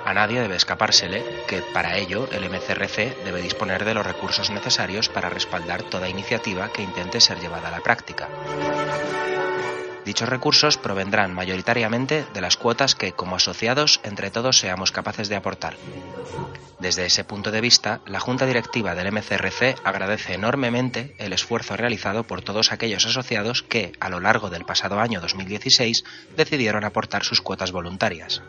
A 0.04 0.12
nadie 0.12 0.40
debe 0.40 0.56
escapársele 0.56 1.44
que, 1.46 1.62
para 1.72 1.96
ello, 1.96 2.28
el 2.32 2.50
MCRC 2.50 3.22
debe 3.24 3.40
disponer 3.40 3.84
de 3.84 3.94
los 3.94 4.04
recursos 4.04 4.50
necesarios 4.50 5.08
para 5.08 5.30
respaldar 5.30 5.84
toda 5.84 6.08
iniciativa 6.08 6.72
que 6.72 6.82
intente 6.82 7.20
ser 7.20 7.38
llevada 7.38 7.68
a 7.68 7.70
la 7.70 7.80
práctica. 7.82 8.28
Dichos 10.04 10.28
recursos 10.28 10.78
provendrán 10.78 11.32
mayoritariamente 11.32 12.26
de 12.34 12.40
las 12.40 12.56
cuotas 12.56 12.94
que, 12.94 13.12
como 13.12 13.36
asociados, 13.36 14.00
entre 14.02 14.30
todos 14.30 14.58
seamos 14.58 14.90
capaces 14.90 15.28
de 15.28 15.36
aportar. 15.36 15.76
Desde 16.80 17.06
ese 17.06 17.22
punto 17.22 17.52
de 17.52 17.60
vista, 17.60 18.00
la 18.06 18.18
Junta 18.18 18.44
Directiva 18.44 18.96
del 18.96 19.12
MCRC 19.12 19.76
agradece 19.84 20.34
enormemente 20.34 21.14
el 21.18 21.32
esfuerzo 21.32 21.76
realizado 21.76 22.24
por 22.24 22.42
todos 22.42 22.72
aquellos 22.72 23.06
asociados 23.06 23.62
que, 23.62 23.92
a 24.00 24.08
lo 24.08 24.18
largo 24.18 24.50
del 24.50 24.64
pasado 24.64 24.98
año 24.98 25.20
2016, 25.20 26.02
decidieron 26.36 26.84
aportar 26.84 27.22
sus 27.22 27.40
cuotas 27.40 27.70
voluntarias, 27.70 28.42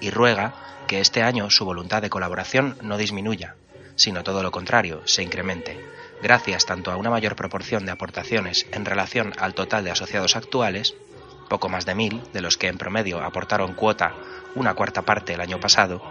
y 0.00 0.10
ruega 0.10 0.52
que 0.86 1.00
este 1.00 1.22
año 1.22 1.48
su 1.48 1.64
voluntad 1.64 2.02
de 2.02 2.10
colaboración 2.10 2.76
no 2.82 2.98
disminuya, 2.98 3.56
sino 3.96 4.22
todo 4.22 4.42
lo 4.42 4.50
contrario, 4.50 5.00
se 5.06 5.22
incremente, 5.22 5.80
gracias 6.22 6.66
tanto 6.66 6.90
a 6.90 6.96
una 6.96 7.10
mayor 7.10 7.36
proporción 7.36 7.86
de 7.86 7.92
aportaciones 7.92 8.66
en 8.72 8.84
relación 8.84 9.32
al 9.38 9.54
total 9.54 9.84
de 9.84 9.90
asociados 9.90 10.36
actuales, 10.36 10.94
poco 11.48 11.68
más 11.68 11.86
de 11.86 11.94
mil, 11.94 12.22
de 12.32 12.40
los 12.40 12.56
que 12.56 12.68
en 12.68 12.78
promedio 12.78 13.22
aportaron 13.22 13.74
cuota 13.74 14.14
una 14.54 14.74
cuarta 14.74 15.02
parte 15.02 15.34
el 15.34 15.40
año 15.40 15.60
pasado, 15.60 16.02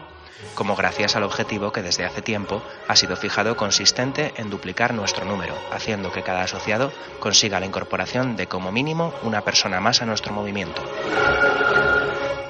como 0.55 0.75
gracias 0.75 1.15
al 1.15 1.23
objetivo 1.23 1.71
que 1.71 1.81
desde 1.81 2.05
hace 2.05 2.21
tiempo 2.21 2.63
ha 2.87 2.95
sido 2.95 3.15
fijado 3.15 3.55
consistente 3.57 4.33
en 4.37 4.49
duplicar 4.49 4.93
nuestro 4.93 5.25
número, 5.25 5.55
haciendo 5.71 6.11
que 6.11 6.23
cada 6.23 6.43
asociado 6.43 6.91
consiga 7.19 7.59
la 7.59 7.65
incorporación 7.65 8.35
de 8.35 8.47
como 8.47 8.71
mínimo 8.71 9.13
una 9.23 9.41
persona 9.41 9.79
más 9.79 10.01
a 10.01 10.05
nuestro 10.05 10.33
movimiento. 10.33 10.83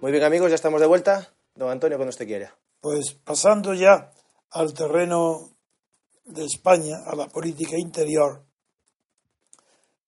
Muy 0.00 0.12
bien 0.12 0.22
amigos, 0.22 0.48
ya 0.48 0.54
estamos 0.54 0.80
de 0.80 0.86
vuelta. 0.86 1.34
Don 1.56 1.70
Antonio, 1.70 1.98
cuando 1.98 2.10
usted 2.10 2.24
quiera. 2.24 2.56
Pues 2.80 3.14
pasando 3.14 3.74
ya 3.74 4.12
al 4.50 4.72
terreno 4.72 5.56
de 6.24 6.44
España, 6.44 6.98
a 7.04 7.16
la 7.16 7.26
política 7.26 7.76
interior, 7.76 8.44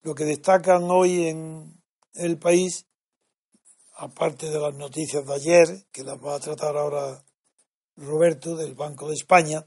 lo 0.02 0.14
que 0.14 0.24
destacan 0.24 0.84
hoy 0.88 1.26
en 1.26 1.82
el 2.14 2.38
país, 2.38 2.86
aparte 3.96 4.48
de 4.48 4.60
las 4.60 4.74
noticias 4.74 5.26
de 5.26 5.34
ayer, 5.34 5.66
que 5.90 6.04
las 6.04 6.24
va 6.24 6.36
a 6.36 6.40
tratar 6.40 6.76
ahora 6.76 7.24
Roberto 7.96 8.54
del 8.54 8.76
Banco 8.76 9.08
de 9.08 9.14
España, 9.14 9.66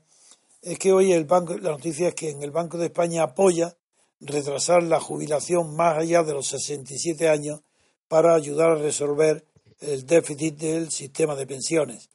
es 0.62 0.80
que 0.80 0.94
hoy 0.94 1.12
el 1.12 1.26
banco, 1.26 1.58
la 1.58 1.72
noticia 1.72 2.08
es 2.08 2.16
que 2.16 2.30
en 2.30 2.44
el 2.44 2.52
Banco 2.52 2.78
de 2.78 2.86
España 2.86 3.24
apoya 3.24 3.76
retrasar 4.22 4.84
la 4.84 5.02
jubilación 5.02 5.76
más 5.76 5.98
allá 5.98 6.24
de 6.24 6.32
los 6.32 6.48
67 6.48 7.28
años 7.28 7.60
para 8.08 8.36
ayudar 8.36 8.72
a 8.72 8.76
resolver 8.76 9.46
el 9.84 10.06
déficit 10.06 10.58
del 10.58 10.92
sistema 10.92 11.36
de 11.36 11.48
pensiones, 11.48 12.10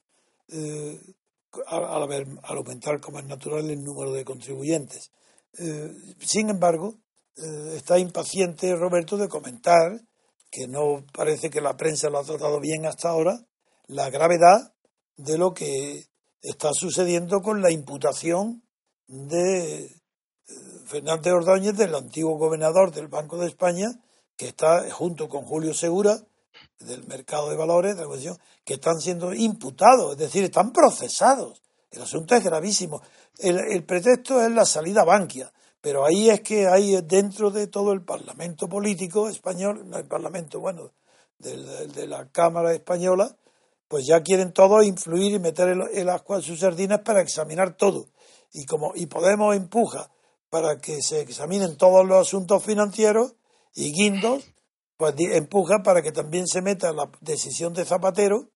eh, 0.48 1.00
al, 1.66 2.34
aumentar, 2.44 3.00
como 3.00 3.18
es 3.18 3.26
natural, 3.26 3.70
el 3.70 3.82
número 3.82 4.12
de 4.12 4.24
contribuyentes. 4.24 5.10
Eh, 5.58 5.92
sin 6.20 6.50
embargo, 6.50 6.96
eh, 7.36 7.74
está 7.76 7.98
impaciente 7.98 8.74
Roberto 8.74 9.16
de 9.16 9.28
comentar, 9.28 10.00
que 10.50 10.66
no 10.66 11.04
parece 11.12 11.50
que 11.50 11.60
la 11.60 11.76
prensa 11.76 12.10
lo 12.10 12.18
ha 12.18 12.24
tratado 12.24 12.60
bien 12.60 12.86
hasta 12.86 13.10
ahora, 13.10 13.46
la 13.86 14.10
gravedad 14.10 14.74
de 15.16 15.36
lo 15.36 15.52
que 15.52 16.06
está 16.40 16.70
sucediendo 16.72 17.40
con 17.40 17.60
la 17.60 17.70
imputación 17.70 18.62
de 19.06 19.94
Fernández 20.86 21.32
Ordóñez, 21.32 21.76
del 21.76 21.94
antiguo 21.94 22.38
gobernador 22.38 22.92
del 22.92 23.08
Banco 23.08 23.36
de 23.38 23.48
España, 23.48 23.88
que 24.36 24.48
está 24.48 24.88
junto 24.90 25.28
con 25.28 25.44
Julio 25.44 25.74
Segura, 25.74 26.18
del 26.78 27.06
mercado 27.06 27.50
de 27.50 27.56
valores, 27.56 27.96
de 27.96 28.02
la 28.02 28.09
cuestión, 28.09 28.38
que 28.64 28.74
están 28.74 29.00
siendo 29.00 29.32
imputados, 29.32 30.12
es 30.12 30.18
decir, 30.18 30.44
están 30.44 30.72
procesados. 30.72 31.62
El 31.90 32.02
asunto 32.02 32.34
es 32.34 32.44
gravísimo. 32.44 33.02
El, 33.38 33.84
pretexto 33.84 34.42
es 34.42 34.50
la 34.50 34.64
salida 34.64 35.02
a 35.02 35.04
Bankia, 35.04 35.52
pero 35.80 36.04
ahí 36.04 36.28
es 36.28 36.40
que 36.40 36.66
hay 36.66 37.00
dentro 37.02 37.50
de 37.50 37.68
todo 37.68 37.92
el 37.92 38.04
Parlamento 38.04 38.68
político 38.68 39.28
español, 39.28 39.88
el 39.94 40.06
Parlamento, 40.06 40.61
bueno, 40.61 40.92
de, 41.38 42.06
la 42.06 42.28
Cámara 42.30 42.74
Española, 42.74 43.36
pues 43.86 44.06
ya 44.06 44.22
quieren 44.22 44.52
todos 44.52 44.84
influir 44.84 45.32
y 45.32 45.38
meter 45.38 45.68
el, 45.68 45.82
el 45.94 46.09
ascua 46.09 46.42
sus 46.42 46.61
sardinas 46.61 47.00
para 47.00 47.22
examinar 47.22 47.76
todo. 47.76 48.09
Y 48.52 48.66
como 48.66 48.92
y 48.94 49.06
Podemos 49.06 49.54
empuja 49.56 50.11
para 50.50 50.78
que 50.78 51.00
se 51.00 51.20
examinen 51.20 51.76
todos 51.76 52.06
los 52.06 52.26
asuntos 52.26 52.62
financieros 52.62 53.34
y 53.74 53.92
Guindos 53.92 54.44
pues 54.99 55.14
empuja 55.18 55.82
para 55.84 56.03
que 56.03 56.12
también 56.12 56.49
se 56.49 56.61
meta 56.61 56.92
la 56.92 57.09
decisión 57.20 57.72
de 57.72 57.84
Zapatero 57.84 58.51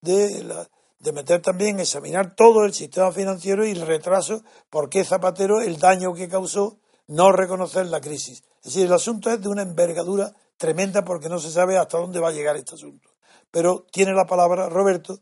de, 0.00 1.12
meter 1.12 1.42
también, 1.42 1.80
examinar 1.80 2.36
todo 2.36 2.64
el 2.64 2.72
sistema 2.72 3.10
financiero 3.10 3.66
y 3.66 3.72
el 3.72 3.84
retraso, 3.84 4.44
por 4.70 4.88
qué 4.88 5.04
Zapatero, 5.04 5.60
el 5.60 5.78
daño 5.78 6.14
que 6.14 6.28
causó, 6.28 6.78
no 7.08 7.32
reconocer 7.32 7.86
la 7.86 8.00
crisis. 8.00 8.44
Es 8.58 8.74
decir, 8.74 8.86
el 8.86 8.92
asunto 8.92 9.28
es 9.30 9.42
de 9.42 9.48
una 9.48 9.62
envergadura 9.62 10.32
tremenda 10.56 11.04
porque 11.04 11.28
no 11.28 11.40
se 11.40 11.50
sabe 11.50 11.76
hasta 11.76 11.98
dónde 11.98 12.20
va 12.20 12.28
a 12.28 12.32
llegar 12.32 12.56
este 12.56 12.76
asunto. 12.76 13.10
Pero 13.50 13.84
tiene 13.90 14.12
la 14.12 14.26
palabra 14.26 14.68
Roberto, 14.68 15.18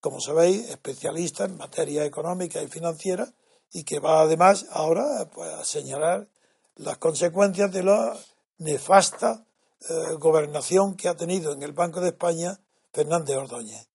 como 0.00 0.20
sabéis, 0.20 0.68
especialista 0.68 1.46
en 1.46 1.56
materia 1.56 2.04
económica 2.04 2.62
y 2.62 2.68
financiera, 2.68 3.32
y 3.72 3.84
que 3.84 3.98
va 3.98 4.20
además 4.20 4.66
ahora 4.72 5.30
pues, 5.32 5.48
a 5.54 5.64
señalar 5.64 6.28
las 6.76 6.98
consecuencias 6.98 7.72
de 7.72 7.82
la 7.82 8.14
nefasta 8.58 9.46
eh, 9.80 10.14
gobernación 10.18 10.96
que 10.96 11.08
ha 11.08 11.16
tenido 11.16 11.52
en 11.52 11.62
el 11.62 11.72
Banco 11.72 12.00
de 12.00 12.08
España 12.08 12.58
Fernández 12.92 13.36
Ordóñez. 13.36 13.88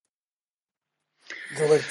Roberto. 1.56 1.86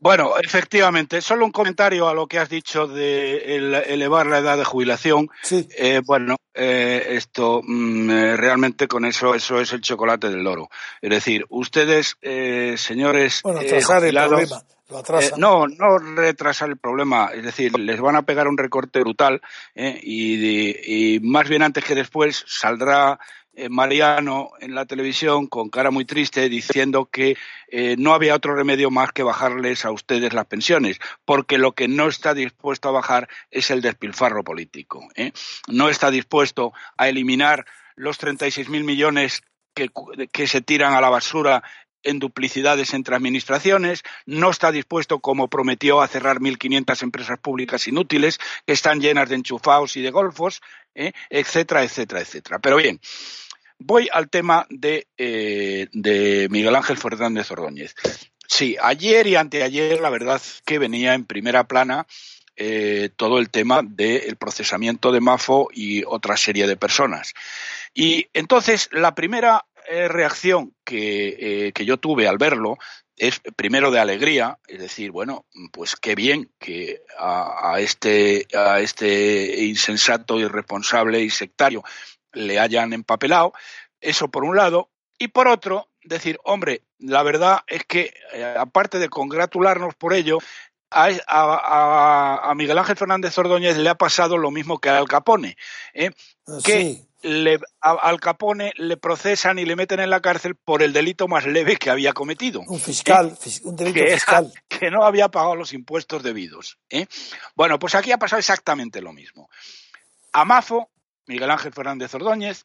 Bueno, 0.00 0.34
efectivamente, 0.38 1.20
solo 1.20 1.44
un 1.44 1.50
comentario 1.50 2.08
a 2.08 2.14
lo 2.14 2.26
que 2.26 2.38
has 2.38 2.48
dicho 2.48 2.86
de 2.86 3.56
elevar 3.56 4.26
la 4.26 4.38
edad 4.38 4.56
de 4.56 4.64
jubilación. 4.64 5.28
Sí. 5.42 5.68
Eh, 5.76 6.02
bueno, 6.04 6.36
eh, 6.54 7.04
esto 7.10 7.62
mm, 7.64 8.36
realmente 8.36 8.86
con 8.86 9.04
eso 9.04 9.34
eso 9.34 9.60
es 9.60 9.72
el 9.72 9.80
chocolate 9.80 10.28
del 10.28 10.44
loro. 10.44 10.68
Es 11.02 11.10
decir, 11.10 11.44
ustedes, 11.48 12.16
señores, 12.76 13.40
bueno, 13.42 13.60
el 13.60 13.84
problema. 13.84 14.62
Eh, 14.90 15.32
no, 15.36 15.66
no 15.66 15.98
retrasar 15.98 16.70
el 16.70 16.78
problema, 16.78 17.30
es 17.34 17.44
decir, 17.44 17.78
les 17.78 18.00
van 18.00 18.16
a 18.16 18.22
pegar 18.22 18.48
un 18.48 18.56
recorte 18.56 19.00
brutal 19.00 19.42
eh, 19.74 20.00
y, 20.02 21.20
más 21.20 21.46
bien 21.46 21.62
antes 21.62 21.84
que 21.84 21.94
después 21.94 22.42
saldrá 22.46 23.20
eh, 23.52 23.68
Mariano 23.68 24.52
en 24.60 24.74
la 24.74 24.86
televisión 24.86 25.46
con 25.46 25.68
cara 25.68 25.90
muy 25.90 26.06
triste 26.06 26.48
diciendo 26.48 27.10
que 27.12 27.36
no 27.98 28.14
había 28.14 28.34
otro 28.34 28.54
remedio 28.54 28.90
más 28.90 29.12
que 29.12 29.22
bajarles 29.22 29.84
a 29.84 29.90
ustedes 29.90 30.32
las 30.32 30.46
pensiones, 30.46 30.98
porque 31.26 31.58
lo 31.58 31.72
que 31.72 31.86
no 31.86 32.08
está 32.08 32.32
dispuesto 32.32 32.88
a 32.88 32.92
bajar 32.92 33.28
es 33.50 33.70
el 33.70 33.82
despilfarro 33.82 34.42
político. 34.42 35.06
No 35.66 35.90
está 35.90 36.10
dispuesto 36.10 36.72
a 36.96 37.10
eliminar 37.10 37.66
los 37.94 38.18
36.000 38.18 38.84
millones 38.84 39.42
que, 39.74 39.90
que, 40.32 40.46
se 40.46 40.62
tiran 40.62 40.94
a 40.94 41.00
la 41.02 41.10
basura 41.10 41.62
en 42.02 42.18
duplicidades 42.18 42.94
entre 42.94 43.16
administraciones, 43.16 44.02
no 44.26 44.50
está 44.50 44.72
dispuesto, 44.72 45.20
como 45.20 45.48
prometió, 45.48 46.00
a 46.00 46.08
cerrar 46.08 46.38
1.500 46.38 47.02
empresas 47.02 47.38
públicas 47.38 47.86
inútiles 47.88 48.38
que 48.66 48.72
están 48.72 49.00
llenas 49.00 49.28
de 49.28 49.36
enchufados 49.36 49.96
y 49.96 50.02
de 50.02 50.10
golfos, 50.10 50.62
¿eh? 50.94 51.12
etcétera, 51.30 51.82
etcétera, 51.84 52.20
etcétera. 52.20 52.58
Pero 52.58 52.76
bien, 52.76 53.00
voy 53.78 54.08
al 54.12 54.28
tema 54.28 54.66
de, 54.70 55.06
eh, 55.16 55.88
de 55.92 56.48
Miguel 56.50 56.76
Ángel 56.76 56.98
Fernández 56.98 57.50
Ordóñez. 57.50 57.94
Sí, 58.46 58.76
ayer 58.82 59.26
y 59.26 59.36
anteayer 59.36 60.00
la 60.00 60.10
verdad 60.10 60.40
que 60.64 60.78
venía 60.78 61.14
en 61.14 61.26
primera 61.26 61.64
plana 61.64 62.06
eh, 62.60 63.10
todo 63.14 63.38
el 63.38 63.50
tema 63.50 63.82
del 63.84 64.34
procesamiento 64.34 65.12
de 65.12 65.20
Mafo 65.20 65.68
y 65.72 66.02
otra 66.04 66.36
serie 66.36 66.66
de 66.66 66.76
personas. 66.76 67.34
Y 67.94 68.26
entonces 68.34 68.88
la 68.90 69.14
primera 69.14 69.64
eh, 69.88 70.08
reacción 70.08 70.74
que, 70.84 71.72
que, 71.74 71.84
yo 71.84 71.96
tuve 71.96 72.28
al 72.28 72.38
verlo 72.38 72.78
es 73.16 73.40
primero 73.56 73.90
de 73.90 73.98
alegría, 73.98 74.58
es 74.68 74.78
decir, 74.78 75.10
bueno, 75.10 75.46
pues 75.72 75.96
qué 75.96 76.14
bien 76.14 76.52
que 76.58 77.02
a, 77.18 77.72
a, 77.72 77.80
este, 77.80 78.46
a 78.54 78.80
este 78.80 79.64
insensato, 79.64 80.38
irresponsable 80.38 81.20
y 81.20 81.30
sectario 81.30 81.82
le 82.32 82.60
hayan 82.60 82.92
empapelado, 82.92 83.52
eso 84.00 84.28
por 84.28 84.44
un 84.44 84.56
lado, 84.56 84.90
y 85.18 85.28
por 85.28 85.48
otro, 85.48 85.88
decir, 86.02 86.38
hombre, 86.44 86.82
la 86.98 87.22
verdad 87.22 87.60
es 87.66 87.84
que, 87.84 88.14
eh, 88.32 88.54
aparte 88.56 88.98
de 88.98 89.08
congratularnos 89.08 89.94
por 89.94 90.14
ello, 90.14 90.38
a, 90.90 91.10
a, 91.26 92.50
a, 92.50 92.54
Miguel 92.54 92.78
Ángel 92.78 92.96
Fernández 92.96 93.36
Ordóñez 93.36 93.76
le 93.76 93.90
ha 93.90 93.96
pasado 93.96 94.38
lo 94.38 94.50
mismo 94.50 94.78
que 94.78 94.88
a 94.88 94.96
Al 94.96 95.08
Capone, 95.08 95.56
¿eh? 95.92 96.12
Ah, 96.46 96.58
que 96.64 97.07
le, 97.22 97.60
Al 97.80 98.20
Capone 98.20 98.72
le 98.76 98.96
procesan 98.96 99.58
y 99.58 99.64
le 99.64 99.76
meten 99.76 100.00
en 100.00 100.10
la 100.10 100.20
cárcel 100.20 100.54
por 100.54 100.82
el 100.82 100.92
delito 100.92 101.28
más 101.28 101.46
leve 101.46 101.76
que 101.76 101.90
había 101.90 102.12
cometido. 102.12 102.60
Un 102.66 102.80
fiscal, 102.80 103.36
¿eh? 103.44 103.50
un 103.64 103.76
delito 103.76 104.00
que, 104.00 104.14
fiscal. 104.14 104.52
que 104.68 104.90
no 104.90 105.04
había 105.04 105.28
pagado 105.28 105.56
los 105.56 105.72
impuestos 105.72 106.22
debidos. 106.22 106.78
¿eh? 106.90 107.06
Bueno, 107.54 107.78
pues 107.78 107.94
aquí 107.94 108.12
ha 108.12 108.18
pasado 108.18 108.38
exactamente 108.38 109.00
lo 109.00 109.12
mismo. 109.12 109.48
A 110.32 110.44
Mafo, 110.44 110.90
Miguel 111.26 111.50
Ángel 111.50 111.72
Fernández 111.72 112.14
Ordóñez, 112.14 112.64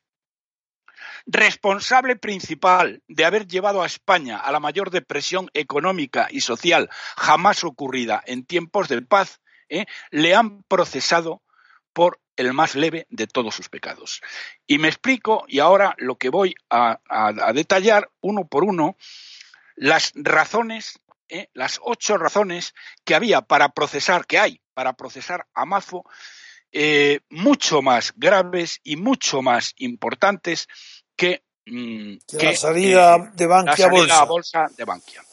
responsable 1.26 2.16
principal 2.16 3.02
de 3.08 3.26
haber 3.26 3.48
llevado 3.48 3.82
a 3.82 3.86
España 3.86 4.38
a 4.38 4.52
la 4.52 4.60
mayor 4.60 4.90
depresión 4.90 5.50
económica 5.54 6.28
y 6.30 6.42
social 6.42 6.90
jamás 7.18 7.64
ocurrida 7.64 8.22
en 8.26 8.46
tiempos 8.46 8.88
de 8.90 9.02
paz, 9.02 9.42
¿eh? 9.70 9.86
le 10.12 10.36
han 10.36 10.64
procesado 10.64 11.42
por 11.94 12.20
el 12.36 12.54
más 12.54 12.76
leve 12.76 13.06
de 13.10 13.28
todos 13.28 13.56
sus 13.56 13.70
pecados. 13.70 14.22
Y 14.66 14.80
me 14.80 14.88
explico, 14.88 15.46
y 15.48 15.60
ahora 15.60 15.96
lo 15.98 16.16
que 16.16 16.30
voy 16.30 16.56
a, 16.70 17.00
a, 17.08 17.28
a 17.28 17.54
detallar 17.54 18.10
uno 18.22 18.48
por 18.48 18.64
uno, 18.64 18.98
las 19.76 20.12
razones, 20.16 21.00
¿eh? 21.30 21.50
las 21.54 21.80
ocho 21.84 22.18
razones 22.18 22.74
que 23.04 23.16
había 23.16 23.42
para 23.42 23.70
procesar, 23.70 24.26
que 24.26 24.40
hay 24.40 24.62
para 24.74 24.94
procesar 24.94 25.48
a 25.54 25.66
Mazo, 25.66 26.04
eh, 26.72 27.20
mucho 27.30 27.82
más 27.82 28.14
graves 28.16 28.80
y 28.84 28.96
mucho 28.96 29.42
más 29.42 29.74
importantes 29.78 30.68
que, 31.16 31.44
que 31.66 32.20
la 32.32 32.56
salida 32.56 33.16
eh, 33.16 33.30
de 33.34 33.46
Bankia 33.48 33.72
la 33.72 33.78
salida 33.78 33.90
bolsa. 34.00 34.22
a 34.22 34.26
bolsa 34.26 34.66
de 34.76 34.84
Bankia. 34.84 35.24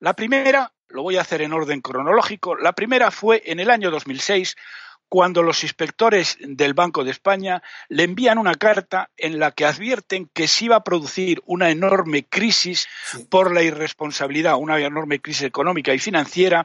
La 0.00 0.14
primera, 0.14 0.72
lo 0.88 1.02
voy 1.02 1.16
a 1.16 1.20
hacer 1.20 1.42
en 1.42 1.52
orden 1.52 1.80
cronológico, 1.80 2.56
la 2.56 2.72
primera 2.72 3.10
fue 3.10 3.42
en 3.44 3.60
el 3.60 3.70
año 3.70 3.90
2006 3.90 4.56
cuando 5.12 5.42
los 5.42 5.62
inspectores 5.62 6.38
del 6.40 6.72
Banco 6.72 7.04
de 7.04 7.10
España 7.10 7.62
le 7.90 8.04
envían 8.04 8.38
una 8.38 8.54
carta 8.54 9.10
en 9.18 9.38
la 9.38 9.50
que 9.50 9.66
advierten 9.66 10.30
que 10.32 10.48
se 10.48 10.64
iba 10.64 10.76
a 10.76 10.84
producir 10.84 11.42
una 11.44 11.68
enorme 11.68 12.24
crisis 12.24 12.88
Sí. 13.10 13.26
por 13.28 13.52
la 13.52 13.62
irresponsabilidad, 13.62 14.56
una 14.56 14.80
enorme 14.80 15.20
crisis 15.20 15.42
económica 15.42 15.92
y 15.92 15.98
financiera 15.98 16.64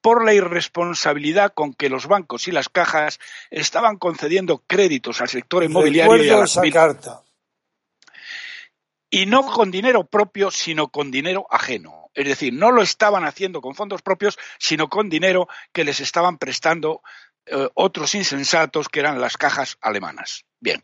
por 0.00 0.24
la 0.24 0.34
irresponsabilidad 0.34 1.52
con 1.54 1.72
que 1.72 1.88
los 1.88 2.08
bancos 2.08 2.48
y 2.48 2.50
las 2.50 2.68
cajas 2.68 3.20
estaban 3.52 3.96
concediendo 3.96 4.64
créditos 4.66 5.20
al 5.20 5.28
sector 5.28 5.62
inmobiliario 5.62 6.16
y 6.24 6.30
a 6.30 6.42
esa 6.42 6.62
carta. 6.72 7.22
y 9.08 9.26
no 9.26 9.46
con 9.46 9.70
dinero 9.70 10.04
propio, 10.04 10.50
sino 10.50 10.88
con 10.88 11.12
dinero 11.12 11.46
ajeno. 11.48 12.10
Es 12.12 12.26
decir, 12.26 12.52
no 12.52 12.72
lo 12.72 12.82
estaban 12.82 13.24
haciendo 13.24 13.60
con 13.60 13.76
fondos 13.76 14.02
propios, 14.02 14.36
sino 14.58 14.88
con 14.88 15.08
dinero 15.08 15.46
que 15.72 15.84
les 15.84 16.00
estaban 16.00 16.38
prestando 16.38 17.02
eh, 17.46 17.68
otros 17.74 18.14
insensatos 18.14 18.88
que 18.88 19.00
eran 19.00 19.20
las 19.20 19.36
cajas 19.36 19.76
alemanas. 19.80 20.44
Bien. 20.60 20.82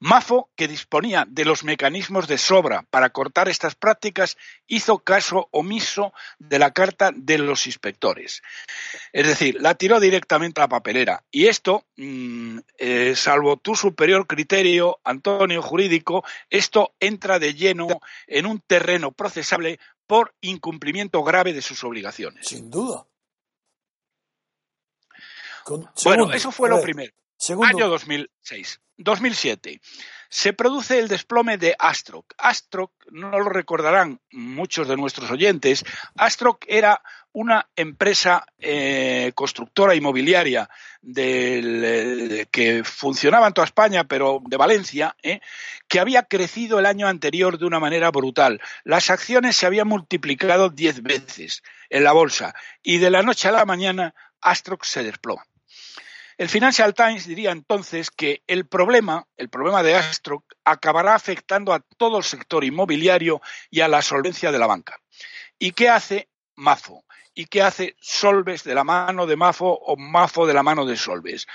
Mafo, 0.00 0.50
que 0.54 0.68
disponía 0.68 1.26
de 1.28 1.44
los 1.44 1.64
mecanismos 1.64 2.28
de 2.28 2.38
sobra 2.38 2.84
para 2.88 3.10
cortar 3.10 3.48
estas 3.48 3.74
prácticas, 3.74 4.36
hizo 4.68 5.00
caso 5.00 5.48
omiso 5.50 6.12
de 6.38 6.60
la 6.60 6.70
carta 6.70 7.10
de 7.12 7.38
los 7.38 7.66
inspectores. 7.66 8.42
Es 9.12 9.26
decir, 9.26 9.60
la 9.60 9.74
tiró 9.74 9.98
directamente 9.98 10.60
a 10.60 10.64
la 10.64 10.68
papelera. 10.68 11.24
Y 11.32 11.46
esto, 11.46 11.84
mmm, 11.96 12.58
eh, 12.78 13.14
salvo 13.16 13.56
tu 13.56 13.74
superior 13.74 14.28
criterio, 14.28 15.00
Antonio, 15.02 15.62
jurídico, 15.62 16.24
esto 16.48 16.94
entra 17.00 17.40
de 17.40 17.54
lleno 17.54 17.88
en 18.28 18.46
un 18.46 18.60
terreno 18.60 19.10
procesable 19.10 19.80
por 20.06 20.32
incumplimiento 20.40 21.24
grave 21.24 21.52
de 21.52 21.62
sus 21.62 21.82
obligaciones. 21.82 22.46
Sin 22.46 22.70
duda. 22.70 23.04
Con, 25.68 25.86
bueno, 26.02 26.32
eso 26.32 26.50
fue 26.50 26.70
lo 26.70 26.80
primero. 26.80 27.12
Segundo, 27.36 27.68
Año 27.68 27.88
2006. 27.88 28.80
2007. 28.96 29.82
Se 30.30 30.54
produce 30.54 30.98
el 30.98 31.08
desplome 31.08 31.58
de 31.58 31.76
Astroc. 31.78 32.32
Astroc, 32.38 32.92
no 33.10 33.30
lo 33.38 33.50
recordarán 33.50 34.18
muchos 34.32 34.88
de 34.88 34.96
nuestros 34.96 35.30
oyentes, 35.30 35.84
Astroc 36.16 36.64
era 36.66 37.02
una 37.32 37.68
empresa 37.76 38.46
eh, 38.58 39.32
constructora 39.34 39.94
inmobiliaria 39.94 40.70
del, 41.02 41.84
eh, 41.84 42.46
que 42.50 42.82
funcionaba 42.82 43.46
en 43.46 43.52
toda 43.52 43.66
España, 43.66 44.04
pero 44.04 44.40
de 44.46 44.56
Valencia, 44.56 45.14
eh, 45.22 45.40
que 45.86 46.00
había 46.00 46.22
crecido 46.22 46.78
el 46.78 46.86
año 46.86 47.08
anterior 47.08 47.58
de 47.58 47.66
una 47.66 47.78
manera 47.78 48.10
brutal. 48.10 48.60
Las 48.84 49.10
acciones 49.10 49.54
se 49.54 49.66
habían 49.66 49.86
multiplicado 49.86 50.70
diez 50.70 51.02
veces 51.02 51.62
en 51.90 52.04
la 52.04 52.12
bolsa 52.12 52.54
y 52.82 52.98
de 52.98 53.10
la 53.10 53.22
noche 53.22 53.48
a 53.48 53.52
la 53.52 53.66
mañana 53.66 54.14
Astroc 54.40 54.84
se 54.84 55.02
desploma. 55.02 55.44
El 56.38 56.48
Financial 56.48 56.94
Times 56.94 57.26
diría 57.26 57.50
entonces 57.50 58.12
que 58.12 58.42
el 58.46 58.64
problema, 58.64 59.26
el 59.36 59.48
problema 59.48 59.82
de 59.82 59.96
Astroc, 59.96 60.44
acabará 60.64 61.16
afectando 61.16 61.72
a 61.72 61.80
todo 61.80 62.18
el 62.18 62.22
sector 62.22 62.62
inmobiliario 62.62 63.42
y 63.70 63.80
a 63.80 63.88
la 63.88 64.02
solvencia 64.02 64.52
de 64.52 64.58
la 64.60 64.68
banca. 64.68 65.00
¿Y 65.58 65.72
qué 65.72 65.88
hace 65.88 66.28
Mafo? 66.54 67.04
¿Y 67.34 67.46
qué 67.46 67.62
hace 67.62 67.96
Solves 68.00 68.62
de 68.62 68.76
la 68.76 68.84
mano 68.84 69.26
de 69.26 69.34
Mafo 69.34 69.66
o 69.66 69.96
Mafo 69.96 70.46
de 70.46 70.54
la 70.54 70.62
mano 70.62 70.86
de 70.86 70.96
Solves? 70.96 71.48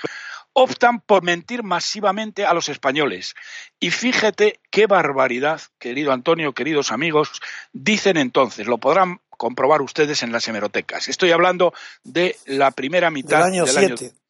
Optan 0.52 1.00
por 1.00 1.22
mentir 1.22 1.62
masivamente 1.62 2.44
a 2.44 2.52
los 2.52 2.68
españoles. 2.68 3.34
Y 3.80 3.90
fíjate 3.90 4.60
qué 4.70 4.86
barbaridad, 4.86 5.62
querido 5.78 6.12
Antonio, 6.12 6.52
queridos 6.52 6.92
amigos, 6.92 7.40
dicen 7.72 8.18
entonces, 8.18 8.66
lo 8.66 8.76
podrán 8.76 9.22
comprobar 9.30 9.80
ustedes 9.80 10.22
en 10.22 10.30
las 10.30 10.46
hemerotecas. 10.46 11.08
Estoy 11.08 11.30
hablando 11.30 11.72
de 12.02 12.36
la 12.44 12.70
primera 12.70 13.10
mitad 13.10 13.38
del 13.38 13.46
año 13.46 13.64
del 13.64 13.96
7. 13.96 14.23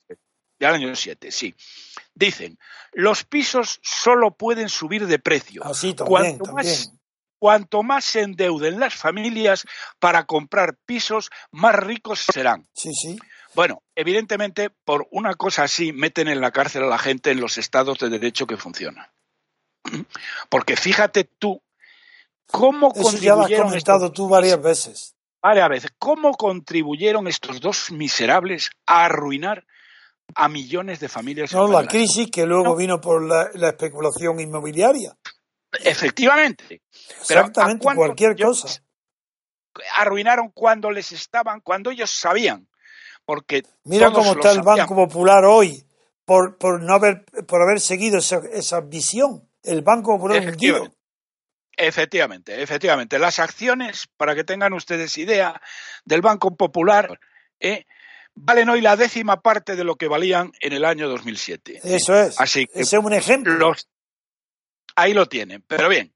Del 0.59 0.75
año 0.75 0.95
7, 0.95 1.31
sí. 1.31 1.55
Dicen, 2.15 2.59
los 2.93 3.25
pisos 3.25 3.81
solo 3.83 4.33
pueden 4.33 4.69
subir 4.69 5.07
de 5.07 5.19
precio. 5.19 5.65
Así 5.65 5.95
también, 5.95 6.11
cuanto, 6.39 6.45
también. 6.45 6.67
Más, 6.69 6.93
cuanto 7.39 7.83
más 7.83 8.05
se 8.05 8.23
endeuden 8.23 8.79
las 8.81 8.95
familias 8.95 9.67
para 9.99 10.25
comprar 10.25 10.77
pisos, 10.87 11.31
más 11.51 11.75
ricos 11.75 12.21
serán. 12.21 12.67
Sí, 12.73 12.93
sí. 12.95 13.19
Bueno, 13.55 13.83
evidentemente, 13.95 14.71
por 14.71 15.07
una 15.11 15.35
cosa 15.35 15.65
así, 15.65 15.93
meten 15.93 16.29
en 16.29 16.41
la 16.41 16.51
cárcel 16.51 16.85
a 16.85 16.87
la 16.87 16.99
gente 16.99 17.31
en 17.31 17.41
los 17.41 17.59
estados 17.59 17.99
de 17.99 18.09
derecho 18.09 18.47
que 18.47 18.57
funcionan. 18.57 19.07
Porque 20.49 20.77
fíjate 20.77 21.25
tú 21.25 21.63
cómo 22.47 22.93
Eso 22.95 22.95
ya 22.95 23.01
lo 23.01 23.09
has 23.09 23.13
contribuyeron 23.13 23.67
comentado 23.69 24.07
estos- 24.07 24.17
tú 24.17 24.29
varias 24.29 24.61
veces. 24.63 25.15
varias 25.43 25.69
veces, 25.69 25.91
cómo 25.99 26.33
contribuyeron 26.35 27.27
estos 27.29 27.61
dos 27.61 27.91
miserables 27.91 28.71
a 28.87 29.05
arruinar 29.05 29.67
a 30.35 30.49
millones 30.49 31.01
de 31.01 31.09
familias 31.09 31.53
No, 31.53 31.69
la 31.69 31.87
crisis 31.87 32.31
que 32.31 32.47
luego 32.47 32.65
No. 32.65 32.77
vino 32.77 33.01
por 33.01 33.23
la, 33.23 33.51
la 33.55 33.69
especulación 33.69 34.41
inmobiliaria. 34.41 35.17
Efectivamente. 35.81 36.83
Pero 37.29 37.41
¿a 37.41 37.47
Exactamente, 37.47 37.85
cualquier 37.95 38.37
cosa. 38.37 38.83
Arruinaron 39.97 40.51
cuando 40.51 40.91
les 40.91 41.11
estaban, 41.13 41.61
cuando 41.61 41.91
ellos 41.91 42.11
sabían. 42.11 42.69
Porque 43.25 43.63
Mira 43.85 44.13
cómo 44.13 44.33
está 44.33 44.51
el 44.51 44.57
sabían. 44.57 44.87
Banco 44.87 44.95
Popular 44.95 45.45
hoy 45.45 45.85
por, 46.25 46.59
por 46.59 46.81
no 46.83 46.95
haber 46.95 47.25
por 47.47 47.63
haber 47.63 47.81
seguido 47.81 48.19
esa, 48.19 48.41
esa 48.53 48.81
visión. 48.81 49.49
El 49.63 49.83
Banco 49.83 50.17
Popular 50.17 50.39
hundido. 50.39 50.77
Efectivamente. 50.77 50.97
Efectivamente, 51.77 52.63
efectivamente. 52.63 53.19
Las 53.19 53.41
acciones, 53.41 54.07
para 54.17 54.37
que 54.37 54.45
tengan 54.45 54.75
ustedes 54.75 55.19
idea, 55.19 55.61
del 56.05 56.21
Banco 56.21 56.55
Popular 56.55 57.19
eh, 57.59 57.85
valen 58.35 58.69
hoy 58.69 58.81
la 58.81 58.97
décima 58.97 59.41
parte 59.41 59.77
de 59.77 59.85
lo 59.85 59.97
que 59.97 60.09
valían 60.09 60.53
en 60.61 60.73
el 60.73 60.85
año 60.85 61.09
2007. 61.09 61.81
Eso 61.83 62.15
es. 62.15 62.41
Así 62.41 62.67
que 62.67 62.81
Ese 62.81 62.97
es 62.97 63.05
un 63.05 63.13
ejemplo. 63.13 63.55
los, 63.55 63.89
ahí 64.97 65.15
lo 65.15 65.27
tienen. 65.27 65.63
Pero 65.67 65.89
bien, 65.89 66.13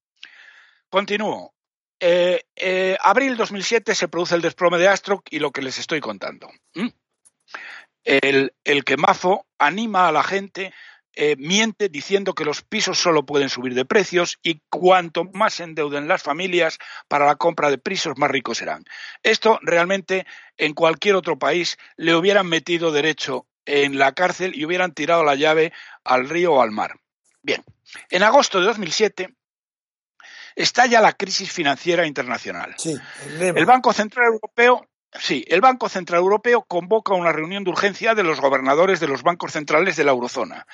continúo. 0.89 1.55
Eh, 2.01 2.45
eh, 2.55 2.97
abril 3.01 3.37
2007 3.37 3.95
se 3.95 4.09
produce 4.09 4.35
el 4.35 4.43
desplome 4.43 4.79
de 4.79 4.89
Astroc 4.89 5.27
y 5.31 5.39
lo 5.41 5.51
que 5.51 5.63
les 5.63 5.79
estoy 5.79 6.01
contando. 6.01 6.49
¿Mm? 6.75 6.89
El, 8.05 8.55
el 8.65 8.85
que 8.85 8.97
Mafo 8.97 9.47
anima 9.59 10.09
a 10.09 10.13
la 10.13 10.23
gente 10.23 10.73
eh, 11.21 11.35
miente 11.37 11.89
diciendo 11.89 12.33
que 12.33 12.45
los 12.45 12.63
pisos 12.63 13.01
solo 13.01 13.27
pueden 13.27 13.49
subir 13.49 13.75
de 13.75 13.85
precios 13.85 14.39
y 14.41 14.61
cuanto 14.71 15.25
más 15.25 15.55
se 15.55 15.65
endeuden 15.65 16.07
las 16.07 16.23
familias 16.23 16.79
para 17.09 17.27
la 17.27 17.35
compra 17.35 17.73
de 17.73 17.79
pisos, 17.79 18.17
más 18.17 18.31
ricos 18.31 18.59
serán. 18.59 18.85
Esto 19.25 19.59
realmente 19.63 20.27
en 20.57 20.75
cualquier 20.75 21.17
otro 21.17 21.37
país 21.37 21.77
le 21.97 22.15
hubieran 22.15 22.47
metido 22.47 22.93
derecho 22.93 23.49
en 23.67 23.99
la 23.99 24.13
cárcel 24.13 24.53
y 24.55 24.65
hubieran 24.65 24.95
tirado 24.95 25.25
la 25.25 25.35
llave 25.35 25.73
al 26.05 26.29
río 26.29 26.53
o 26.53 26.63
al 26.63 26.71
mar. 26.71 27.01
Bien, 27.43 27.65
en 28.11 28.23
agosto 28.23 28.61
de 28.61 28.67
2007 28.67 29.35
estalla 30.55 31.01
la 31.01 31.15
crisis 31.15 31.51
financiera 31.51 32.07
internacional. 32.07 32.77
el 33.39 33.67
Banco 33.67 33.93
Central 33.93 34.27
Europeo 34.27 34.88
Sí, 35.15 35.43
el 35.49 35.63
Banco 35.63 35.89
Central 35.89 36.21
Europeo 36.21 36.63
convoca 36.63 37.15
una 37.15 37.33
reunión 37.33 37.65
de 37.65 37.71
urgencia 37.71 38.15
de 38.15 38.23
los 38.23 38.41
gobernadores 38.41 39.01
de 39.01 39.09
los 39.09 39.23
bancos 39.23 39.53
centrales 39.53 39.97
de 39.97 40.05
la 40.05 40.11
eurozona. 40.11 40.67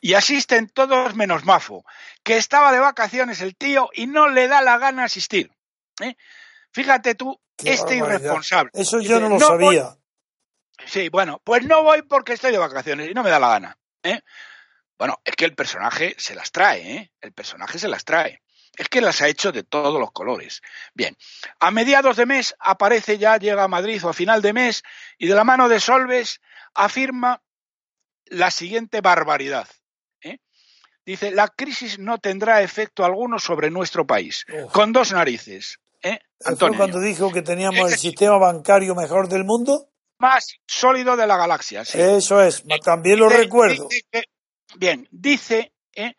Y 0.00 0.14
asisten 0.14 0.68
todos 0.68 1.16
menos 1.16 1.44
Mafo, 1.44 1.84
que 2.22 2.36
estaba 2.36 2.72
de 2.72 2.78
vacaciones 2.78 3.40
el 3.40 3.56
tío 3.56 3.90
y 3.92 4.06
no 4.06 4.28
le 4.28 4.46
da 4.46 4.62
la 4.62 4.78
gana 4.78 5.04
asistir. 5.04 5.50
¿eh? 6.00 6.14
Fíjate 6.70 7.16
tú, 7.16 7.40
este 7.64 7.96
irresponsable. 7.96 8.70
Eso 8.74 9.00
yo 9.00 9.18
no 9.18 9.28
lo 9.28 9.40
sabía. 9.40 9.96
Sí, 10.86 11.08
bueno, 11.08 11.40
pues 11.44 11.64
no 11.64 11.82
voy 11.82 12.02
porque 12.02 12.34
estoy 12.34 12.52
de 12.52 12.58
vacaciones 12.58 13.10
y 13.10 13.14
no 13.14 13.24
me 13.24 13.30
da 13.30 13.40
la 13.40 13.48
gana. 13.48 13.78
¿eh? 14.04 14.20
Bueno, 14.98 15.20
es 15.24 15.34
que 15.34 15.46
el 15.46 15.54
personaje 15.54 16.14
se 16.16 16.34
las 16.34 16.52
trae, 16.52 16.92
¿eh? 16.92 17.12
El 17.20 17.32
personaje 17.32 17.78
se 17.78 17.88
las 17.88 18.04
trae. 18.04 18.40
Es 18.76 18.88
que 18.88 19.00
las 19.00 19.20
ha 19.20 19.28
hecho 19.28 19.52
de 19.52 19.62
todos 19.62 20.00
los 20.00 20.12
colores. 20.12 20.62
Bien, 20.94 21.16
a 21.58 21.70
mediados 21.70 22.16
de 22.16 22.26
mes 22.26 22.54
aparece 22.58 23.18
ya, 23.18 23.36
llega 23.36 23.64
a 23.64 23.68
Madrid 23.68 24.04
o 24.04 24.08
a 24.08 24.14
final 24.14 24.42
de 24.42 24.52
mes 24.52 24.82
y 25.18 25.26
de 25.26 25.34
la 25.34 25.44
mano 25.44 25.68
de 25.68 25.80
Solves 25.80 26.40
afirma 26.74 27.42
la 28.26 28.50
siguiente 28.50 29.00
barbaridad. 29.00 29.68
¿eh? 30.22 30.38
Dice, 31.04 31.30
la 31.32 31.48
crisis 31.48 31.98
no 31.98 32.18
tendrá 32.18 32.62
efecto 32.62 33.04
alguno 33.04 33.38
sobre 33.38 33.70
nuestro 33.70 34.06
país, 34.06 34.46
con 34.72 34.92
dos 34.92 35.12
narices. 35.12 35.78
¿eh? 36.02 36.18
Antonio. 36.44 36.78
cuando 36.78 37.00
dijo 37.00 37.32
que 37.32 37.42
teníamos 37.42 37.92
el 37.92 37.98
sistema 37.98 38.38
bancario 38.38 38.94
mejor 38.94 39.28
del 39.28 39.44
mundo? 39.44 39.88
Más 40.18 40.58
sólido 40.66 41.16
de 41.16 41.26
la 41.26 41.36
galaxia. 41.36 41.82
Eso 41.82 42.42
es, 42.42 42.62
también 42.84 43.18
lo 43.18 43.28
recuerdo. 43.28 43.88
bien, 44.76 45.08
dice 45.10 45.72
¿eh? 45.94 46.14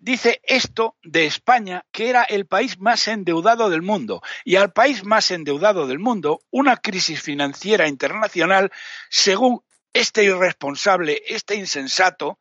Dice 0.00 0.40
esto 0.44 0.96
de 1.02 1.26
España, 1.26 1.84
que 1.90 2.08
era 2.08 2.22
el 2.24 2.46
país 2.46 2.78
más 2.78 3.08
endeudado 3.08 3.70
del 3.70 3.82
mundo. 3.82 4.22
Y 4.44 4.56
al 4.56 4.72
país 4.72 5.04
más 5.04 5.30
endeudado 5.30 5.86
del 5.86 5.98
mundo, 5.98 6.40
una 6.50 6.76
crisis 6.76 7.20
financiera 7.20 7.88
internacional, 7.88 8.70
según 9.10 9.62
este 9.92 10.24
irresponsable, 10.24 11.22
este 11.26 11.54
insensato, 11.54 12.38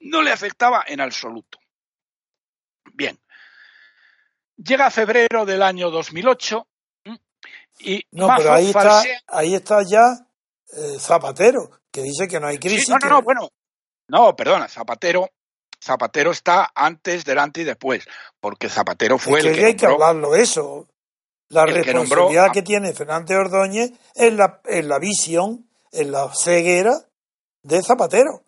no 0.00 0.22
le 0.22 0.32
afectaba 0.32 0.84
en 0.86 1.00
absoluto. 1.00 1.58
Bien. 2.92 3.18
Llega 4.56 4.90
febrero 4.90 5.44
del 5.46 5.62
año 5.62 5.90
2008 5.90 6.66
y 7.80 8.04
no, 8.10 8.28
pero 8.36 8.52
ahí 8.52 8.66
está, 8.66 9.02
ahí 9.28 9.54
está 9.54 9.82
ya 9.84 10.18
eh, 10.72 10.98
Zapatero, 10.98 11.70
que 11.92 12.02
dice 12.02 12.26
que 12.26 12.40
no 12.40 12.48
hay 12.48 12.58
crisis. 12.58 12.88
no, 12.88 12.96
no, 12.98 13.08
no, 13.08 13.22
bueno, 13.22 13.48
no, 14.08 14.34
perdona, 14.34 14.66
Zapatero 14.68 15.30
Zapatero 15.82 16.30
está 16.30 16.70
antes, 16.74 17.24
delante 17.24 17.60
y 17.60 17.64
después, 17.64 18.04
porque 18.40 18.68
Zapatero 18.68 19.18
fue 19.18 19.40
el 19.40 19.54
que. 19.54 19.64
hay 19.64 19.76
que 19.76 19.86
hablarlo 19.86 20.34
eso. 20.34 20.88
La 21.48 21.64
responsabilidad 21.64 22.52
que, 22.52 22.62
tiene 22.62 22.92
Fernández 22.92 23.38
Ordóñez 23.38 23.92
en 24.14 24.36
la, 24.36 24.60
en 24.66 24.88
la 24.88 24.98
visión, 24.98 25.66
en 25.92 26.12
la 26.12 26.30
ceguera 26.34 26.92
de 27.62 27.82
Zapatero. 27.82 28.42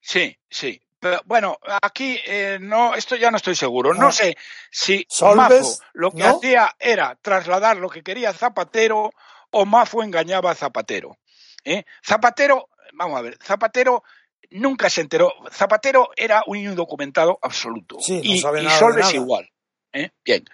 Sí, 0.00 0.36
sí. 0.50 0.80
Pero, 1.00 1.20
bueno, 1.24 1.58
aquí 1.82 2.18
eh, 2.26 2.58
no, 2.60 2.94
esto 2.94 3.16
ya 3.16 3.30
no 3.30 3.36
estoy 3.36 3.54
seguro. 3.54 3.94
No, 3.94 4.08
ah. 4.08 4.12
sé 4.12 4.36
si 4.70 5.06
Solves, 5.08 5.80
lo 5.92 6.10
que 6.10 6.24
hacía 6.24 6.74
era 6.78 7.16
trasladar 7.22 7.76
lo 7.76 7.88
que 7.88 8.02
quería 8.02 8.32
Zapatero 8.32 9.12
o 9.50 9.64
Mafo 9.64 10.02
engañaba 10.02 10.50
a 10.50 10.54
Zapatero. 10.54 11.16
¿eh? 11.64 11.84
Zapatero, 12.04 12.68
vamos 12.92 13.18
a 13.18 13.22
ver, 13.22 13.38
Zapatero 13.42 14.02
nunca 14.50 14.90
se 14.90 15.00
enteró. 15.00 15.32
Zapatero 15.50 16.10
era 16.16 16.42
un 16.46 16.58
indocumentado 16.58 17.38
absoluto. 17.42 17.98
y, 18.06 18.38
Solves 18.38 19.14
igual. 19.14 19.50
¿eh? 19.92 20.10
Bien. 20.24 20.44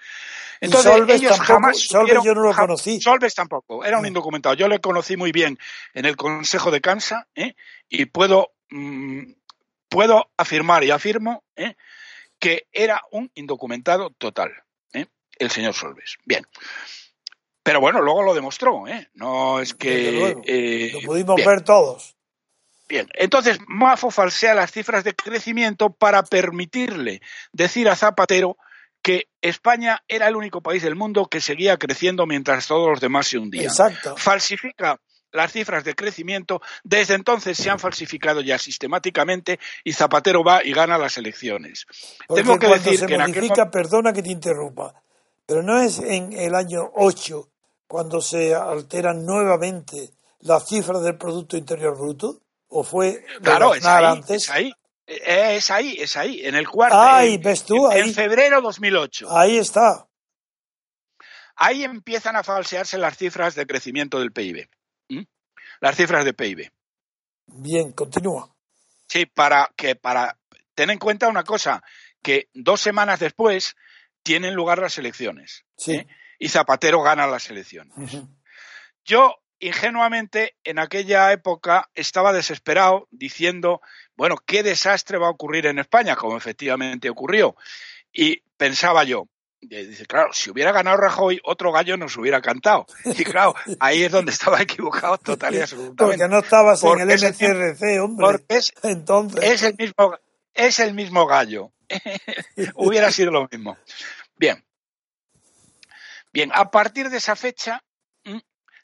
Entonces, 0.61 0.93
Solves 0.93 1.21
ellos 1.21 1.41
jamás. 1.41 1.79
Solves 1.79 2.23
yo 2.25 2.35
no 2.35 2.43
lo 2.43 2.55
conocí. 2.55 3.01
Solves 3.01 3.35
tampoco, 3.35 3.85
era 3.85 3.99
un 3.99 4.07
indocumentado. 4.07 4.55
Yo 4.55 4.69
lo 4.69 4.81
conocí 4.81 5.17
muy 5.17 5.33
bien 5.33 5.59
en 5.93 6.05
el 6.07 6.17
Consejo 6.17 6.71
de 6.71 6.81
Cansa 6.81 7.29
¿eh? 7.35 7.55
y 7.89 8.07
puedo, 8.07 8.53
mm, 8.71 9.33
puedo 9.89 10.31
afirmar 10.37 10.85
y 10.85 10.91
afirmo 10.91 11.45
¿eh? 11.57 11.75
que 12.39 12.67
era 12.73 13.03
un 13.11 13.31
indocumentado 13.35 14.11
total, 14.11 14.53
el 15.37 15.51
señor 15.51 15.75
Solves. 15.75 16.17
Bien. 16.25 16.47
Pero 17.65 17.81
bueno, 17.81 18.01
luego 18.01 18.23
lo 18.23 18.35
demostró, 18.35 18.85
No 19.15 19.59
es 19.59 19.75
que. 19.75 20.93
lo 20.93 21.01
pudimos 21.01 21.45
ver 21.45 21.63
todos. 21.63 22.14
Bien, 22.95 23.09
entonces 23.15 23.59
Mafo 23.67 24.13
falsea 24.13 24.55
las 24.55 24.71
cifras 24.71 25.03
de 25.03 25.17
crecimiento 25.17 25.91
para 25.91 26.23
permitirle 26.23 27.23
decir 27.53 27.89
a 27.89 27.97
Zapatero 27.97 28.57
que 29.03 29.25
España 29.43 30.05
era 30.07 30.29
el 30.29 30.37
único 30.37 30.61
país 30.61 30.81
del 30.85 30.95
mundo 30.95 31.27
que 31.27 31.41
seguía 31.41 31.77
creciendo 31.77 32.25
mientras 32.25 32.69
todos 32.69 32.89
los 32.89 33.01
demás 33.01 33.27
se 33.27 33.39
hundían. 33.39 33.65
Exacto. 33.65 34.17
Falsifica 34.17 35.01
las 35.33 35.51
cifras 35.51 35.83
de 35.83 35.97
crecimiento, 35.97 36.63
desde 36.85 37.15
entonces 37.15 37.59
se 37.59 37.69
han 37.69 37.81
falsificado 37.81 38.41
ya 38.43 38.59
sistemáticamente 38.59 39.59
y 39.83 39.93
Zapatero 39.93 40.45
va 40.45 40.63
y 40.65 40.73
gana 40.73 40.97
las 40.97 41.19
elecciones. 41.19 41.87
Tengo 42.33 42.61
que 42.61 42.69
decir 42.69 43.01
se 43.01 43.07
que 43.07 43.19
modifica, 43.19 43.73
perdona 43.73 44.13
que 44.13 44.23
te 44.23 44.31
interrumpa, 44.31 44.95
pero 45.45 45.65
no 45.65 45.83
es 45.83 45.99
en 45.99 46.33
el 46.33 46.55
año 46.55 46.93
8 46.95 47.49
cuando 47.89 48.21
se 48.21 48.55
alteran 48.55 49.27
nuevamente 49.27 50.11
las 50.43 50.69
cifras 50.69 51.03
del 51.03 51.19
Producto 51.19 51.57
Interior 51.57 51.99
Bruto 51.99 52.44
o 52.69 52.83
fue 52.83 53.25
claro, 53.43 53.75
es 53.75 53.85
ahí, 53.85 54.05
antes? 54.05 54.43
Es 54.45 54.51
ahí. 54.51 54.73
Es 55.07 55.71
ahí, 55.71 55.97
es 55.99 56.17
ahí, 56.17 56.47
en 56.47 56.55
el 56.55 56.67
cuarto. 56.67 56.99
Ay, 56.99 57.37
ves 57.37 57.65
tú, 57.65 57.91
en, 57.91 58.07
en 58.07 58.15
febrero 58.15 58.63
2008. 58.63 59.29
Ahí 59.37 59.59
está. 59.59 60.09
Ahí 61.57 61.85
empiezan 61.85 62.37
a 62.37 62.43
falsearse 62.43 62.99
las 62.99 63.17
cifras 63.17 63.55
de 63.55 63.67
crecimiento 63.67 64.19
del 64.19 64.33
PIB. 64.33 64.69
Las 65.81 65.97
cifras 65.97 66.25
de 66.25 66.33
PIB. 66.33 66.73
Bien, 67.47 67.93
continúa. 67.93 68.55
Sí, 69.07 69.27
para 69.27 69.71
que 69.77 69.95
para 69.97 70.39
tener 70.75 70.95
en 70.95 70.99
cuenta 70.99 71.29
una 71.29 71.45
cosa, 71.45 71.83
que 72.23 72.49
dos 72.55 72.81
semanas 72.81 73.21
después 73.21 73.77
tienen 74.23 74.55
lugar 74.55 74.79
las 74.79 74.99
elecciones. 74.99 75.65
Sí. 75.77 75.97
¿eh? 75.97 76.07
Y 76.39 76.49
Zapatero 76.49 77.03
gana 77.03 77.27
las 77.27 77.49
elecciones. 77.51 77.95
Yo 79.05 79.37
ingenuamente 79.67 80.57
en 80.65 80.79
aquella 80.79 81.33
época 81.33 81.89
estaba 81.95 82.33
desesperado 82.33 83.09
diciendo, 83.11 83.81
bueno, 84.17 84.37
¿qué 84.45 84.63
desastre 84.63 85.19
va 85.19 85.29
a 85.29 85.31
ocurrir 85.31 85.67
en 85.67 85.79
España? 85.79 86.17
Como 86.17 86.37
efectivamente 86.37 87.09
ocurrió. 87.09 87.57
Y 88.13 88.43
pensaba 88.57 89.05
yo, 89.05 89.29
dice, 89.61 90.07
claro, 90.07 90.33
si 90.33 90.51
hubiera 90.51 90.73
ganado 90.73 90.99
Rajoy, 90.99 91.41
otro 91.45 91.73
gallo 91.73 91.97
nos 91.97 92.17
hubiera 92.17 92.43
cantado. 92.43 92.87
Y 93.05 93.25
claro, 93.25 93.55
ahí 93.81 94.03
es 94.03 94.13
donde 94.13 94.33
estaba 94.33 94.61
equivocado 94.63 95.19
total 95.19 95.55
y 95.55 95.61
absolutamente. 95.61 96.05
Porque 96.05 96.29
no 96.29 96.39
estabas 96.41 96.83
en 96.85 97.01
el 97.01 97.09
MCRC, 97.09 98.03
hombre. 98.03 98.27
Porque 98.27 98.45
es, 98.57 98.73
Entonces. 98.83 99.43
es 99.43 99.63
el 99.63 99.77
mismo, 99.77 100.19
es 100.53 100.79
el 100.79 100.95
mismo 100.95 101.27
gallo. 101.27 101.73
hubiera 102.75 103.11
sido 103.11 103.31
lo 103.31 103.49
mismo. 103.51 103.77
Bien. 104.37 104.63
Bien, 106.33 106.51
a 106.53 106.71
partir 106.71 107.11
de 107.11 107.19
esa 107.19 107.37
fecha, 107.37 107.83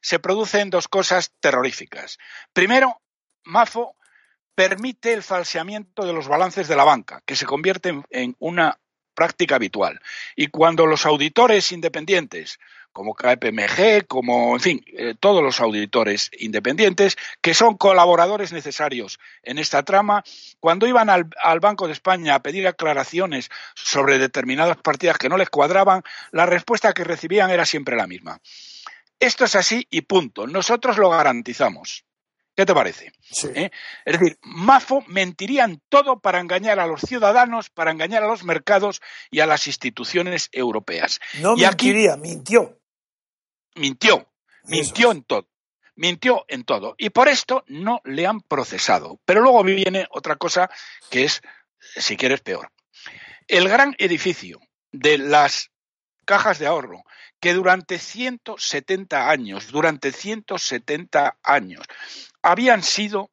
se 0.01 0.19
producen 0.19 0.71
dos 0.71 0.89
cosas 0.89 1.33
terroríficas. 1.41 2.19
Primero, 2.53 3.01
Mafo 3.45 3.97
permite 4.55 5.13
el 5.13 5.23
falseamiento 5.23 6.05
de 6.05 6.13
los 6.13 6.29
balances 6.29 6.69
de 6.69 6.77
la 6.77 6.85
banca, 6.85 7.23
que 7.25 7.37
se 7.37 7.47
convierte 7.47 7.99
en, 8.11 8.37
una 8.39 8.79
práctica 9.15 9.57
habitual. 9.57 10.01
Y 10.37 10.49
cuando 10.49 10.87
los 10.87 11.07
auditores 11.07 11.73
independientes, 11.73 12.59
como 12.93 13.15
KPMG, 13.15 14.07
como, 14.07 14.55
en 14.55 14.61
fin, 14.61 14.85
eh, 14.87 15.15
todos 15.19 15.43
los 15.43 15.61
auditores 15.61 16.31
independientes, 16.39 17.17
que 17.41 17.55
son 17.55 17.77
colaboradores 17.77 18.53
necesarios 18.53 19.19
en 19.43 19.59
esta 19.59 19.83
trama, 19.83 20.25
cuando 20.59 20.87
iban 20.87 21.09
al, 21.09 21.29
al, 21.43 21.61
Banco 21.61 21.87
de 21.87 21.93
España 21.93 22.35
a 22.35 22.43
pedir 22.43 22.67
aclaraciones 22.67 23.49
sobre 23.75 24.19
determinadas 24.19 24.77
partidas 24.79 25.19
que 25.19 25.29
no 25.29 25.37
les 25.37 25.51
cuadraban, 25.51 26.03
la 26.33 26.47
respuesta 26.47 26.93
que 26.93 27.05
recibían 27.05 27.51
era 27.51 27.65
siempre 27.65 27.97
la 27.97 28.07
misma. 28.07 28.41
Esto 29.21 29.45
es 29.45 29.55
así 29.55 29.87
y 29.91 30.01
punto. 30.01 30.47
Nosotros 30.47 30.97
lo 30.97 31.11
garantizamos. 31.11 32.05
¿Qué 32.57 32.67
te 32.67 32.75
parece? 32.75 33.13
¿Eh? 33.55 33.71
Es 34.05 34.19
decir, 34.19 34.39
Mafo 34.43 35.03
mentiría 35.07 35.65
en 35.65 35.81
todo 35.89 36.21
para 36.21 36.41
engañar 36.41 36.81
a 36.81 36.87
los 36.87 37.03
ciudadanos, 37.03 37.71
para 37.71 37.91
engañar 37.91 38.25
a 38.25 38.27
los 38.27 38.45
mercados 38.45 39.01
y 39.31 39.41
a 39.41 39.47
las 39.47 39.67
instituciones 39.67 40.49
europeas. 40.53 41.21
No 41.41 41.55
mentiría, 41.55 42.17
mintió. 42.17 42.81
Mintió, 43.77 44.29
mintió 44.65 45.13
en 45.13 45.23
todo. 45.23 45.49
mintió 45.95 46.45
en 46.49 46.65
todo 46.65 46.97
y 46.99 47.11
por 47.11 47.29
esto 47.29 47.65
no 47.69 48.01
le 48.05 48.27
han 48.27 48.41
procesado. 48.41 49.21
Pero 49.25 49.43
luego 49.43 49.63
viene 49.63 50.07
otra 50.11 50.37
cosa 50.37 50.71
que 51.09 51.25
es, 51.25 51.41
si 51.79 52.17
quieres, 52.17 52.41
peor. 52.41 52.73
El 53.47 53.69
gran 53.69 53.95
edificio 53.99 54.61
de 54.93 55.19
las 55.19 55.71
cajas 56.25 56.59
de 56.59 56.67
ahorro 56.67 57.05
que 57.41 57.55
durante 57.55 57.99
170 57.99 59.31
años, 59.31 59.69
durante 59.73 60.13
170 60.13 61.39
años, 61.43 61.85
habían 62.43 62.83
sido 62.83 63.31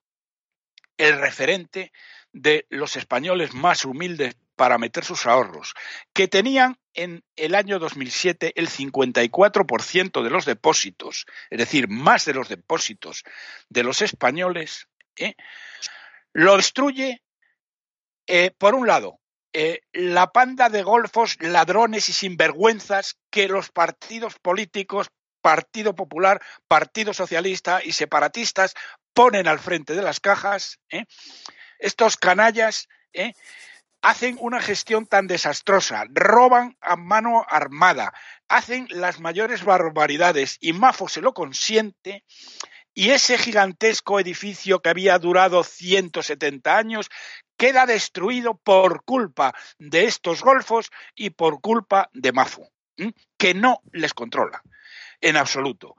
el 0.97 1.19
referente 1.19 1.91
de 2.31 2.65
los 2.69 2.95
españoles 2.95 3.53
más 3.53 3.85
humildes 3.85 4.35
para 4.55 4.79
meter 4.79 5.05
sus 5.05 5.27
ahorros, 5.27 5.75
que 6.13 6.27
tenían 6.27 6.79
en 6.93 7.23
el 7.35 7.53
año 7.53 7.77
2007 7.77 8.53
el 8.55 8.69
54% 8.69 10.23
de 10.23 10.29
los 10.31 10.45
depósitos, 10.45 11.27
es 11.51 11.59
decir, 11.59 11.87
más 11.87 12.25
de 12.25 12.33
los 12.33 12.49
depósitos 12.49 13.23
de 13.69 13.83
los 13.83 14.01
españoles, 14.01 14.87
¿eh? 15.15 15.35
lo 16.33 16.57
destruye, 16.57 17.21
eh, 18.25 18.51
por 18.57 18.73
un 18.73 18.87
lado, 18.87 19.19
eh, 19.59 19.81
la 19.91 20.31
panda 20.31 20.69
de 20.69 20.83
golfos, 20.83 21.35
ladrones 21.39 22.09
y 22.09 22.13
sinvergüenzas 22.13 23.17
que 23.31 23.47
los 23.47 23.71
partidos 23.71 24.37
políticos, 24.37 25.07
Partido 25.41 25.95
Popular, 25.95 26.39
Partido 26.67 27.11
Socialista 27.11 27.79
y 27.83 27.93
separatistas 27.93 28.75
ponen 29.15 29.47
al 29.47 29.57
frente 29.57 29.95
de 29.95 30.03
las 30.03 30.19
cajas, 30.19 30.79
estos 31.79 32.17
canallas 32.17 32.87
hacen 34.03 34.37
una 34.39 34.61
gestión 34.61 35.07
tan 35.07 35.25
desastrosa, 35.25 36.05
roban 36.09 36.77
a 36.79 36.95
mano 36.95 37.43
armada, 37.49 38.13
hacen 38.47 38.85
las 38.91 39.19
mayores 39.19 39.63
barbaridades 39.63 40.57
y 40.59 40.73
Mafo 40.73 41.09
se 41.09 41.21
lo 41.21 41.33
consiente 41.33 42.23
y 42.97 43.11
ese 43.11 43.37
gigantesco 43.37 44.19
edificio 44.19 44.81
que 44.81 44.89
había 44.89 45.19
durado 45.19 45.63
170 45.63 46.75
años 46.75 47.11
queda 47.55 47.85
destruido 47.85 48.55
por 48.55 49.03
culpa 49.03 49.53
de 49.77 50.05
estos 50.05 50.41
golfos 50.41 50.89
y 51.15 51.29
por 51.29 51.61
culpa 51.61 52.09
de 52.13 52.31
Mafo, 52.31 52.71
que 53.37 53.53
no 53.53 53.81
les 53.91 54.15
controla 54.15 54.63
en 55.21 55.37
absoluto. 55.37 55.95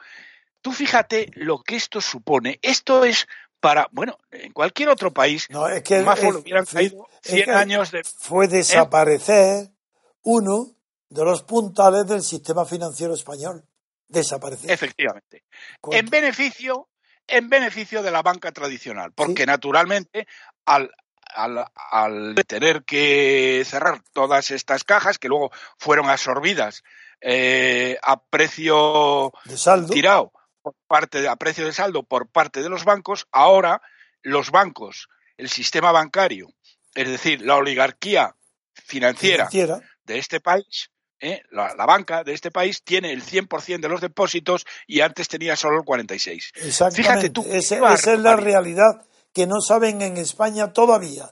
Tú 0.60 0.72
fíjate 0.72 1.30
lo 1.34 1.62
que 1.62 1.76
esto 1.76 2.00
supone. 2.00 2.58
Esto 2.62 3.04
es 3.04 3.28
para, 3.60 3.86
bueno, 3.92 4.18
en 4.32 4.52
cualquier 4.52 4.88
otro 4.88 5.12
país, 5.12 5.46
no, 5.50 5.68
es 5.68 5.84
que, 5.84 6.02
lo 6.02 6.40
hubieran 6.40 6.66
caído 6.66 7.06
100 7.22 7.50
años 7.50 7.92
de... 7.92 8.02
Fue 8.02 8.46
¿eh? 8.46 8.48
desaparecer 8.48 9.70
uno 10.24 10.74
de 11.10 11.24
los 11.24 11.44
puntales 11.44 12.08
del 12.08 12.22
sistema 12.22 12.64
financiero 12.64 13.14
español. 13.14 13.62
Desaparecer. 14.08 14.70
Efectivamente. 14.70 15.44
En 15.92 16.06
beneficio, 16.06 16.88
en 17.26 17.48
beneficio 17.48 18.02
de 18.02 18.10
la 18.10 18.22
banca 18.22 18.52
tradicional, 18.52 19.12
porque 19.12 19.46
naturalmente 19.46 20.26
al, 20.64 20.90
al, 21.34 21.64
al, 21.74 22.34
tener 22.46 22.84
que 22.84 23.62
cerrar 23.66 24.02
todas 24.12 24.50
estas 24.50 24.84
cajas 24.84 25.18
que 25.18 25.28
luego 25.28 25.50
fueron 25.76 26.08
absorbidas 26.08 26.82
eh, 27.20 27.98
a 28.02 28.20
precio 28.20 29.32
de 29.44 29.56
saldo. 29.56 29.92
tirado 29.92 30.32
por 30.62 30.74
parte 30.86 31.20
de, 31.20 31.28
a 31.28 31.36
precio 31.36 31.64
de 31.64 31.72
saldo 31.72 32.02
por 32.02 32.28
parte 32.28 32.62
de 32.62 32.68
los 32.68 32.84
bancos, 32.84 33.26
ahora 33.32 33.82
los 34.22 34.50
bancos, 34.50 35.08
el 35.36 35.48
sistema 35.48 35.92
bancario, 35.92 36.48
es 36.94 37.08
decir, 37.08 37.42
la 37.42 37.56
oligarquía 37.56 38.34
financiera, 38.74 39.48
de 40.04 40.18
este 40.18 40.40
país, 40.40 40.90
¿eh? 41.20 41.42
la, 41.50 41.74
banca 41.86 42.24
de 42.24 42.34
este 42.34 42.50
país 42.50 42.82
tiene 42.82 43.12
el 43.12 43.22
100% 43.22 43.80
de 43.80 43.88
los 43.88 44.00
depósitos 44.00 44.66
y 44.86 45.00
antes 45.00 45.28
tenía 45.28 45.56
solo 45.56 45.78
el 45.78 45.84
46%. 45.84 46.52
Exactamente. 46.56 47.02
Fíjate 47.02 47.30
tú, 47.30 47.46
esa 47.50 47.94
es 47.94 48.20
la 48.20 48.36
realidad 48.36 49.06
que 49.32 49.46
no 49.46 49.60
saben 49.60 50.02
en 50.02 50.16
España 50.16 50.72
todavía. 50.72 51.30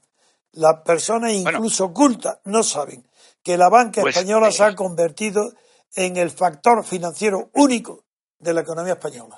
Las 0.53 0.83
personas 0.85 1.33
incluso 1.33 1.87
ocultas 1.87 2.39
no 2.45 2.63
saben 2.63 3.07
que 3.43 3.57
la 3.57 3.69
banca 3.69 4.01
Pues, 4.01 4.17
española 4.17 4.51
se 4.51 4.63
eh, 4.63 4.67
ha 4.67 4.75
convertido 4.75 5.53
en 5.95 6.17
el 6.17 6.31
factor 6.31 6.85
financiero 6.85 7.51
único 7.55 8.05
de 8.39 8.55
la 8.55 8.63
economía 8.63 8.95
española. 8.95 9.37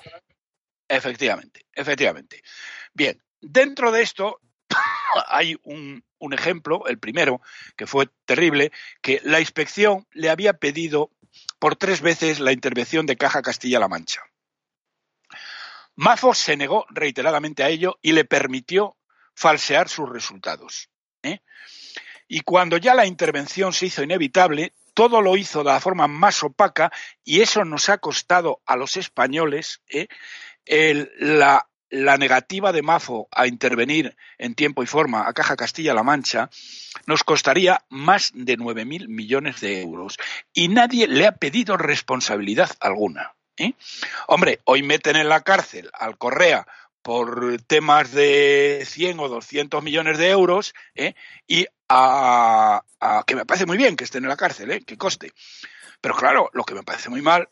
Efectivamente, 0.87 1.65
efectivamente. 1.73 2.41
Bien, 2.93 3.21
dentro 3.39 3.91
de 3.91 4.01
esto 4.01 4.39
hay 5.27 5.55
un, 5.63 6.03
un 6.19 6.33
ejemplo, 6.33 6.85
el 6.87 6.99
primero, 6.99 7.41
que 7.75 7.87
fue 7.87 8.09
terrible, 8.25 8.71
que 9.01 9.21
la 9.23 9.39
inspección 9.39 10.07
le 10.11 10.29
había 10.29 10.53
pedido 10.53 11.11
por 11.59 11.75
tres 11.75 12.01
veces 12.01 12.39
la 12.39 12.51
intervención 12.51 13.05
de 13.05 13.17
Caja 13.17 13.41
Castilla-La 13.41 13.87
Mancha. 13.87 14.21
Mafo 15.95 16.33
se 16.33 16.55
negó 16.55 16.85
reiteradamente 16.89 17.63
a 17.63 17.69
ello 17.69 17.99
y 18.01 18.13
le 18.13 18.23
permitió 18.23 18.95
falsear 19.33 19.89
sus 19.89 20.09
resultados. 20.09 20.89
¿eh? 21.23 21.39
Y 22.27 22.41
cuando 22.41 22.77
ya 22.77 22.93
la 22.93 23.05
intervención 23.05 23.73
se 23.73 23.87
hizo 23.87 24.03
inevitable, 24.03 24.73
todo 24.93 25.21
lo 25.21 25.35
hizo 25.37 25.59
de 25.59 25.71
la 25.71 25.79
forma 25.79 26.07
más 26.07 26.43
opaca 26.43 26.91
y 27.23 27.41
eso 27.41 27.65
nos 27.65 27.89
ha 27.89 27.97
costado 27.99 28.61
a 28.65 28.75
los 28.75 28.97
españoles 28.97 29.81
¿eh? 29.89 30.07
el, 30.65 31.11
la, 31.19 31.68
la 31.89 32.17
negativa 32.17 32.71
de 32.71 32.81
Mafo 32.81 33.27
a 33.31 33.47
intervenir 33.47 34.15
en 34.37 34.55
tiempo 34.55 34.83
y 34.83 34.87
forma 34.87 35.27
a 35.27 35.33
Caja 35.33 35.55
Castilla-La 35.55 36.03
Mancha 36.03 36.49
nos 37.05 37.23
costaría 37.23 37.83
más 37.89 38.31
de 38.33 38.57
9.000 38.57 39.07
millones 39.07 39.59
de 39.61 39.81
euros 39.81 40.17
y 40.53 40.67
nadie 40.67 41.07
le 41.07 41.27
ha 41.27 41.33
pedido 41.33 41.77
responsabilidad 41.77 42.69
alguna. 42.79 43.33
¿eh? 43.57 43.73
Hombre, 44.27 44.59
hoy 44.65 44.83
meten 44.83 45.15
en 45.15 45.29
la 45.29 45.41
cárcel 45.41 45.89
al 45.93 46.17
Correa 46.17 46.67
por 47.01 47.61
temas 47.63 48.11
de 48.11 48.83
100 48.85 49.19
o 49.19 49.29
200 49.29 49.83
millones 49.83 50.17
de 50.17 50.29
euros 50.29 50.73
¿eh? 50.95 51.13
y 51.47 51.65
a, 51.87 52.83
que 53.25 53.35
me 53.35 53.45
parece 53.45 53.65
muy 53.65 53.77
bien 53.77 53.95
que 53.95 54.03
estén 54.03 54.23
en 54.23 54.29
la 54.29 54.37
cárcel, 54.37 54.71
¿eh? 54.71 54.81
que 54.81 54.97
coste. 54.97 55.31
Pero 56.01 56.15
claro, 56.15 56.49
lo 56.53 56.63
que 56.63 56.75
me 56.75 56.83
parece 56.83 57.09
muy 57.09 57.21
mal 57.21 57.49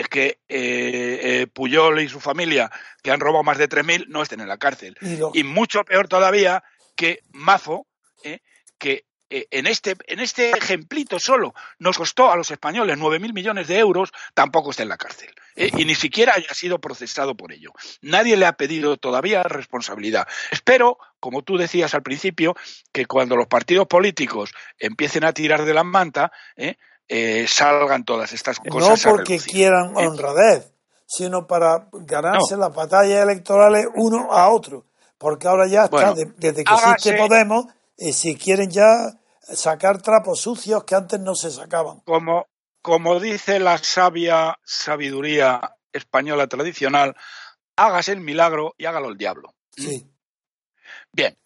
es 0.00 0.08
que 0.08 0.38
eh, 0.48 1.20
eh, 1.22 1.46
Puyol 1.52 2.00
y 2.00 2.08
su 2.08 2.20
familia, 2.20 2.70
que 3.02 3.10
han 3.10 3.20
robado 3.20 3.44
más 3.44 3.58
de 3.58 3.68
3.000, 3.68 4.06
no 4.08 4.22
estén 4.22 4.40
en 4.40 4.48
la 4.48 4.58
cárcel. 4.58 4.96
Y 5.00 5.16
lo- 5.16 5.30
Y 5.34 5.42
mucho 5.44 5.84
peor 5.84 6.08
todavía 6.08 6.62
que 6.94 7.20
Mazo, 7.32 7.86
¿eh? 8.22 8.40
que 8.78 9.04
eh, 9.28 9.48
en, 9.50 9.66
este, 9.66 9.96
en 10.06 10.20
este 10.20 10.50
ejemplito 10.50 11.18
solo 11.18 11.52
nos 11.80 11.98
costó 11.98 12.30
a 12.30 12.36
los 12.36 12.48
españoles 12.52 12.96
9.000 12.96 13.32
millones 13.32 13.66
de 13.66 13.78
euros, 13.78 14.12
tampoco 14.34 14.70
está 14.70 14.84
en 14.84 14.88
la 14.88 14.96
cárcel. 14.96 15.30
Y 15.56 15.84
ni 15.84 15.94
siquiera 15.96 16.34
haya 16.34 16.52
sido 16.54 16.78
procesado 16.80 17.34
por 17.36 17.50
ello. 17.52 17.72
Nadie 18.02 18.36
le 18.36 18.46
ha 18.46 18.52
pedido 18.52 18.98
todavía 18.98 19.42
responsabilidad. 19.42 20.28
Espero, 20.52 20.98
como 21.18 21.42
tú 21.42 21.56
decías 21.56 21.92
al 21.94 22.02
principio, 22.04 22.54
que 22.92 23.06
cuando 23.06 23.34
los 23.36 23.48
partidos 23.48 23.88
políticos 23.88 24.52
empiecen 24.78 25.24
a 25.24 25.32
tirar 25.32 25.64
de 25.64 25.74
la 25.74 25.82
manta, 25.82 26.30
¿eh? 27.08 27.46
Salgan 27.48 28.04
todas 28.04 28.32
estas 28.32 28.58
no 28.64 28.70
cosas. 28.72 29.06
a 29.06 29.10
porque 29.10 29.38
quieran 29.38 29.90
¿eh? 29.98 30.06
honradez, 30.06 30.72
sino 31.06 31.46
para 31.46 31.88
ganarse 31.92 32.56
las 32.56 32.74
batallas 32.74 33.22
electorales 33.22 33.86
uno 33.94 34.32
a 34.32 34.48
otro. 34.50 34.84
Porque 35.18 35.48
ahora 35.48 35.66
ya 35.66 35.84
está, 35.84 35.90
Bueno, 35.96 36.14
de- 36.14 36.32
desde 36.36 36.64
que 36.64 36.72
existe 36.74 37.14
Podemos, 37.16 37.66
eh, 37.96 38.12
si 38.12 38.36
quieren 38.36 38.70
ya 38.70 39.18
sacar 39.40 40.02
trapos 40.02 40.40
sucios 40.40 40.84
que 40.84 40.94
antes 40.94 41.18
no 41.20 41.34
se 41.34 41.50
sacaban. 41.50 42.00
como, 42.00 42.46
como 42.82 43.18
dice 43.20 43.58
la 43.58 43.78
sabia 43.78 44.58
sabiduría 44.64 45.76
española 45.92 46.46
tradicional, 46.48 47.16
hágase 47.76 48.12
el 48.12 48.20
milagro 48.20 48.74
y 48.76 48.84
hágalo 48.86 49.08
el 49.08 49.16
diablo. 49.16 49.54
Sí. 49.76 50.06
Bien. 51.12 51.36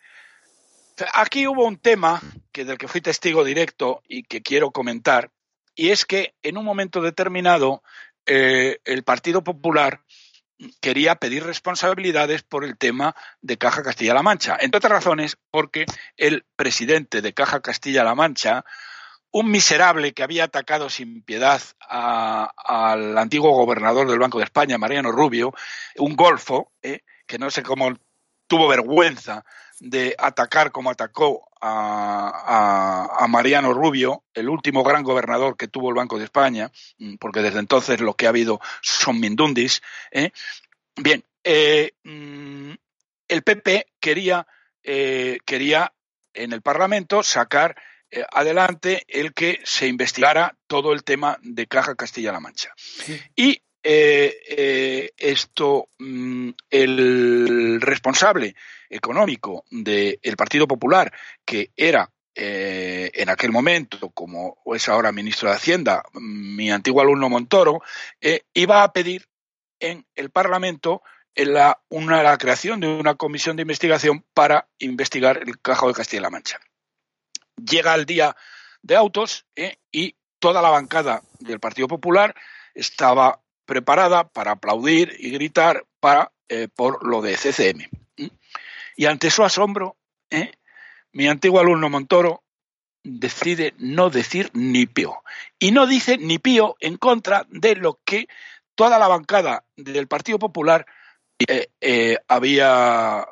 Aquí 1.15 1.47
hubo 1.47 1.65
un 1.65 1.79
tema 1.79 2.21
que 2.53 2.65
del 2.65 2.77
que 2.77 2.89
fui 2.89 3.01
testigo 3.01 3.43
directo 3.45 4.03
y 4.09 4.25
que 4.25 4.43
quiero 4.43 4.71
comentar, 4.71 5.31
y 5.75 5.91
es 5.91 6.05
que 6.05 6.35
en 6.43 6.57
un 6.57 6.65
momento 6.65 7.01
determinado 7.01 7.83
eh, 8.27 8.79
el 8.85 9.03
Partido 9.03 9.43
Popular 9.43 10.03
quería 10.81 11.17
pedir 11.17 11.45
responsabilidades 11.45 12.43
por 12.43 12.65
el 12.65 12.77
tema 12.77 13.15
de 13.41 13.57
Caja 13.57 13.83
Castilla-La 13.83 14.23
Mancha. 14.23 14.57
Entre 14.61 14.79
otras 14.79 14.93
razones, 14.93 15.39
porque 15.51 15.87
el 16.17 16.45
presidente 16.57 17.23
de 17.23 17.33
Caja 17.33 17.61
Castilla-La 17.61 18.15
Mancha, 18.15 18.65
un 19.31 19.51
miserable 19.51 20.13
que 20.13 20.23
había 20.23 20.45
atacado 20.45 20.91
sin 20.91 21.23
piedad 21.23 21.63
al 21.89 23.17
antiguo 23.17 23.53
gobernador 23.53 24.09
del 24.09 24.19
Banco 24.19 24.39
de 24.39 24.45
España, 24.45 24.77
Mariano 24.77 25.13
Rubio, 25.13 25.55
un 25.97 26.17
golfo, 26.17 26.73
eh, 26.83 27.01
que 27.27 27.39
no 27.39 27.51
sé 27.51 27.63
cómo 27.63 27.95
tuvo 28.47 28.69
vergüenza 28.69 29.45
de 29.81 30.15
atacar 30.19 30.71
como 30.73 30.91
atacó 30.91 31.49
a, 31.61 32.31
a- 33.19 33.25
a 33.25 33.27
Mariano 33.29 33.73
Rubio, 33.75 34.25
el 34.35 34.49
último 34.49 34.85
gran 34.85 35.03
gobernador 35.03 35.57
que 35.57 35.69
tuvo 35.69 35.89
el 35.89 35.95
Banco 35.97 36.19
de 36.19 36.25
España, 36.25 36.71
mm, 36.99 37.17
porque 37.17 37.41
desde 37.41 37.59
entonces 37.59 38.01
lo 38.01 38.15
que 38.15 38.27
ha 38.27 38.31
habido 38.31 38.61
son 38.83 39.19
mindundis. 39.19 39.83
¿eh? 40.13 40.31
Bien, 40.97 41.25
eh, 41.45 41.93
mm, 42.05 42.73
el 43.29 43.43
PP 43.43 43.87
quería, 43.99 44.47
eh, 44.83 45.39
quería 45.45 45.93
en 46.35 46.53
el 46.53 46.63
Parlamento 46.63 47.23
sacar 47.23 47.75
adelante 48.33 49.05
el 49.07 49.33
que 49.33 49.61
se 49.65 49.87
investigara 49.87 50.57
todo 50.67 50.93
el 50.93 51.05
tema 51.05 51.39
de 51.43 51.69
Caja 51.69 51.95
Castilla-La 51.95 52.41
Mancha. 52.41 52.73
Sí. 52.77 53.21
Y 53.37 53.63
eh, 53.85 54.37
eh, 54.49 55.11
esto, 55.17 55.89
mm, 55.99 56.51
el 56.71 57.81
responsable 57.81 58.57
económico 58.91 59.65
del 59.71 60.37
Partido 60.37 60.69
Popular, 60.69 61.13
que 61.45 61.71
era 61.77 62.11
eh, 62.35 63.11
en 63.15 63.29
aquel 63.31 63.53
momento, 63.53 64.11
como 64.11 64.59
es 64.75 64.89
ahora 64.89 65.13
ministro 65.13 65.49
de 65.49 65.57
Hacienda, 65.57 66.03
mi 66.13 66.71
antiguo 66.71 67.01
alumno 67.01 67.29
Montoro, 67.29 67.83
iba 68.53 68.83
a 68.83 68.93
pedir 68.93 69.27
en 69.79 70.07
el 70.15 70.31
Parlamento 70.31 71.03
la, 71.35 71.81
una, 71.89 72.23
la 72.23 72.37
creación 72.39 72.81
de 72.81 72.89
una 72.89 73.15
comisión 73.15 73.57
de 73.57 73.63
investigación 73.63 74.25
para 74.35 74.69
investigar 74.79 75.39
el 75.39 75.61
Cajo 75.61 75.89
de 75.89 75.95
Castilla-La 75.95 76.31
Mancha. 76.31 76.61
Llega 77.57 77.95
el 77.95 78.07
día 78.07 78.37
de 78.83 78.97
autos 78.97 79.47
y 79.93 80.17
toda 80.39 80.63
la 80.63 80.71
bancada 80.71 81.23
del 81.39 81.61
Partido 81.61 81.89
Popular 81.89 82.35
estaba 82.75 83.41
preparada 83.67 84.29
para 84.29 84.53
aplaudir 84.53 85.15
y 85.19 85.31
gritar 85.31 85.87
para, 86.01 86.33
eh, 86.49 86.69
por 86.75 87.07
lo 87.07 87.21
de 87.23 87.37
CCM. 87.37 88.00
Y 88.97 89.07
ante 89.07 89.31
su 89.31 89.45
asombro, 89.45 89.97
¿eh? 90.31 90.53
mi 91.13 91.29
antiguo 91.29 91.61
alumno 91.61 91.89
Montoro 91.89 92.43
decide 93.03 93.75
no 93.79 94.11
decir 94.11 94.51
ni 94.53 94.87
pío. 94.87 95.23
Y 95.59 95.73
no 95.73 95.87
dice 95.87 96.19
ni 96.19 96.39
pío 96.39 96.77
en 96.81 96.97
contra 96.97 97.47
de 97.49 97.77
lo 97.77 98.01
que 98.05 98.27
toda 98.75 98.99
la 98.99 99.09
bancada 99.09 99.65
del 99.77 100.07
Partido 100.07 100.39
Popular 100.39 100.87
eh, 101.81 102.19
había 102.29 103.27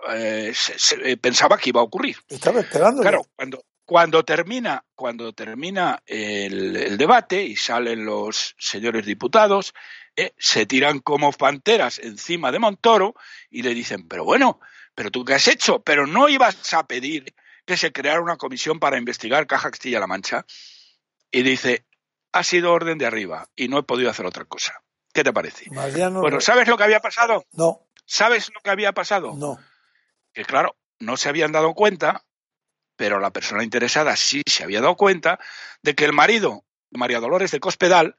pensaba 1.21 1.59
que 1.59 1.71
iba 1.71 1.81
a 1.81 1.85
ocurrir. 1.85 2.17
Estaba 2.29 2.61
esperando. 2.61 3.03
Claro, 3.03 3.27
cuando, 3.37 3.63
cuando 3.89 4.23
termina, 4.23 4.85
cuando 4.95 5.33
termina 5.33 6.03
el, 6.05 6.99
debate 6.99 7.43
y 7.43 7.57
salen 7.57 8.05
los 8.05 8.55
señores 8.59 9.07
diputados, 9.07 9.73
eh, 10.15 10.35
se 10.37 10.67
tiran 10.67 10.99
como 10.99 11.33
panteras 11.33 11.99
encima 11.99 12.53
de 12.53 12.59
Montoro 12.59 13.15
y 13.49 13.63
le 13.63 13.73
dicen, 13.73 14.07
pero 14.07 14.25
bueno, 14.25 14.61
pero 14.99 15.13
tú 15.13 15.25
qué 15.25 15.35
has 15.35 15.47
hecho, 15.47 15.79
pero 15.79 16.09
no 16.09 16.29
ibas 16.29 16.75
a 16.75 16.85
pedir 16.85 17.33
que 17.65 17.77
se 17.77 17.93
creara 17.93 18.21
una 18.21 18.37
comisión 18.37 18.81
para 18.81 18.99
investigar 18.99 19.47
Caja 19.47 19.71
Castilla-La 19.71 20.09
Mancha. 20.09 20.45
Y 21.31 21.45
dice, 21.45 21.85
ha 22.33 22.43
sido 22.43 22.73
orden 22.73 22.99
de 22.99 23.07
arriba 23.07 23.49
y 23.55 23.69
no 23.69 23.79
he 23.79 23.85
podido 23.85 24.11
hacer 24.11 24.27
otra 24.27 24.45
cosa. 24.45 24.83
¿Qué 25.13 25.23
te 25.23 25.33
parece? 25.33 25.67
bueno, 25.71 26.41
¿sabes 26.41 26.67
lo 26.67 26.77
que 26.77 26.83
había 26.83 26.99
pasado? 26.99 27.47
No. 27.53 27.87
¿Sabes 28.07 28.51
lo 28.53 28.61
que 28.61 28.71
había 28.71 28.91
pasado? 28.91 29.35
No. 29.37 29.61
Que 30.33 30.45
claro, 30.45 30.75
no 30.99 31.17
se 31.17 31.29
habían 31.29 31.53
dado 31.53 31.75
cuenta 31.75 32.25
pero 32.97 33.21
la 33.21 33.31
persona 33.31 33.63
interesada 33.63 34.17
sí 34.17 34.43
se 34.45 34.65
había 34.65 34.81
dado 34.81 34.97
cuenta 34.97 35.39
de 35.83 35.95
que 35.95 36.05
el 36.05 36.13
marido 36.13 36.65
de 36.91 36.99
María 36.99 37.21
Dolores 37.21 37.53
de 37.53 37.61
Cospedal 37.61 38.17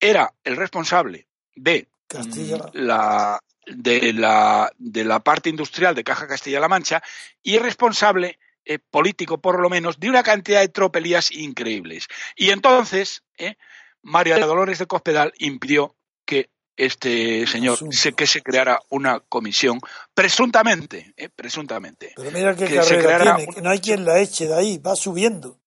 era 0.00 0.32
el 0.42 0.56
responsable 0.56 1.28
de 1.54 1.88
mm, 2.14 2.68
la 2.72 3.38
de 3.76 4.12
la, 4.12 4.72
de 4.78 5.04
la 5.04 5.20
parte 5.20 5.48
industrial 5.48 5.94
de 5.94 6.04
Caja 6.04 6.26
Castilla-La 6.26 6.68
Mancha 6.68 7.02
y 7.42 7.58
responsable 7.58 8.38
eh, 8.64 8.78
político, 8.78 9.38
por 9.38 9.60
lo 9.60 9.68
menos, 9.68 9.98
de 9.98 10.08
una 10.08 10.22
cantidad 10.22 10.60
de 10.60 10.68
tropelías 10.68 11.32
increíbles. 11.32 12.06
Y 12.36 12.50
entonces, 12.50 13.24
eh, 13.36 13.56
María 14.02 14.38
Dolores 14.38 14.78
de 14.78 14.86
Cospedal 14.86 15.32
impidió 15.38 15.96
que 16.24 16.50
este 16.76 17.46
señor 17.46 17.78
sé 17.92 18.12
que 18.12 18.26
se 18.26 18.40
creara 18.40 18.80
una 18.88 19.20
comisión 19.20 19.80
presuntamente, 20.14 21.12
eh, 21.16 21.28
presuntamente. 21.28 22.12
Pero 22.16 22.30
mira 22.30 22.56
qué 22.56 22.66
carrera 22.66 23.36
tiene, 23.36 23.54
que 23.54 23.62
no 23.62 23.70
hay 23.70 23.80
quien 23.80 24.04
la 24.04 24.20
eche 24.20 24.46
de 24.46 24.54
ahí, 24.54 24.78
va 24.78 24.96
subiendo. 24.96 25.61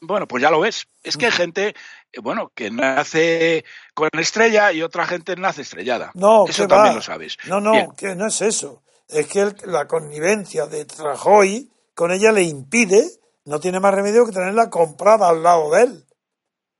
Bueno, 0.00 0.26
pues 0.26 0.42
ya 0.42 0.50
lo 0.50 0.60
ves. 0.60 0.86
Es 1.02 1.16
que 1.16 1.26
hay 1.26 1.32
gente, 1.32 1.74
eh, 2.12 2.20
bueno, 2.22 2.52
que 2.54 2.70
nace 2.70 3.64
con 3.94 4.08
estrella 4.18 4.72
y 4.72 4.82
otra 4.82 5.06
gente 5.06 5.36
nace 5.36 5.62
estrellada. 5.62 6.10
No, 6.14 6.46
eso 6.46 6.66
también 6.66 6.96
lo 6.96 7.02
sabes. 7.02 7.36
No, 7.46 7.60
no, 7.60 7.94
que 7.96 8.14
no 8.14 8.26
es 8.26 8.40
eso. 8.42 8.82
Es 9.08 9.26
que 9.26 9.52
la 9.64 9.86
connivencia 9.86 10.66
de 10.66 10.84
Trajoy 10.84 11.70
con 11.94 12.12
ella 12.12 12.32
le 12.32 12.42
impide, 12.42 13.04
no 13.44 13.60
tiene 13.60 13.80
más 13.80 13.94
remedio 13.94 14.26
que 14.26 14.32
tenerla 14.32 14.68
comprada 14.68 15.28
al 15.28 15.42
lado 15.42 15.70
de 15.70 15.82
él. 15.84 16.04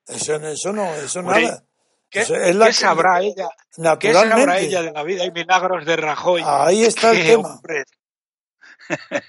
Eso, 0.07 0.37
eso 0.37 0.73
no, 0.73 0.95
eso 0.95 1.23
nada. 1.23 1.65
¿Qué, 2.11 2.25
sabrá 2.73 3.21
ella? 3.21 3.49
Naturalmente. 3.79 4.67
ella 4.67 4.83
de 4.83 4.93
la 4.93 5.03
vida 5.03 5.25
y 5.25 5.31
milagros 5.31 5.85
de 5.85 5.97
Rajoy? 5.97 6.43
Ahí 6.45 6.85
está 6.85 7.11
el 7.11 7.27
tema. 7.27 7.61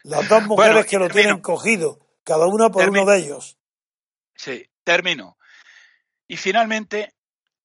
Las 0.03 0.29
dos 0.29 0.43
mujeres 0.47 0.85
que 0.85 0.97
lo 0.97 1.09
tienen 1.09 1.39
cogido, 1.39 1.99
cada 2.23 2.45
una 2.47 2.69
por 2.69 2.89
uno 2.89 3.05
de 3.05 3.17
ellos. 3.17 3.57
Sí, 4.37 4.69
termino. 4.83 5.37
Y 6.27 6.37
finalmente, 6.37 7.13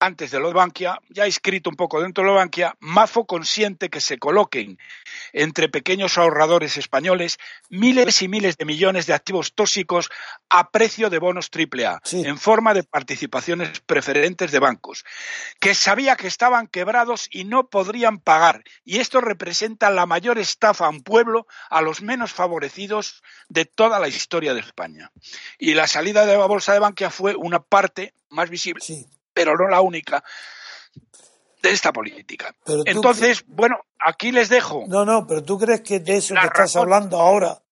antes 0.03 0.33
de 0.33 0.41
lo 0.41 0.49
de 0.49 0.55
Bankia, 0.55 1.01
ya 1.11 1.27
escrito 1.27 1.71
un 1.71 1.77
poco 1.77 2.03
dentro 2.03 2.25
de 2.25 2.27
lo 2.27 2.33
de 2.33 2.41
Bankia, 2.41 2.77
Mafo 2.81 3.25
consiente 3.25 3.89
que 3.89 4.01
se 4.01 4.19
coloquen 4.19 4.77
entre 5.33 5.69
pequeños 5.69 6.19
ahorradores 6.19 6.77
españoles 6.77 7.39
miles 7.69 8.21
y 8.21 8.27
miles 8.27 8.57
de 8.57 8.65
millones 8.65 9.07
de 9.07 9.15
activos 9.15 9.55
tóxicos 9.55 10.11
a 10.49 10.71
precio 10.71 11.09
de 11.09 11.21
bonos 11.21 11.51
AAA, 11.55 12.01
en 12.11 12.37
forma 12.37 12.75
de 12.75 12.83
participaciones 12.83 13.79
preferentes 13.79 14.51
de 14.51 14.59
bancos, 14.59 15.05
que 15.61 15.73
sabía 15.73 16.17
que 16.17 16.27
estaban 16.27 16.67
quebrados 16.67 17.29
y 17.31 17.45
no 17.45 17.69
podrían 17.69 18.19
pagar. 18.19 18.65
Y 18.85 18.99
esto 18.99 19.21
representa 19.21 19.89
la 19.91 20.07
mayor 20.07 20.41
estafa 20.41 20.87
a 20.87 20.91
un 20.91 21.05
pueblo, 21.05 21.47
a 21.71 21.81
los 21.81 22.03
menos 22.03 22.33
favorecidos 22.33 23.23
de 23.49 23.67
toda 23.67 24.01
la 24.01 24.09
historia 24.09 24.53
de 24.53 24.61
España. 24.61 25.13
Y 25.61 25.75
la 25.75 25.87
salida 25.87 26.27
de 26.27 26.37
la 26.37 26.47
bolsa 26.47 26.73
de 26.73 26.81
Bankia 26.81 27.11
fue 27.11 27.37
una 27.37 27.61
parte 27.61 28.15
más 28.31 28.51
visible 28.51 28.83
pero 29.33 29.57
no 29.57 29.69
la 29.69 29.81
única 29.81 30.23
de 31.63 31.71
esta 31.71 31.93
política. 31.93 32.55
Entonces, 32.87 33.45
bueno, 33.47 33.77
aquí 33.99 34.33
les 34.33 34.49
dejo. 34.49 34.85
No, 34.89 35.05
no, 35.05 35.27
pero 35.27 35.43
tú 35.43 35.59
crees 35.59 35.81
que 35.81 36.01
de 36.01 36.17
eso 36.17 36.35
que 36.35 36.47
estás 36.47 36.77
hablando 36.77 37.21
ahora 37.21 37.63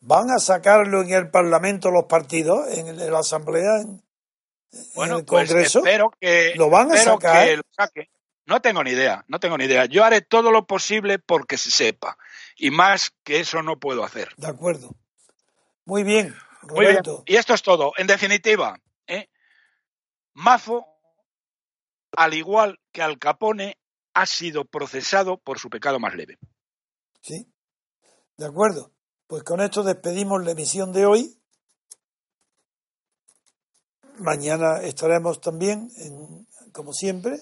van 0.00 0.30
a 0.30 0.38
sacarlo 0.38 1.02
en 1.02 1.12
el 1.12 1.30
Parlamento 1.30 1.90
los 1.90 2.04
partidos, 2.04 2.68
en, 2.76 3.10
la 3.10 3.20
Asamblea, 3.20 3.80
en, 3.82 4.02
el 4.70 5.24
pues 5.24 5.48
Congreso. 5.48 5.78
espero 5.78 6.12
que 6.20 6.54
lo 6.56 6.70
van 6.70 6.92
a 6.92 6.96
sacar. 6.96 7.62
No 8.46 8.60
tengo 8.60 8.84
ni 8.84 8.90
idea, 8.90 9.24
no 9.26 9.40
tengo 9.40 9.58
ni 9.58 9.64
idea. 9.64 9.86
Yo 9.86 10.04
haré 10.04 10.20
todo 10.20 10.52
lo 10.52 10.66
posible 10.66 11.18
porque 11.18 11.56
se 11.56 11.70
sepa. 11.70 12.16
Y 12.56 12.70
más 12.70 13.12
que 13.24 13.40
eso 13.40 13.62
no 13.62 13.78
puedo 13.78 14.04
hacer. 14.04 14.28
De 14.36 14.46
acuerdo. 14.46 14.94
Muy 15.84 16.04
bien, 16.04 16.34
Roberto. 16.62 17.24
Y 17.26 17.36
esto 17.36 17.54
es 17.54 17.62
todo. 17.62 17.92
En 17.96 18.06
definitiva, 18.06 18.78
¿eh? 19.08 19.28
Mafo 20.34 20.95
al 22.16 22.34
igual 22.34 22.78
que 22.92 23.02
Al 23.02 23.18
Capone, 23.18 23.78
ha 24.14 24.24
sido 24.24 24.64
procesado 24.64 25.36
por 25.36 25.58
su 25.58 25.68
pecado 25.68 25.98
más 25.98 26.14
leve. 26.14 26.38
Sí, 27.20 27.46
de 28.38 28.46
acuerdo. 28.46 28.92
Pues 29.26 29.42
con 29.42 29.60
esto 29.60 29.82
despedimos 29.82 30.42
la 30.42 30.52
emisión 30.52 30.92
de 30.92 31.04
hoy. 31.04 31.38
Mañana 34.18 34.80
estaremos 34.82 35.40
también, 35.40 35.90
como 36.72 36.92
siempre, 36.92 37.40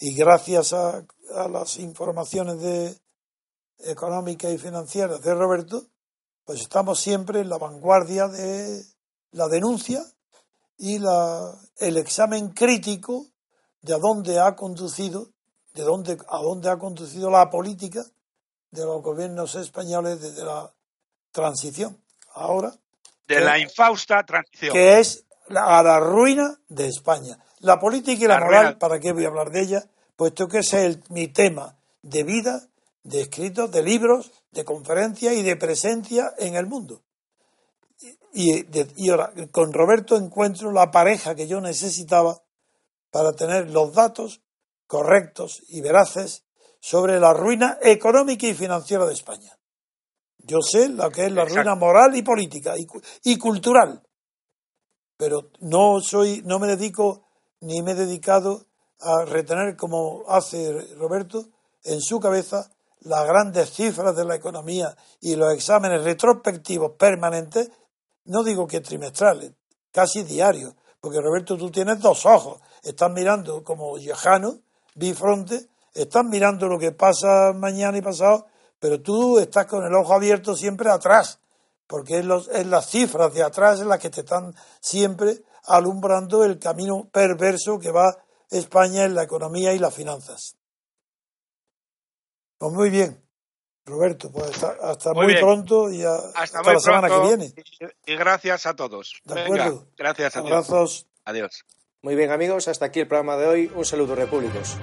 y 0.00 0.16
gracias 0.16 0.72
a, 0.72 1.06
las 1.48 1.78
informaciones 1.78 2.60
de, 2.60 2.98
económicas 3.84 4.52
y 4.52 4.58
financieras 4.58 5.22
de 5.22 5.34
Roberto, 5.34 5.86
pues 6.44 6.60
estamos 6.60 6.98
siempre 6.98 7.40
en 7.40 7.48
la 7.48 7.58
vanguardia 7.58 8.26
de 8.26 8.84
la 9.30 9.46
denuncia 9.46 10.02
y 10.76 10.98
la, 10.98 11.54
el 11.76 11.98
examen 11.98 12.48
crítico 12.48 13.26
de 13.82 13.94
a 13.94 13.98
dónde 13.98 14.38
ha 14.38 14.54
conducido, 14.56 15.28
de 15.74 15.82
dónde, 15.82 16.18
a 16.28 16.38
dónde 16.38 16.70
ha 16.70 16.78
conducido 16.78 17.30
la 17.30 17.48
política 17.50 18.04
de 18.70 18.84
los 18.84 19.02
gobiernos 19.02 19.54
españoles 19.54 20.20
desde 20.20 20.44
la 20.44 20.70
transición. 21.32 21.96
Ahora. 22.34 22.72
De 23.26 23.40
la 23.40 23.58
infausta 23.58 24.24
transición. 24.24 24.72
Que 24.72 25.00
es 25.00 25.24
la, 25.48 25.78
a 25.78 25.82
la 25.82 26.00
ruina 26.00 26.58
de 26.68 26.88
España. 26.88 27.38
La 27.60 27.78
política 27.78 28.24
y 28.24 28.28
la, 28.28 28.40
moral, 28.40 28.78
¿para 28.78 28.98
qué 28.98 29.12
voy 29.12 29.24
a 29.24 29.28
hablar 29.28 29.50
de 29.50 29.62
ella? 29.62 29.84
Puesto 30.16 30.48
que 30.48 30.58
ese 30.58 30.86
es 30.86 31.10
mi 31.10 31.28
tema 31.28 31.76
de 32.02 32.24
vida, 32.24 32.68
de 33.02 33.22
escritos, 33.22 33.70
de 33.70 33.82
libros, 33.82 34.30
de 34.52 34.64
conferencias 34.64 35.34
y 35.34 35.42
de 35.42 35.56
presencia 35.56 36.32
en 36.38 36.54
el 36.54 36.66
mundo. 36.66 37.02
Y, 38.32 38.64
y 38.96 39.10
ahora, 39.10 39.32
con 39.50 39.72
Roberto 39.72 40.16
encuentro 40.16 40.72
la 40.72 40.90
pareja 40.90 41.34
que 41.34 41.48
yo 41.48 41.60
necesitaba 41.60 42.40
para 43.10 43.32
tener 43.32 43.70
los 43.70 43.92
datos 43.92 44.40
correctos 44.86 45.62
y 45.68 45.80
veraces 45.80 46.44
sobre 46.80 47.20
la 47.20 47.32
ruina 47.32 47.78
económica 47.82 48.46
y 48.46 48.54
financiera 48.54 49.06
de 49.06 49.14
España. 49.14 49.56
Yo 50.38 50.58
sé 50.62 50.88
lo 50.88 51.10
que 51.10 51.26
es 51.26 51.32
la 51.32 51.44
ruina 51.44 51.74
moral 51.74 52.16
y 52.16 52.22
política 52.22 52.74
y, 53.22 53.38
cultural, 53.38 54.02
pero 55.16 55.50
no 55.60 56.00
soy, 56.00 56.42
no 56.44 56.58
me 56.58 56.66
dedico 56.66 57.28
ni 57.60 57.82
me 57.82 57.92
he 57.92 57.94
dedicado 57.94 58.66
a 59.00 59.24
retener 59.26 59.76
como 59.76 60.24
hace 60.28 60.72
Roberto 60.96 61.46
en 61.84 62.00
su 62.00 62.18
cabeza 62.20 62.70
las 63.00 63.26
grandes 63.26 63.70
cifras 63.70 64.16
de 64.16 64.24
la 64.24 64.34
economía 64.34 64.96
y 65.20 65.36
los 65.36 65.54
exámenes 65.54 66.04
retrospectivos 66.04 66.92
permanentes, 66.98 67.70
no 68.24 68.42
digo 68.42 68.66
que 68.66 68.80
trimestrales, 68.80 69.52
casi 69.90 70.22
diarios, 70.22 70.74
porque 71.00 71.20
Roberto 71.20 71.56
tú 71.56 71.70
tienes 71.70 72.00
dos 72.00 72.26
ojos, 72.26 72.60
estás 72.82 73.10
mirando 73.10 73.62
como 73.62 73.96
lejano 73.96 74.60
bifronte, 74.94 75.68
están 75.94 76.28
mirando 76.28 76.68
lo 76.68 76.78
que 76.78 76.92
pasa 76.92 77.52
mañana 77.54 77.98
y 77.98 78.02
pasado, 78.02 78.46
pero 78.78 79.00
tú 79.00 79.38
estás 79.38 79.66
con 79.66 79.84
el 79.84 79.94
ojo 79.94 80.14
abierto 80.14 80.56
siempre 80.56 80.90
atrás, 80.90 81.40
porque 81.86 82.18
es, 82.18 82.24
los, 82.24 82.48
es 82.48 82.66
las 82.66 82.88
cifras 82.88 83.32
de 83.34 83.42
atrás 83.42 83.80
en 83.80 83.88
las 83.88 83.98
que 83.98 84.10
te 84.10 84.20
están 84.20 84.54
siempre 84.80 85.42
alumbrando 85.64 86.44
el 86.44 86.58
camino 86.58 87.08
perverso 87.12 87.78
que 87.78 87.90
va 87.90 88.16
España 88.50 89.04
en 89.04 89.14
la 89.14 89.22
economía 89.22 89.72
y 89.72 89.78
las 89.78 89.94
finanzas. 89.94 90.56
Pues 92.58 92.72
muy 92.72 92.90
bien, 92.90 93.22
Roberto, 93.86 94.30
pues 94.30 94.62
hasta, 94.62 95.12
muy, 95.14 95.34
pronto 95.36 95.90
y 95.90 96.02
hasta, 96.04 96.62
la 96.62 96.78
semana 96.78 97.08
que 97.08 97.20
viene. 97.20 97.54
Y, 98.04 98.16
gracias 98.16 98.66
a 98.66 98.74
todos. 98.74 99.20
De 99.24 99.40
acuerdo. 99.40 99.86
gracias 99.96 100.36
a 100.36 100.40
Abrazos. 100.40 101.06
Adiós. 101.24 101.64
Muy 102.02 102.14
bien 102.14 102.30
amigos, 102.30 102.66
hasta 102.66 102.86
aquí 102.86 103.00
el 103.00 103.06
programa 103.06 103.36
de 103.36 103.46
hoy. 103.46 103.70
Un 103.74 103.84
saludo 103.84 104.14
repúblicos. 104.14 104.78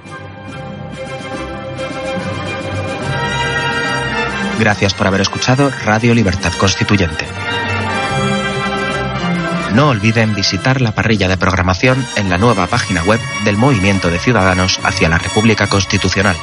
Gracias 4.60 4.94
por 4.94 5.07
haber 5.07 5.22
escuchado 5.22 5.72
Radio 5.84 6.14
Libertad 6.14 6.52
Constituyente. 6.60 7.26
No 9.73 9.89
olviden 9.89 10.35
visitar 10.35 10.80
la 10.80 10.94
parrilla 10.94 11.27
de 11.27 11.38
programación 11.38 12.06
en 12.18 12.30
la 12.30 12.38
nueva 12.38 12.68
página 12.68 13.03
web 13.03 13.19
del 13.44 13.57
Movimiento 13.57 14.11
de 14.11 14.19
Ciudadanos 14.19 14.80
hacia 14.84 15.10
la 15.10 15.18
República 15.18 15.68
Constitucional, 15.68 16.35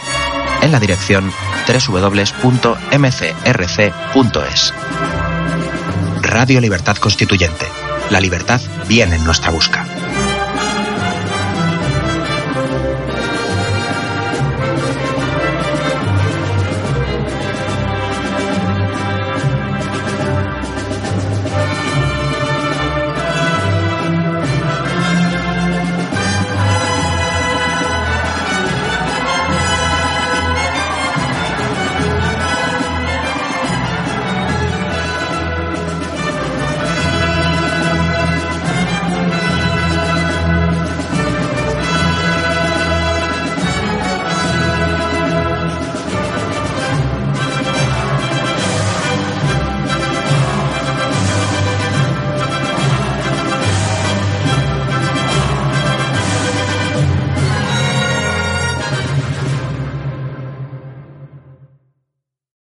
en 0.61 0.73
la 0.73 0.81
dirección 0.81 1.31
www.mcrc.es. 1.69 2.35
Radio 6.21 6.61
Libertad 6.61 6.97
Constituyente. 6.97 7.67
La 8.11 8.21
libertad 8.21 8.61
viene 8.89 9.15
en 9.17 9.25
nuestra 9.25 9.51
busca. 9.53 9.87